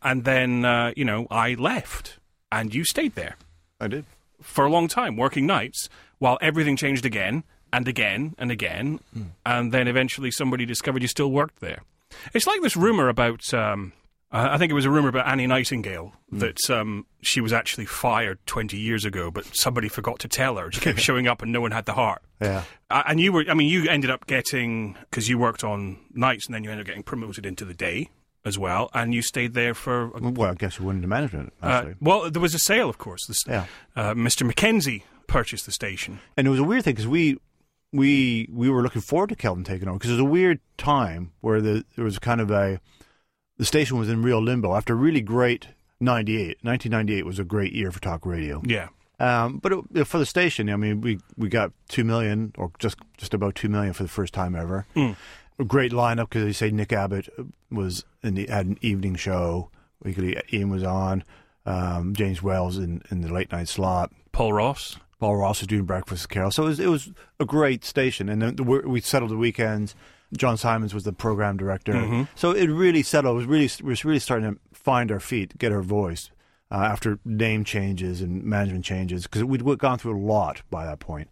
and 0.01 0.23
then 0.23 0.65
uh, 0.65 0.91
you 0.95 1.05
know 1.05 1.27
I 1.29 1.53
left, 1.55 2.19
and 2.51 2.73
you 2.73 2.83
stayed 2.83 3.15
there 3.15 3.35
I 3.79 3.87
did. 3.87 4.05
for 4.41 4.65
a 4.65 4.69
long 4.69 4.87
time, 4.87 5.15
working 5.17 5.45
nights, 5.45 5.89
while 6.19 6.37
everything 6.41 6.75
changed 6.75 7.05
again 7.05 7.43
and 7.71 7.87
again 7.87 8.35
and 8.37 8.51
again, 8.51 8.99
and 9.45 9.71
then 9.71 9.87
eventually 9.87 10.31
somebody 10.31 10.65
discovered 10.65 11.01
you 11.01 11.07
still 11.07 11.31
worked 11.31 11.59
there. 11.59 11.81
It's 12.33 12.47
like 12.47 12.61
this 12.61 12.75
rumor 12.75 13.09
about. 13.09 13.53
Um, 13.53 13.93
uh, 14.35 14.49
I 14.51 14.57
think 14.57 14.69
it 14.71 14.73
was 14.75 14.85
a 14.85 14.89
rumor 14.91 15.09
about 15.09 15.27
Annie 15.27 15.47
Nightingale 15.47 16.13
that 16.33 16.69
um, 16.69 17.05
she 17.21 17.39
was 17.41 17.53
actually 17.53 17.85
fired 17.85 18.39
20 18.45 18.77
years 18.77 19.05
ago, 19.05 19.31
but 19.31 19.45
somebody 19.55 19.87
forgot 19.87 20.19
to 20.19 20.27
tell 20.27 20.57
her. 20.57 20.71
She 20.71 20.81
kept 20.81 20.99
showing 21.09 21.27
up 21.27 21.41
and 21.41 21.51
no 21.51 21.61
one 21.61 21.71
had 21.71 21.85
the 21.85 21.93
heart. 21.93 22.21
Yeah. 22.41 22.63
Uh, 22.89 23.03
and 23.07 23.19
you 23.19 23.31
were, 23.31 23.45
I 23.49 23.53
mean, 23.53 23.69
you 23.69 23.89
ended 23.89 24.09
up 24.09 24.27
getting, 24.27 24.97
because 25.09 25.29
you 25.29 25.37
worked 25.37 25.63
on 25.63 25.97
nights 26.13 26.45
and 26.47 26.53
then 26.55 26.63
you 26.63 26.69
ended 26.71 26.85
up 26.85 26.87
getting 26.87 27.03
promoted 27.03 27.45
into 27.45 27.63
the 27.65 27.73
day 27.73 28.09
as 28.43 28.59
well, 28.59 28.89
and 28.93 29.13
you 29.13 29.21
stayed 29.23 29.53
there 29.55 29.73
for. 29.73 30.11
a- 30.15 30.29
Well, 30.31 30.51
I 30.51 30.53
guess 30.53 30.77
you 30.77 30.85
went 30.85 30.97
into 30.97 31.07
management, 31.07 31.51
Uh, 31.63 31.65
actually. 31.67 31.95
well, 31.99 32.29
there 32.29 32.41
was 32.41 32.53
a 32.53 32.59
sale, 32.59 32.89
of 32.89 32.97
course. 32.99 33.25
This, 33.27 33.43
Yeah. 33.47 33.65
uh, 33.95 34.13
Mr. 34.13 34.45
Mackenzie 34.45 35.03
purchased 35.27 35.65
the 35.65 35.71
station. 35.71 36.19
and 36.37 36.45
it 36.45 36.49
was 36.51 36.59
a 36.59 36.63
weird 36.63 36.83
thing 36.83 36.93
because 36.93 37.07
we 37.07 37.37
we 37.91 38.47
we 38.51 38.69
were 38.69 38.83
looking 38.83 39.01
forward 39.01 39.29
to 39.29 39.35
Kelvin 39.35 39.63
taking 39.63 39.87
over 39.87 39.97
because 39.97 40.09
it 40.11 40.13
was 40.13 40.19
a 40.21 40.25
weird 40.25 40.59
time 40.77 41.31
where 41.41 41.61
the, 41.61 41.85
there 41.95 42.03
was 42.05 42.19
kind 42.19 42.41
of 42.41 42.51
a 42.51 42.79
the 43.57 43.65
station 43.65 43.97
was 43.97 44.09
in 44.09 44.21
real 44.21 44.41
limbo 44.41 44.75
after 44.75 44.93
a 44.93 44.95
really 44.97 45.21
great 45.21 45.67
98 45.99 46.57
1998 46.61 47.25
was 47.25 47.39
a 47.39 47.43
great 47.43 47.73
year 47.73 47.91
for 47.91 47.99
talk 48.01 48.25
radio 48.25 48.61
Yeah. 48.65 48.89
um, 49.19 49.57
but 49.59 49.71
it, 49.93 50.05
for 50.05 50.17
the 50.17 50.25
station 50.25 50.69
I 50.69 50.75
mean 50.75 51.01
we 51.01 51.19
we 51.37 51.49
got 51.49 51.71
2 51.89 52.03
million 52.03 52.51
or 52.57 52.71
just 52.79 52.97
just 53.17 53.33
about 53.33 53.55
2 53.55 53.69
million 53.69 53.93
for 53.93 54.03
the 54.03 54.09
first 54.09 54.33
time 54.33 54.55
ever 54.55 54.85
a 54.95 55.63
great 55.63 55.91
lineup 55.93 56.29
because 56.29 56.43
they 56.43 56.51
say 56.53 56.69
Nick 56.71 56.91
Abbott 56.91 57.29
was 57.71 58.03
in 58.23 58.35
the 58.35 58.47
had 58.47 58.65
an 58.65 58.77
evening 58.81 59.15
show 59.15 59.69
weekly 60.03 60.37
Ian 60.51 60.69
was 60.69 60.83
on 60.83 61.23
um, 61.65 62.13
James 62.13 62.43
Whale's 62.43 62.77
in, 62.77 63.01
in 63.09 63.21
the 63.21 63.31
late 63.33 63.51
night 63.51 63.67
slot 63.69 64.11
Paul 64.31 64.51
Ross. 64.53 64.97
Paul 65.17 65.37
Ross 65.37 65.61
was 65.61 65.67
doing 65.67 65.85
breakfast 65.85 66.23
with 66.25 66.29
Carol. 66.29 66.51
So 66.51 66.63
it 66.63 66.67
was, 66.67 66.79
it 66.81 66.87
was 66.89 67.09
a 67.39 67.45
great 67.45 67.85
station. 67.85 68.27
And 68.27 68.41
then 68.41 68.57
the, 68.57 68.63
we 68.63 68.99
settled 68.99 69.31
the 69.31 69.37
weekends. 69.37 69.95
John 70.37 70.57
Simons 70.57 70.93
was 70.93 71.03
the 71.03 71.13
program 71.13 71.57
director. 71.57 71.93
So 72.35 72.51
it 72.51 72.67
really 72.67 73.03
settled. 73.03 73.33
It 73.33 73.37
was 73.37 73.45
really, 73.45 73.69
we 73.83 73.89
was 73.89 74.05
really 74.05 74.19
starting 74.19 74.55
to 74.55 74.59
find 74.73 75.11
our 75.11 75.19
feet, 75.19 75.57
get 75.57 75.71
our 75.71 75.81
voice 75.81 76.31
uh, 76.71 76.75
after 76.75 77.19
name 77.25 77.63
changes 77.63 78.21
and 78.21 78.43
management 78.43 78.85
changes 78.85 79.23
because 79.23 79.43
we'd 79.43 79.79
gone 79.79 79.97
through 79.97 80.17
a 80.17 80.19
lot 80.19 80.61
by 80.69 80.85
that 80.85 80.99
point, 80.99 81.29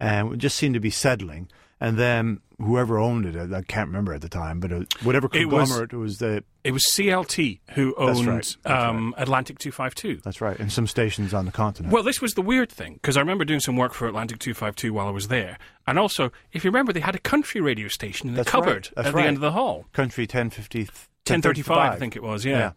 and 0.00 0.32
it 0.34 0.36
just 0.38 0.56
seemed 0.56 0.74
to 0.74 0.80
be 0.80 0.90
settling. 0.90 1.48
And 1.80 1.98
then 1.98 2.40
whoever 2.58 2.98
owned 2.98 3.26
it, 3.26 3.52
I 3.52 3.60
can't 3.62 3.88
remember 3.88 4.14
at 4.14 4.22
the 4.22 4.28
time, 4.28 4.60
but 4.60 4.70
it 4.72 4.78
was, 4.78 4.86
whatever 5.02 5.26
It 5.32 5.46
was- 5.46 5.68
conglomerate 5.68 5.92
it 5.92 5.96
was 5.96 6.18
the 6.18 6.44
It 6.62 6.70
was 6.72 6.82
CLT 6.92 7.60
who 7.72 7.94
That's 7.98 8.18
owned 8.20 8.26
right. 8.28 8.56
That's 8.62 8.84
um, 8.84 9.14
Atlantic 9.18 9.58
252. 9.58 10.20
that's 10.24 10.40
right, 10.40 10.58
and 10.58 10.72
some 10.72 10.86
stations 10.86 11.34
on 11.34 11.44
the 11.46 11.52
continent. 11.52 11.92
Well, 11.92 12.04
this 12.04 12.22
was 12.22 12.32
the 12.34 12.42
weird 12.42 12.70
thing 12.70 12.94
because 12.94 13.16
I 13.16 13.20
remember 13.20 13.44
doing 13.44 13.60
some 13.60 13.76
work 13.76 13.92
for 13.92 14.06
Atlantic 14.06 14.38
252 14.38 14.94
while 14.94 15.08
I 15.08 15.10
was 15.10 15.28
there. 15.28 15.58
And 15.86 15.98
also, 15.98 16.30
if 16.52 16.64
you 16.64 16.70
remember, 16.70 16.92
they 16.92 17.00
had 17.00 17.16
a 17.16 17.18
country 17.18 17.60
radio 17.60 17.88
station 17.88 18.28
in 18.28 18.34
the 18.34 18.38
That's 18.44 18.50
cupboard 18.50 18.88
That's 18.94 19.08
at 19.08 19.14
right. 19.14 19.22
the 19.22 19.28
end 19.28 19.36
of 19.36 19.42
the 19.42 19.52
hall. 19.52 19.84
Country 19.92 20.22
1050, 20.24 20.84
1035, 21.26 21.76
I 21.92 21.96
think 21.96 22.16
it 22.16 22.22
was, 22.22 22.44
yeah. 22.46 22.72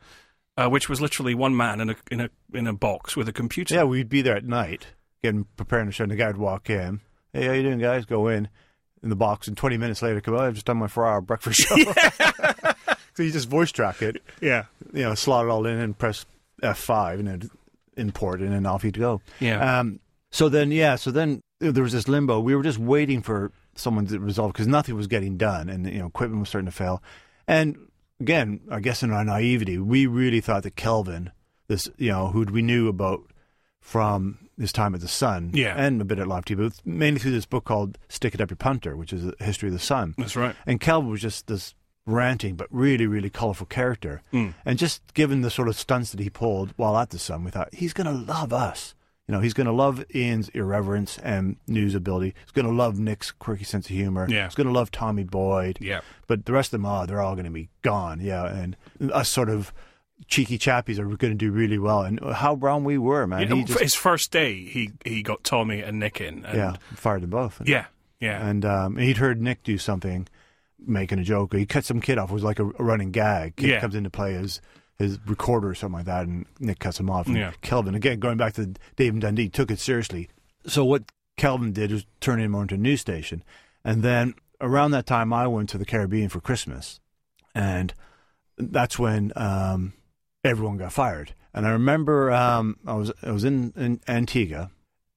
Uh, 0.58 0.67
which 0.67 0.89
was 0.89 0.99
literally 0.99 1.36
one 1.36 1.56
man 1.56 1.80
in 1.80 1.91
a, 1.91 1.95
in, 2.10 2.19
a, 2.19 2.30
in 2.51 2.65
a 2.67 2.73
box 2.73 3.15
with 3.15 3.30
a 3.30 3.34
computer. 3.34 3.75
Yeah, 3.75 3.84
we'd 3.84 4.10
be 4.10 4.23
there 4.23 4.36
at 4.36 4.43
night, 4.43 4.88
getting 5.23 5.45
preparing 5.56 5.86
the 5.86 5.91
show, 5.91 6.03
and 6.03 6.12
the 6.12 6.15
guy 6.15 6.27
would 6.27 6.38
walk 6.38 6.69
in. 6.69 6.99
Hey, 7.38 7.45
how 7.45 7.54
you 7.54 7.62
doing, 7.62 7.78
guys? 7.78 8.04
Go 8.06 8.30
in 8.30 8.50
in 9.04 9.10
the 9.10 9.15
box, 9.15 9.47
and 9.47 9.56
20 9.56 9.78
minutes 9.78 10.02
later, 10.02 10.19
come. 10.21 10.34
out. 10.34 10.41
I've 10.41 10.56
just 10.56 10.65
done 10.65 10.78
my 10.78 10.88
four-hour 10.88 11.21
breakfast 11.21 11.60
show. 11.60 11.76
so 13.13 13.21
you 13.21 13.30
just 13.32 13.47
voice 13.47 13.71
track 13.71 14.02
it, 14.02 14.23
Yeah. 14.41 14.65
you 14.91 15.04
know, 15.04 15.13
slot 15.13 15.45
it 15.45 15.50
all 15.50 15.67
in, 15.67 15.78
and 15.78 15.95
press 15.95 16.26
F5, 16.63 17.19
and 17.19 17.28
then 17.28 17.50
import, 17.95 18.39
and 18.41 18.52
then 18.52 18.65
off 18.65 18.84
you'd 18.84 18.97
go. 18.97 19.21
Yeah. 19.39 19.80
Um, 19.82 20.00
so 20.32 20.50
then, 20.50 20.71
yeah, 20.71 20.95
so 20.95 21.12
then 21.12 21.41
there 21.60 21.84
was 21.84 21.93
this 21.93 22.08
limbo. 22.08 22.39
We 22.39 22.56
were 22.56 22.63
just 22.63 22.80
waiting 22.80 23.21
for 23.21 23.52
someone 23.76 24.08
to 24.08 24.17
resolve 24.19 24.54
because 24.54 24.65
nothing 24.65 24.95
was 24.95 25.06
getting 25.06 25.38
done, 25.38 25.69
and 25.69 25.86
you 25.86 26.00
know, 26.00 26.08
equipment 26.08 26.39
was 26.39 26.50
starting 26.50 26.65
to 26.65 26.71
fail. 26.76 27.04
And 27.47 27.78
again, 28.19 28.62
I 28.71 28.80
guess 28.80 29.04
in 29.04 29.12
our 29.12 29.23
naivety, 29.23 29.78
we 29.78 30.08
really 30.08 30.41
thought 30.41 30.63
that 30.63 30.76
Kelvin, 30.76 31.30
this 31.67 31.88
you 31.97 32.10
know, 32.10 32.30
who 32.30 32.45
we 32.45 32.63
knew 32.63 32.88
about 32.88 33.21
from 33.80 34.39
his 34.60 34.72
time 34.72 34.96
at 34.96 35.02
the 35.02 35.08
Sun, 35.08 35.52
Yeah. 35.54 35.74
and 35.78 36.02
a 36.02 36.06
bit 36.06 36.20
at 36.20 36.28
Live 36.28 36.46
TV, 36.46 36.56
but 36.63 36.74
mainly 36.86 37.20
through 37.20 37.32
this 37.32 37.46
book 37.46 37.65
called 37.65 37.98
"Stick 38.10 38.34
It 38.34 38.41
Up 38.41 38.50
Your 38.50 38.58
Punter," 38.58 38.96
which 38.96 39.13
is 39.13 39.26
a 39.39 39.43
history 39.43 39.70
of 39.70 39.74
the 39.74 39.80
Sun. 39.80 40.15
That's 40.17 40.36
right. 40.36 40.56
And 40.65 40.80
Kelvin 40.80 41.10
was 41.12 41.22
just 41.22 41.48
this 41.48 41.76
ranting 42.06 42.56
but 42.56 42.67
really, 42.72 43.06
really 43.06 43.30
colourful 43.30 43.67
character. 43.67 44.22
Mm. 44.34 44.54
And 44.65 44.80
just 44.80 45.13
given 45.13 45.41
the 45.41 45.50
sort 45.52 45.67
of 45.67 45.76
stunts 45.78 46.12
that 46.12 46.20
he 46.22 46.30
pulled 46.30 46.74
while 46.78 46.98
at 46.98 47.10
the 47.10 47.20
Sun, 47.20 47.43
we 47.43 47.52
thought 47.52 47.74
he's 47.74 47.93
going 47.93 48.08
to 48.08 48.13
love 48.34 48.54
us. 48.54 48.93
You 49.28 49.34
know, 49.36 49.41
he's 49.41 49.54
going 49.54 49.67
to 49.67 49.74
love 49.74 50.06
Ian's 50.15 50.48
irreverence 50.54 51.17
and 51.17 51.58
news 51.67 51.96
ability. 51.96 52.34
He's 52.46 52.52
going 52.54 52.65
to 52.65 52.72
love 52.72 52.98
Nick's 52.98 53.32
quirky 53.32 53.65
sense 53.65 53.89
of 53.89 53.93
humor. 53.93 54.26
Yeah. 54.30 54.46
He's 54.46 54.56
going 54.56 54.67
to 54.67 54.74
love 54.74 54.89
Tommy 54.89 55.26
Boyd. 55.26 55.80
Yeah. 55.82 56.00
But 56.28 56.46
the 56.46 56.54
rest 56.54 56.70
of 56.70 56.80
them, 56.82 56.86
oh, 56.86 57.06
they're 57.06 57.20
all 57.20 57.36
going 57.36 57.43
to 57.43 57.52
be 57.52 57.67
gone. 57.82 58.22
Yeah. 58.22 58.46
And 58.48 58.78
us 59.12 59.28
sort 59.28 59.50
of 59.50 59.74
cheeky 60.27 60.58
chappies 60.58 60.97
are 60.99 61.06
going 61.06 61.32
to 61.32 61.36
do 61.36 61.51
really 61.51 61.77
well. 61.77 62.01
And 62.01 62.19
how 62.19 62.56
wrong 62.56 62.84
we 62.84 62.97
were, 62.97 63.27
man. 63.27 63.41
You 63.41 63.47
know, 63.47 63.63
just, 63.63 63.80
his 63.80 63.95
first 63.95 64.32
day, 64.32 64.63
he, 64.63 64.91
he 65.06 65.21
got 65.23 65.43
Tommy 65.43 65.82
and 65.82 65.99
Nick 65.99 66.19
in. 66.21 66.43
And 66.45 66.58
yeah, 66.58 66.75
fired 66.95 67.21
them 67.21 67.30
both. 67.30 67.62
Yeah. 67.65 67.86
Yeah. 68.19 68.47
and 68.47 68.65
um, 68.65 68.97
he'd 68.97 69.17
heard 69.17 69.39
Nick 69.41 69.63
do 69.63 69.77
something, 69.77 70.27
making 70.80 71.19
a 71.19 71.23
joke. 71.23 71.53
He 71.53 71.65
cut 71.67 71.86
some 71.86 72.01
kid 72.01 72.17
off. 72.17 72.32
It 72.32 72.34
was 72.34 72.43
like 72.43 72.60
a, 72.60 72.65
a 72.65 72.84
running 72.84 73.12
gag. 73.12 73.56
Kid 73.58 73.69
Yeah. 73.69 73.80
comes 73.80 73.93
into 73.95 74.10
play 74.10 74.34
as 74.36 74.60
his 74.97 75.19
recorder 75.27 75.69
or 75.69 75.75
something 75.75 75.97
like 75.99 76.06
that, 76.08 76.25
and 76.25 76.47
Nick 76.60 76.80
cuts 76.80 76.99
him 76.99 77.10
off. 77.12 77.27
And 77.27 77.38
Yeah. 77.38 77.51
Kelvin, 77.62 77.93
again, 77.93 78.19
going 78.19 78.38
back 78.38 78.53
to 78.53 78.73
Dave 78.95 79.13
and 79.13 79.21
Dundee, 79.21 79.49
took 79.49 79.69
it 79.69 79.80
seriously. 79.80 80.30
So 80.65 80.84
what 80.84 81.03
Kelvin 81.38 81.71
did 81.73 81.91
was 81.91 82.06
turn 82.19 82.39
him 82.39 82.56
onto 82.56 82.73
a 82.73 82.77
news 82.80 83.01
station, 83.01 83.43
and 83.86 84.01
then 84.01 84.34
around 84.60 84.89
that 84.91 85.06
time, 85.06 85.32
I 85.32 85.45
went 85.45 85.69
to 85.69 85.77
the 85.77 85.86
Caribbean 85.86 86.30
for 86.30 86.41
Christmas, 86.41 86.99
and 87.53 87.93
that's 88.58 88.97
when 88.97 89.32
um, 89.36 89.93
everyone 90.47 90.77
got 90.77 90.93
fired. 90.93 91.33
And 91.53 91.65
I 91.65 91.71
remember 91.71 92.31
um, 92.31 92.77
I 92.86 92.93
was 92.93 93.12
I 93.23 93.31
was 93.31 93.43
in, 93.43 93.73
in 93.75 93.99
Antigua, 94.07 94.69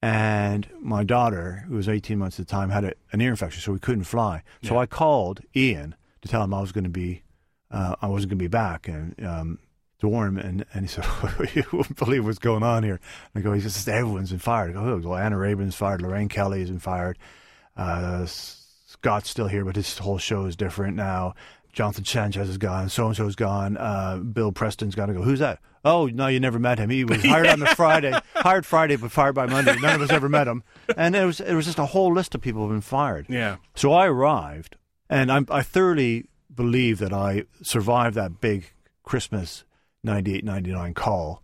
and 0.02 0.66
my 0.80 1.04
daughter, 1.04 1.64
who 1.68 1.74
was 1.76 1.88
18 1.88 2.18
months 2.18 2.40
at 2.40 2.46
the 2.46 2.50
time, 2.50 2.70
had 2.70 2.84
a, 2.84 2.92
an 3.12 3.20
ear 3.20 3.30
infection, 3.30 3.60
so 3.60 3.72
we 3.72 3.78
couldn't 3.78 4.04
fly. 4.04 4.42
So 4.62 4.74
Yeah. 4.74 4.80
I 4.80 4.86
called 4.86 5.40
Ian 5.54 5.94
to 6.22 6.28
tell 6.28 6.42
him 6.42 6.54
I 6.54 6.60
was 6.60 6.72
going 6.72 6.84
to 6.84 6.90
be, 6.90 7.22
uh, 7.70 7.96
I 8.00 8.06
wasn't 8.06 8.30
going 8.30 8.38
to 8.38 8.44
be 8.44 8.48
back, 8.48 8.88
and 8.88 9.14
um, 9.24 9.58
to 10.00 10.08
warn 10.08 10.28
him. 10.28 10.38
And, 10.38 10.64
and 10.72 10.84
he 10.84 10.88
said, 10.88 11.04
"You 11.54 11.64
wouldn't 11.72 11.98
believe 11.98 12.24
what's 12.24 12.38
going 12.38 12.62
on 12.62 12.82
here." 12.84 13.00
And 13.34 13.42
I 13.42 13.44
go, 13.44 13.52
"He 13.52 13.60
says 13.60 13.86
everyone's 13.86 14.30
been 14.30 14.38
fired." 14.38 14.70
I 14.70 14.72
go, 14.72 14.80
"Oh, 14.80 14.98
well, 15.10 15.18
Anna 15.18 15.36
Raeburn's 15.36 15.74
fired, 15.74 16.00
Lorraine 16.00 16.28
Kelly 16.30 16.60
has 16.60 16.70
been 16.70 16.78
fired, 16.78 17.18
uh, 17.76 18.24
Scott's 18.24 19.28
still 19.30 19.46
here, 19.48 19.64
but 19.64 19.76
his 19.76 19.98
whole 19.98 20.18
show 20.18 20.46
is 20.46 20.56
different 20.56 20.96
now." 20.96 21.34
Jonathan 21.72 22.04
Sanchez 22.04 22.48
is 22.48 22.59
gone. 22.59 22.88
So 22.88 23.06
and 23.06 23.16
so's 23.16 23.37
gone. 23.37 23.76
Uh, 23.76 24.16
Bill 24.18 24.52
Preston's 24.52 24.94
got 24.94 25.06
to 25.06 25.12
go. 25.14 25.22
Who's 25.22 25.38
that? 25.38 25.61
Oh 25.85 26.06
no, 26.06 26.26
you 26.26 26.40
never 26.40 26.59
met 26.59 26.78
him. 26.78 26.90
He 26.90 27.04
was 27.04 27.22
hired 27.24 27.46
on 27.46 27.61
the 27.61 27.66
Friday, 27.76 28.12
hired 28.35 28.66
Friday, 28.66 28.96
but 28.96 29.11
fired 29.11 29.35
by 29.35 29.46
Monday. 29.46 29.76
None 29.80 29.94
of 29.94 30.02
us 30.02 30.11
ever 30.11 30.28
met 30.28 30.46
him. 30.46 30.62
And 30.96 31.16
it 31.16 31.24
was 31.24 31.40
it 31.40 31.54
was 31.54 31.64
just 31.66 31.78
a 31.78 31.87
whole 31.87 32.12
list 32.12 32.35
of 32.35 32.40
people 32.40 32.62
who've 32.62 32.70
been 32.72 32.80
fired. 32.83 33.26
yeah. 33.28 33.56
So 33.74 33.92
I 33.92 34.06
arrived, 34.06 34.76
and 35.09 35.33
I'm, 35.33 35.46
I 35.50 35.62
thoroughly 35.62 36.26
believe 36.54 36.98
that 36.98 37.12
I 37.12 37.44
survived 37.62 38.14
that 38.16 38.40
big 38.40 38.72
Christmas 39.04 39.64
98 40.04 40.44
99 40.44 40.92
call 40.94 41.42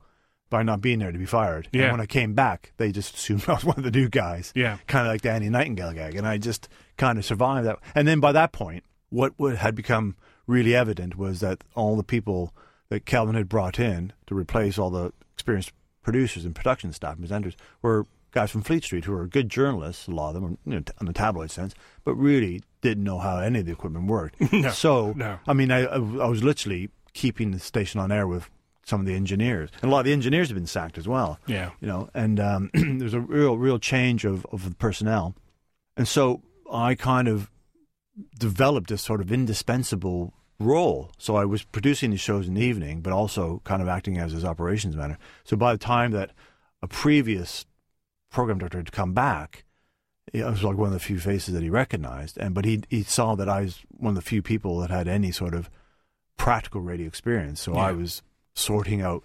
by 0.51 0.63
not 0.63 0.81
being 0.81 0.99
there 0.99 1.13
to 1.13 1.19
be 1.19 1.25
fired. 1.27 1.69
Yeah. 1.73 1.85
And 1.85 1.93
when 1.93 2.01
I 2.01 2.07
came 2.07 2.35
back, 2.35 2.73
they 2.77 2.93
just 2.93 3.15
assumed 3.17 3.45
I 3.49 3.55
was 3.55 3.65
one 3.65 3.79
of 3.79 3.85
the 3.85 3.91
new 3.91 4.09
guys. 4.09 4.53
Yeah. 4.55 4.77
Kind 4.87 5.07
of 5.07 5.13
like 5.13 5.23
the 5.23 5.31
Annie 5.31 5.49
Nightingale 5.49 5.93
gag. 5.95 6.15
And 6.15 6.27
I 6.27 6.37
just 6.39 6.69
kind 6.99 7.19
of 7.19 7.25
survived 7.25 7.67
that. 7.67 7.79
And 7.95 8.07
then 8.07 8.21
by 8.21 8.33
that 8.33 8.53
point, 8.53 8.85
what, 9.17 9.33
what 9.39 9.57
had 9.57 9.75
become 9.75 10.15
really 10.47 10.75
evident 10.75 11.17
was 11.17 11.41
that 11.41 11.65
all 11.75 11.97
the 11.97 12.05
people 12.05 12.55
that 12.91 13.07
Kelvin 13.07 13.35
had 13.35 13.49
brought 13.49 13.79
in 13.79 14.13
to 14.27 14.35
replace 14.35 14.79
all 14.79 14.91
the 14.91 15.13
experienced 15.33 15.73
producers 16.03 16.45
and 16.45 16.55
production 16.55 16.93
staff 16.93 17.17
and 17.17 17.27
presenters 17.27 17.55
were 17.81 18.07
guys 18.31 18.51
from 18.51 18.61
Fleet 18.61 18.85
Street 18.85 19.07
who 19.07 19.13
were 19.13 19.27
good 19.27 19.49
journalists, 19.49 20.07
a 20.07 20.11
lot 20.11 20.37
of 20.37 20.43
them, 20.43 20.59
you 20.67 20.75
know, 20.75 20.81
t- 20.81 20.93
in 21.01 21.07
the 21.07 21.15
tabloid 21.15 21.51
sense, 21.51 21.75
but 22.05 22.15
really 22.15 22.63
didn't 22.83 23.03
know 23.05 23.19
how 23.19 23.39
any 23.39 23.61
of 23.61 23.67
the 23.67 23.73
equipment 23.73 24.07
worked. 24.07 24.37
No, 24.53 24.71
so, 24.71 25.15
no. 25.17 25.39
I 25.47 25.55
mean, 25.55 25.71
I, 25.71 25.87
I 25.87 25.97
I 25.97 26.29
was 26.29 26.45
literally 26.45 26.91
keeping 27.15 27.53
the 27.53 27.59
station 27.59 27.99
on 27.99 28.13
air 28.13 28.27
with 28.27 28.51
some 28.85 29.01
of 29.01 29.07
the 29.07 29.15
engineers, 29.15 29.71
and 29.81 29.91
a 29.91 29.93
lot 29.93 30.01
of 30.01 30.05
the 30.07 30.13
engineers 30.13 30.49
have 30.49 30.55
been 30.57 30.67
sacked 30.67 30.99
as 30.99 31.09
well. 31.09 31.41
Yeah. 31.47 31.71
you 31.81 31.89
know, 31.89 32.11
and 32.15 32.39
um, 32.39 32.71
there's 32.75 33.15
a 33.15 33.21
real, 33.21 33.57
real 33.57 33.79
change 33.79 34.27
of 34.27 34.47
of 34.53 34.69
the 34.69 34.75
personnel, 34.77 35.35
and 35.97 36.07
so 36.07 36.43
I 36.71 36.95
kind 36.95 37.29
of 37.29 37.51
developed 38.39 38.89
this 38.89 39.03
sort 39.03 39.21
of 39.21 39.31
indispensable 39.33 40.33
role. 40.59 41.13
So 41.19 41.37
I 41.37 41.45
was 41.45 41.65
producing 41.65 42.11
these 42.13 42.21
shows 42.21 42.49
in 42.49 42.55
the 42.55 42.63
evening, 42.63 43.01
but 43.03 43.13
also 43.13 43.61
kind 43.65 43.83
of 43.83 43.89
acting 43.89 44.19
as 44.19 44.33
his 44.33 44.45
operations 44.45 44.97
manager. 44.97 45.19
So 45.45 45.57
by 45.57 45.73
the 45.73 45.79
time 45.79 46.13
that 46.13 46.31
a 46.83 46.89
previous 46.89 47.67
program 48.31 48.59
director 48.59 48.79
had 48.79 48.93
come 48.93 49.13
back, 49.13 49.65
I 50.35 50.49
was 50.51 50.65
like 50.65 50.77
one 50.77 50.89
of 50.89 50.93
the 50.93 50.99
few 51.01 51.19
faces 51.21 51.55
that 51.55 51.63
he 51.63 51.71
recognized. 51.71 52.37
And 52.39 52.55
but 52.55 52.65
he 52.65 52.83
he 52.89 53.03
saw 53.03 53.35
that 53.37 53.49
I 53.49 53.61
was 53.63 53.81
one 53.91 54.11
of 54.17 54.17
the 54.17 54.29
few 54.29 54.43
people 54.43 54.79
that 54.81 54.91
had 54.91 55.09
any 55.09 55.31
sort 55.31 55.55
of 55.55 55.71
practical 56.37 56.81
radio 56.81 57.07
experience. 57.07 57.61
So 57.61 57.75
I 57.75 57.93
was 57.93 58.23
sorting 58.55 59.03
out 59.03 59.23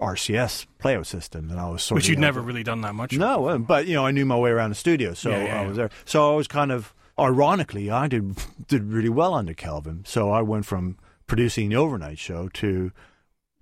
RCS 0.00 0.66
playout 0.80 1.06
systems, 1.06 1.50
and 1.52 1.60
I 1.60 1.68
was 1.70 1.82
sorting 1.82 1.96
Which 2.02 2.08
you'd 2.08 2.18
never 2.18 2.40
really 2.40 2.64
done 2.64 2.80
that 2.82 2.94
much. 2.94 3.12
no, 3.16 3.46
uh, 3.46 3.58
but 3.58 3.86
you 3.86 3.94
know, 3.94 4.04
I 4.04 4.10
knew 4.10 4.26
my 4.26 4.36
way 4.36 4.50
around 4.50 4.70
the 4.70 4.74
studio, 4.76 5.14
so 5.14 5.30
Yeah, 5.30 5.44
yeah, 5.44 5.44
I 5.44 5.62
yeah. 5.62 5.68
was 5.68 5.76
there. 5.76 5.90
So 6.04 6.32
I 6.32 6.36
was 6.36 6.48
kind 6.48 6.72
of, 6.72 6.92
ironically, 7.18 7.90
I 7.90 8.08
did 8.08 8.36
did 8.68 8.84
really 8.84 9.08
well 9.08 9.34
under 9.34 9.54
Kelvin. 9.54 10.04
So 10.06 10.30
I 10.30 10.42
went 10.42 10.66
from 10.66 10.98
producing 11.26 11.68
the 11.70 11.76
overnight 11.76 12.18
show 12.18 12.48
to 12.48 12.92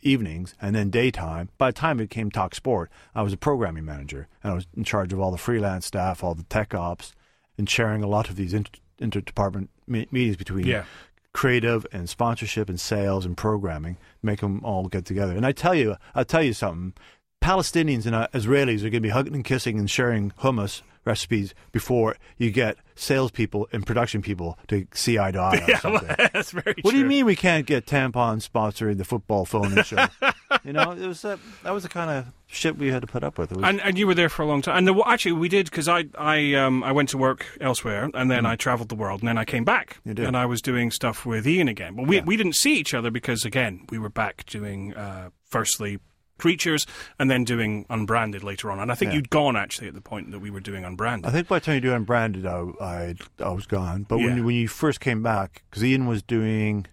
evenings 0.00 0.54
and 0.60 0.74
then 0.74 0.90
daytime. 0.90 1.48
By 1.58 1.68
the 1.68 1.74
time 1.74 2.00
it 2.00 2.10
came 2.10 2.30
Talk 2.30 2.54
Sport, 2.54 2.90
I 3.14 3.22
was 3.22 3.32
a 3.32 3.36
programming 3.36 3.84
manager 3.84 4.26
and 4.42 4.52
I 4.52 4.54
was 4.54 4.66
in 4.76 4.84
charge 4.84 5.12
of 5.12 5.20
all 5.20 5.30
the 5.30 5.38
freelance 5.38 5.86
staff, 5.86 6.24
all 6.24 6.34
the 6.34 6.42
tech 6.44 6.74
ops, 6.74 7.12
and 7.56 7.68
chairing 7.68 8.02
a 8.02 8.08
lot 8.08 8.28
of 8.28 8.36
these 8.36 8.52
inter- 8.52 8.80
interdepartment 9.00 9.68
me- 9.86 10.08
meetings 10.10 10.36
between 10.36 10.66
Yeah. 10.66 10.84
creative 11.32 11.86
and 11.92 12.08
sponsorship 12.08 12.68
and 12.68 12.80
sales 12.80 13.24
and 13.24 13.36
programming, 13.36 13.96
make 14.22 14.40
them 14.40 14.60
all 14.64 14.88
get 14.88 15.04
together. 15.04 15.36
And 15.36 15.46
I 15.46 15.52
tell 15.52 15.74
you, 15.74 15.96
I'll 16.16 16.24
tell 16.24 16.42
you 16.42 16.52
something. 16.52 16.94
Palestinians 17.42 18.06
and 18.06 18.14
uh, 18.14 18.28
Israelis 18.32 18.78
are 18.80 18.90
going 18.90 18.92
to 18.92 19.00
be 19.00 19.08
hugging 19.10 19.34
and 19.34 19.44
kissing 19.44 19.78
and 19.78 19.90
sharing 19.90 20.30
hummus 20.40 20.82
recipes 21.04 21.52
before 21.72 22.16
you 22.38 22.52
get 22.52 22.76
salespeople 22.94 23.68
and 23.72 23.84
production 23.84 24.22
people 24.22 24.56
to 24.68 24.86
see 24.94 25.18
eye 25.18 25.32
to 25.32 25.38
eye 25.40 25.64
Yeah, 25.68 25.78
something. 25.80 26.08
that's 26.32 26.52
very 26.52 26.76
What 26.82 26.92
do 26.92 26.98
you 26.98 27.04
mean 27.04 27.24
we 27.26 27.34
can't 27.34 27.66
get 27.66 27.86
tampon 27.86 28.36
sponsoring 28.48 28.98
the 28.98 29.04
football 29.04 29.44
phone 29.44 29.82
show? 29.82 30.06
you 30.64 30.72
know, 30.72 30.92
it 30.92 31.04
was 31.04 31.24
uh, 31.24 31.36
that 31.64 31.72
was 31.72 31.82
the 31.82 31.88
kind 31.88 32.08
of 32.10 32.26
shit 32.46 32.78
we 32.78 32.92
had 32.92 33.00
to 33.00 33.08
put 33.08 33.24
up 33.24 33.36
with. 33.36 33.50
Was, 33.50 33.64
And, 33.64 33.80
and 33.80 33.98
you 33.98 34.06
were 34.06 34.14
there 34.14 34.28
for 34.28 34.42
a 34.42 34.46
long 34.46 34.62
time. 34.62 34.76
And 34.76 34.86
the, 34.86 35.02
actually, 35.04 35.32
we 35.32 35.48
did 35.48 35.64
because 35.68 35.88
I 35.88 36.04
I 36.16 36.54
um 36.54 36.84
I 36.84 36.92
went 36.92 37.08
to 37.08 37.18
work 37.18 37.44
elsewhere, 37.60 38.08
and 38.14 38.30
then 38.30 38.46
I 38.46 38.54
travelled 38.54 38.88
the 38.88 38.94
world, 38.94 39.22
and 39.22 39.28
then 39.28 39.38
I 39.38 39.44
came 39.44 39.64
back, 39.64 39.96
Mm. 40.04 40.08
You 40.10 40.14
did. 40.14 40.26
and 40.26 40.36
I 40.36 40.46
was 40.46 40.62
doing 40.62 40.92
stuff 40.92 41.26
with 41.26 41.48
Ian 41.48 41.66
again. 41.66 41.96
But 41.96 42.06
we 42.06 42.16
Yeah. 42.18 42.24
we 42.24 42.36
didn't 42.36 42.54
see 42.54 42.76
each 42.76 42.94
other 42.94 43.10
because 43.10 43.44
again 43.44 43.86
we 43.90 43.98
were 43.98 44.08
back 44.10 44.46
doing 44.46 44.94
uh, 44.94 45.30
firstly 45.50 45.98
creatures, 46.42 46.86
and 47.18 47.30
then 47.30 47.44
doing 47.44 47.86
unbranded 47.88 48.42
later 48.42 48.70
on. 48.70 48.78
And 48.80 48.90
I 48.92 48.94
think 48.94 49.10
Yeah. 49.12 49.16
you'd 49.16 49.30
gone 49.30 49.56
actually 49.56 49.88
at 49.88 49.94
the 49.94 50.00
point 50.00 50.30
that 50.32 50.40
we 50.40 50.50
were 50.50 50.60
doing 50.60 50.84
unbranded. 50.84 51.26
I 51.28 51.32
think 51.32 51.48
by 51.48 51.58
the 51.60 51.64
time 51.64 51.74
you 51.76 51.80
do 51.80 51.94
unbranded, 51.94 52.44
I 52.46 52.58
I, 52.80 53.14
I 53.38 53.50
was 53.50 53.66
gone. 53.66 54.04
But 54.08 54.18
when 54.18 54.30
Yeah. 54.30 54.36
you, 54.36 54.44
when 54.44 54.54
you 54.56 54.68
first 54.68 55.00
came 55.00 55.22
back, 55.22 55.62
because 55.70 55.82
Ian 55.84 56.06
was 56.06 56.22
doing 56.22 56.86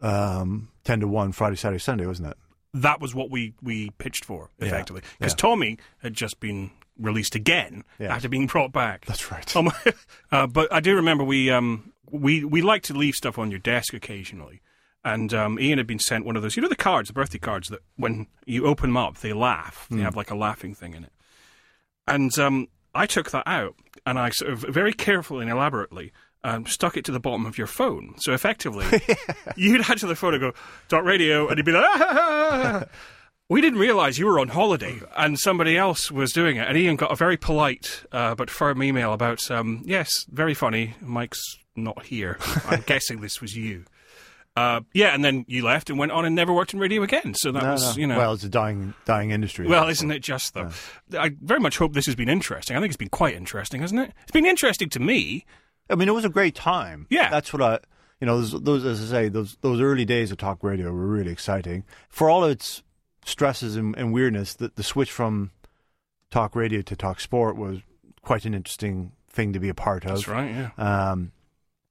um, 0.00 0.68
ten 0.84 1.00
to 1.00 1.08
one 1.08 1.32
Friday, 1.32 1.56
Saturday, 1.56 1.78
Sunday, 1.80 2.06
wasn't 2.06 2.28
it? 2.28 2.36
that 2.74 3.02
was 3.02 3.14
what 3.14 3.30
we 3.30 3.52
we 3.62 3.90
pitched 3.98 4.24
for 4.24 4.48
effectively 4.58 5.02
because 5.18 5.32
Yeah. 5.34 5.36
Tommy 5.36 5.78
had 6.02 6.14
just 6.14 6.40
been 6.40 6.70
released 6.98 7.34
again 7.34 7.84
after 8.00 8.30
being 8.30 8.46
brought 8.46 8.72
back. 8.72 9.04
That's 9.04 9.30
right. 9.30 9.54
Um, 9.56 9.70
uh, 10.32 10.46
but 10.46 10.72
I 10.72 10.80
do 10.80 10.96
remember 10.96 11.22
we 11.22 11.50
um 11.50 11.92
we 12.10 12.44
we 12.46 12.62
like 12.62 12.82
to 12.84 12.94
leave 12.94 13.14
stuff 13.14 13.38
on 13.38 13.50
your 13.50 13.60
desk 13.60 13.92
occasionally. 13.92 14.62
And 15.04 15.34
um, 15.34 15.58
Ian 15.58 15.78
had 15.78 15.86
been 15.86 15.98
sent 15.98 16.24
one 16.24 16.36
of 16.36 16.42
those, 16.42 16.56
you 16.56 16.62
know, 16.62 16.68
the 16.68 16.76
cards, 16.76 17.08
the 17.08 17.12
birthday 17.12 17.38
cards 17.38 17.68
that 17.68 17.80
when 17.96 18.28
you 18.46 18.66
open 18.66 18.90
them 18.90 18.96
up, 18.96 19.18
they 19.18 19.32
laugh. 19.32 19.86
They 19.90 20.00
have 20.00 20.16
like 20.16 20.30
a 20.30 20.36
laughing 20.36 20.74
thing 20.74 20.94
in 20.94 21.02
it. 21.02 21.12
And 22.06 22.36
um, 22.38 22.68
I 22.94 23.06
took 23.06 23.30
that 23.32 23.44
out 23.46 23.74
and 24.06 24.18
I 24.18 24.30
sort 24.30 24.52
of 24.52 24.60
very 24.60 24.92
carefully 24.92 25.42
and 25.42 25.50
elaborately 25.50 26.12
um, 26.44 26.66
stuck 26.66 26.96
it 26.96 27.04
to 27.06 27.12
the 27.12 27.20
bottom 27.20 27.46
of 27.46 27.58
your 27.58 27.66
phone. 27.66 28.14
So 28.18 28.32
effectively, 28.32 28.86
you'd 29.56 29.88
answer 29.88 30.06
the 30.06 30.16
phone 30.16 30.34
and 30.34 30.40
go, 30.40 30.52
dot 30.88 31.04
radio, 31.04 31.48
and 31.48 31.56
he'd 31.56 31.64
be 31.64 31.72
like, 31.72 31.84
"Ah!" 31.84 32.84
We 33.48 33.60
didn't 33.60 33.80
realise 33.80 34.16
you 34.16 34.24
were 34.24 34.38
on 34.40 34.48
holiday 34.48 34.98
and 35.14 35.38
somebody 35.38 35.76
else 35.76 36.10
was 36.10 36.32
doing 36.32 36.56
it. 36.56 36.66
And 36.66 36.78
Ian 36.78 36.96
got 36.96 37.12
a 37.12 37.16
very 37.16 37.36
polite 37.36 38.02
uh, 38.10 38.34
but 38.34 38.48
firm 38.48 38.82
email 38.82 39.12
about, 39.12 39.50
um, 39.50 39.82
yes, 39.84 40.24
very 40.30 40.54
funny. 40.54 40.94
Mike's 41.02 41.58
not 41.76 42.06
here. 42.06 42.38
I'm 42.66 42.80
guessing 42.86 43.20
this 43.20 43.42
was 43.42 43.54
you. 43.54 43.84
Uh, 44.54 44.80
yeah, 44.92 45.14
and 45.14 45.24
then 45.24 45.44
you 45.48 45.64
left 45.64 45.88
and 45.88 45.98
went 45.98 46.12
on 46.12 46.24
and 46.26 46.34
never 46.36 46.52
worked 46.52 46.74
in 46.74 46.80
radio 46.80 47.02
again. 47.02 47.32
So 47.34 47.52
that 47.52 47.62
No, 47.62 47.72
was, 47.72 47.96
no. 47.96 48.00
you 48.00 48.06
know. 48.06 48.18
Well, 48.18 48.34
it's 48.34 48.44
a 48.44 48.48
dying 48.50 48.92
dying 49.06 49.30
industry. 49.30 49.66
Well, 49.66 49.88
isn't 49.88 50.10
it 50.10 50.20
just 50.20 50.52
though? 50.54 50.70
I 51.18 51.30
very 51.40 51.60
much 51.60 51.78
hope 51.78 51.94
this 51.94 52.04
has 52.06 52.14
been 52.14 52.28
interesting. 52.28 52.76
I 52.76 52.80
think 52.80 52.90
it's 52.90 52.96
been 52.98 53.08
quite 53.08 53.34
interesting, 53.34 53.80
hasn't 53.80 54.00
it? 54.00 54.12
It's 54.22 54.30
been 54.32 54.44
interesting 54.46 54.90
to 54.90 55.00
me. 55.00 55.46
I 55.88 55.94
mean, 55.94 56.08
it 56.08 56.12
was 56.12 56.24
a 56.26 56.28
great 56.30 56.54
time. 56.54 57.06
Yeah. 57.10 57.30
that's 57.30 57.52
what 57.52 57.62
I. 57.62 57.78
You 58.20 58.26
know, 58.26 58.40
those, 58.40 58.62
those 58.62 58.84
as 58.84 59.12
I 59.12 59.22
say, 59.22 59.28
those 59.30 59.56
those 59.62 59.80
early 59.80 60.04
days 60.04 60.30
of 60.30 60.36
talk 60.38 60.62
radio 60.62 60.92
were 60.92 61.06
really 61.06 61.32
exciting. 61.32 61.84
For 62.08 62.28
all 62.30 62.44
its 62.44 62.82
stresses 63.24 63.74
and, 63.76 63.96
and 63.96 64.12
weirdness, 64.12 64.54
the, 64.54 64.70
the 64.74 64.82
switch 64.82 65.10
from 65.10 65.50
talk 66.30 66.54
radio 66.54 66.82
to 66.82 66.94
talk 66.94 67.20
sport 67.20 67.56
was 67.56 67.80
quite 68.22 68.44
an 68.44 68.54
interesting 68.54 69.12
thing 69.28 69.52
to 69.54 69.58
be 69.60 69.68
a 69.70 69.74
part 69.74 70.04
of. 70.04 70.10
That's 70.10 70.28
right. 70.28 70.50
Yeah. 70.50 70.70
Um, 70.76 71.32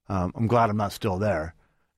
um, 0.08 0.32
I'm 0.36 0.48
glad 0.48 0.70
I'm 0.70 0.78
not 0.78 0.94
still 0.94 1.18
there. 1.18 1.54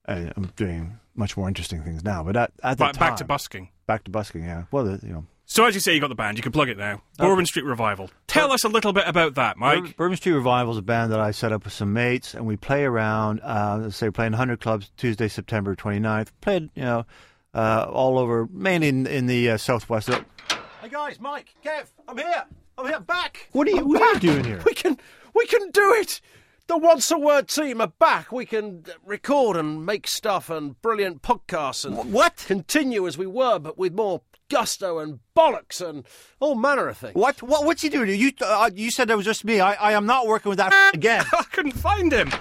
I, 0.08 0.32
I'm 0.36 0.52
doing 0.56 1.00
much 1.16 1.38
more 1.38 1.48
interesting 1.48 1.82
things 1.84 2.04
now. 2.04 2.24
But 2.24 2.36
at, 2.36 2.52
at 2.63 2.78
the 2.78 2.84
Back, 2.86 3.00
back 3.00 3.16
to 3.18 3.26
busking. 3.26 3.70
back 3.88 4.04
to 4.06 4.12
busking. 4.12 4.44
Yeah. 4.44 4.63
Well, 4.72 4.84
the, 4.86 5.00
you 5.06 5.13
know, 5.13 5.26
So 5.46 5.66
as 5.66 5.74
you 5.76 5.80
say, 5.80 5.94
you 5.94 6.00
got 6.02 6.08
the 6.10 6.16
band. 6.16 6.38
You 6.38 6.44
can 6.44 6.52
plug 6.52 6.70
it 6.70 6.78
now. 6.78 7.02
Bourbon 7.18 7.46
Street 7.46 7.66
Revival. 7.66 8.10
Tell 8.28 8.52
us 8.52 8.63
a 8.63 8.70
little 8.70 8.92
bit 8.94 9.04
about 9.08 9.36
that, 9.36 9.58
Mike. 9.58 9.76
Bourbon, 9.80 9.94
Bourbon 9.98 10.18
Street 10.18 10.34
Revival 10.34 10.72
is 10.74 10.78
a 10.80 10.82
band 10.82 11.12
that 11.12 11.20
I 11.20 11.32
set 11.32 11.52
up 11.52 11.63
with 11.63 11.74
some 11.74 11.94
mates, 11.94 12.34
and 12.34 12.46
we 12.46 12.58
play 12.58 12.84
around. 12.84 13.39
Uh, 13.42 13.80
let's 13.84 13.96
say 13.96 14.10
playing 14.10 14.32
100 14.34 14.60
clubs 14.60 14.92
Tuesday, 14.98 15.28
September 15.28 15.76
29th. 15.76 16.30
Played, 16.42 16.70
you 16.76 16.84
know, 16.84 17.06
uh, 17.54 17.86
all 17.89 18.18
over, 18.18 18.48
mainly 18.52 18.88
in, 18.89 19.06
in 19.08 19.28
the 19.28 19.52
uh, 19.52 19.58
southwest. 19.58 20.10
Hey 20.10 20.89
guys, 20.89 21.20
Mike, 21.20 21.54
Kev, 21.63 21.86
I'm 22.08 22.18
here. 22.18 22.44
I'm 22.78 22.88
here, 22.88 23.00
back. 23.00 23.48
What 23.52 23.68
are 23.68 23.72
you? 23.72 23.86
What 23.86 24.02
are 24.02 24.13
you 24.16 24.20
doing 24.20 24.44
here? 24.44 24.62
We 24.66 24.74
can, 24.74 24.98
we 25.36 25.46
can 25.46 25.70
do 25.70 25.94
it. 25.94 26.20
The 26.67 26.78
Wants 26.78 27.12
a 27.12 27.17
Word 27.17 27.49
team 27.49 27.82
are 27.82 27.88
back. 27.99 28.32
We 28.32 28.45
can 28.45 28.86
record 29.06 29.58
and 29.58 29.86
make 29.86 30.08
stuff 30.08 30.49
and 30.49 30.82
brilliant 30.82 31.21
podcasts 31.21 31.84
and 31.86 32.13
What? 32.13 32.43
continue 32.47 33.06
as 33.06 33.17
we 33.17 33.28
were, 33.28 33.60
but 33.60 33.78
with 33.78 33.93
more 33.93 34.21
gusto 34.49 34.99
and 34.99 35.19
bollocks 35.36 35.82
and 35.88 36.06
all 36.39 36.56
manner 36.56 36.88
of 36.88 36.97
things. 36.97 37.15
What? 37.15 37.41
What? 37.43 37.65
What's 37.65 37.82
he 37.82 37.89
doing? 37.89 38.10
You 38.17 38.32
uh, 38.41 38.69
you 38.73 38.91
said 38.91 39.10
that 39.10 39.17
was 39.17 39.26
just 39.26 39.43
me. 39.43 39.60
I, 39.60 39.73
I 39.73 39.91
am 39.91 40.06
not 40.06 40.26
working 40.26 40.49
with 40.49 40.58
that 40.60 40.91
again. 40.93 41.26
I 41.34 41.43
couldn't 41.52 41.73
find 41.73 42.12
him. 42.13 42.32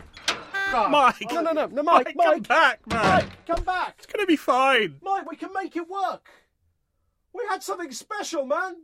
Mike. 0.73 1.31
No, 1.31 1.43
no, 1.43 1.53
no, 1.53 1.67
no, 1.67 1.83
Mike, 1.83 2.15
Mike, 2.17 2.27
come 2.33 2.41
back, 2.45 2.87
man. 2.87 3.05
Mike, 3.05 3.47
come 3.47 3.63
back, 3.65 3.95
It's 3.99 4.07
gonna 4.07 4.25
be 4.27 4.37
fine. 4.37 4.97
Mike. 5.03 5.29
We 5.29 5.37
can 5.37 5.53
make 5.53 5.77
it 5.77 5.87
work. 5.89 6.31
We 7.35 7.43
had 7.51 7.63
something 7.63 7.91
special, 7.93 8.47
man. 8.47 8.77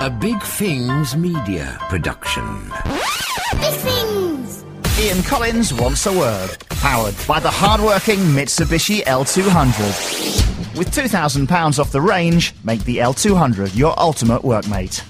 A 0.00 0.10
Big 0.10 0.42
Things 0.42 1.16
Media 1.16 1.78
production. 1.88 2.44
Ian 5.00 5.22
Collins 5.22 5.72
wants 5.72 6.04
a 6.04 6.12
word. 6.12 6.58
Powered 6.68 7.14
by 7.26 7.40
the 7.40 7.50
hard-working 7.50 8.18
Mitsubishi 8.18 9.02
L200. 9.04 10.76
With 10.76 10.90
£2,000 10.90 11.78
off 11.78 11.90
the 11.90 12.02
range, 12.02 12.52
make 12.64 12.84
the 12.84 12.98
L200 12.98 13.74
your 13.74 13.98
ultimate 13.98 14.42
workmate. 14.42 15.02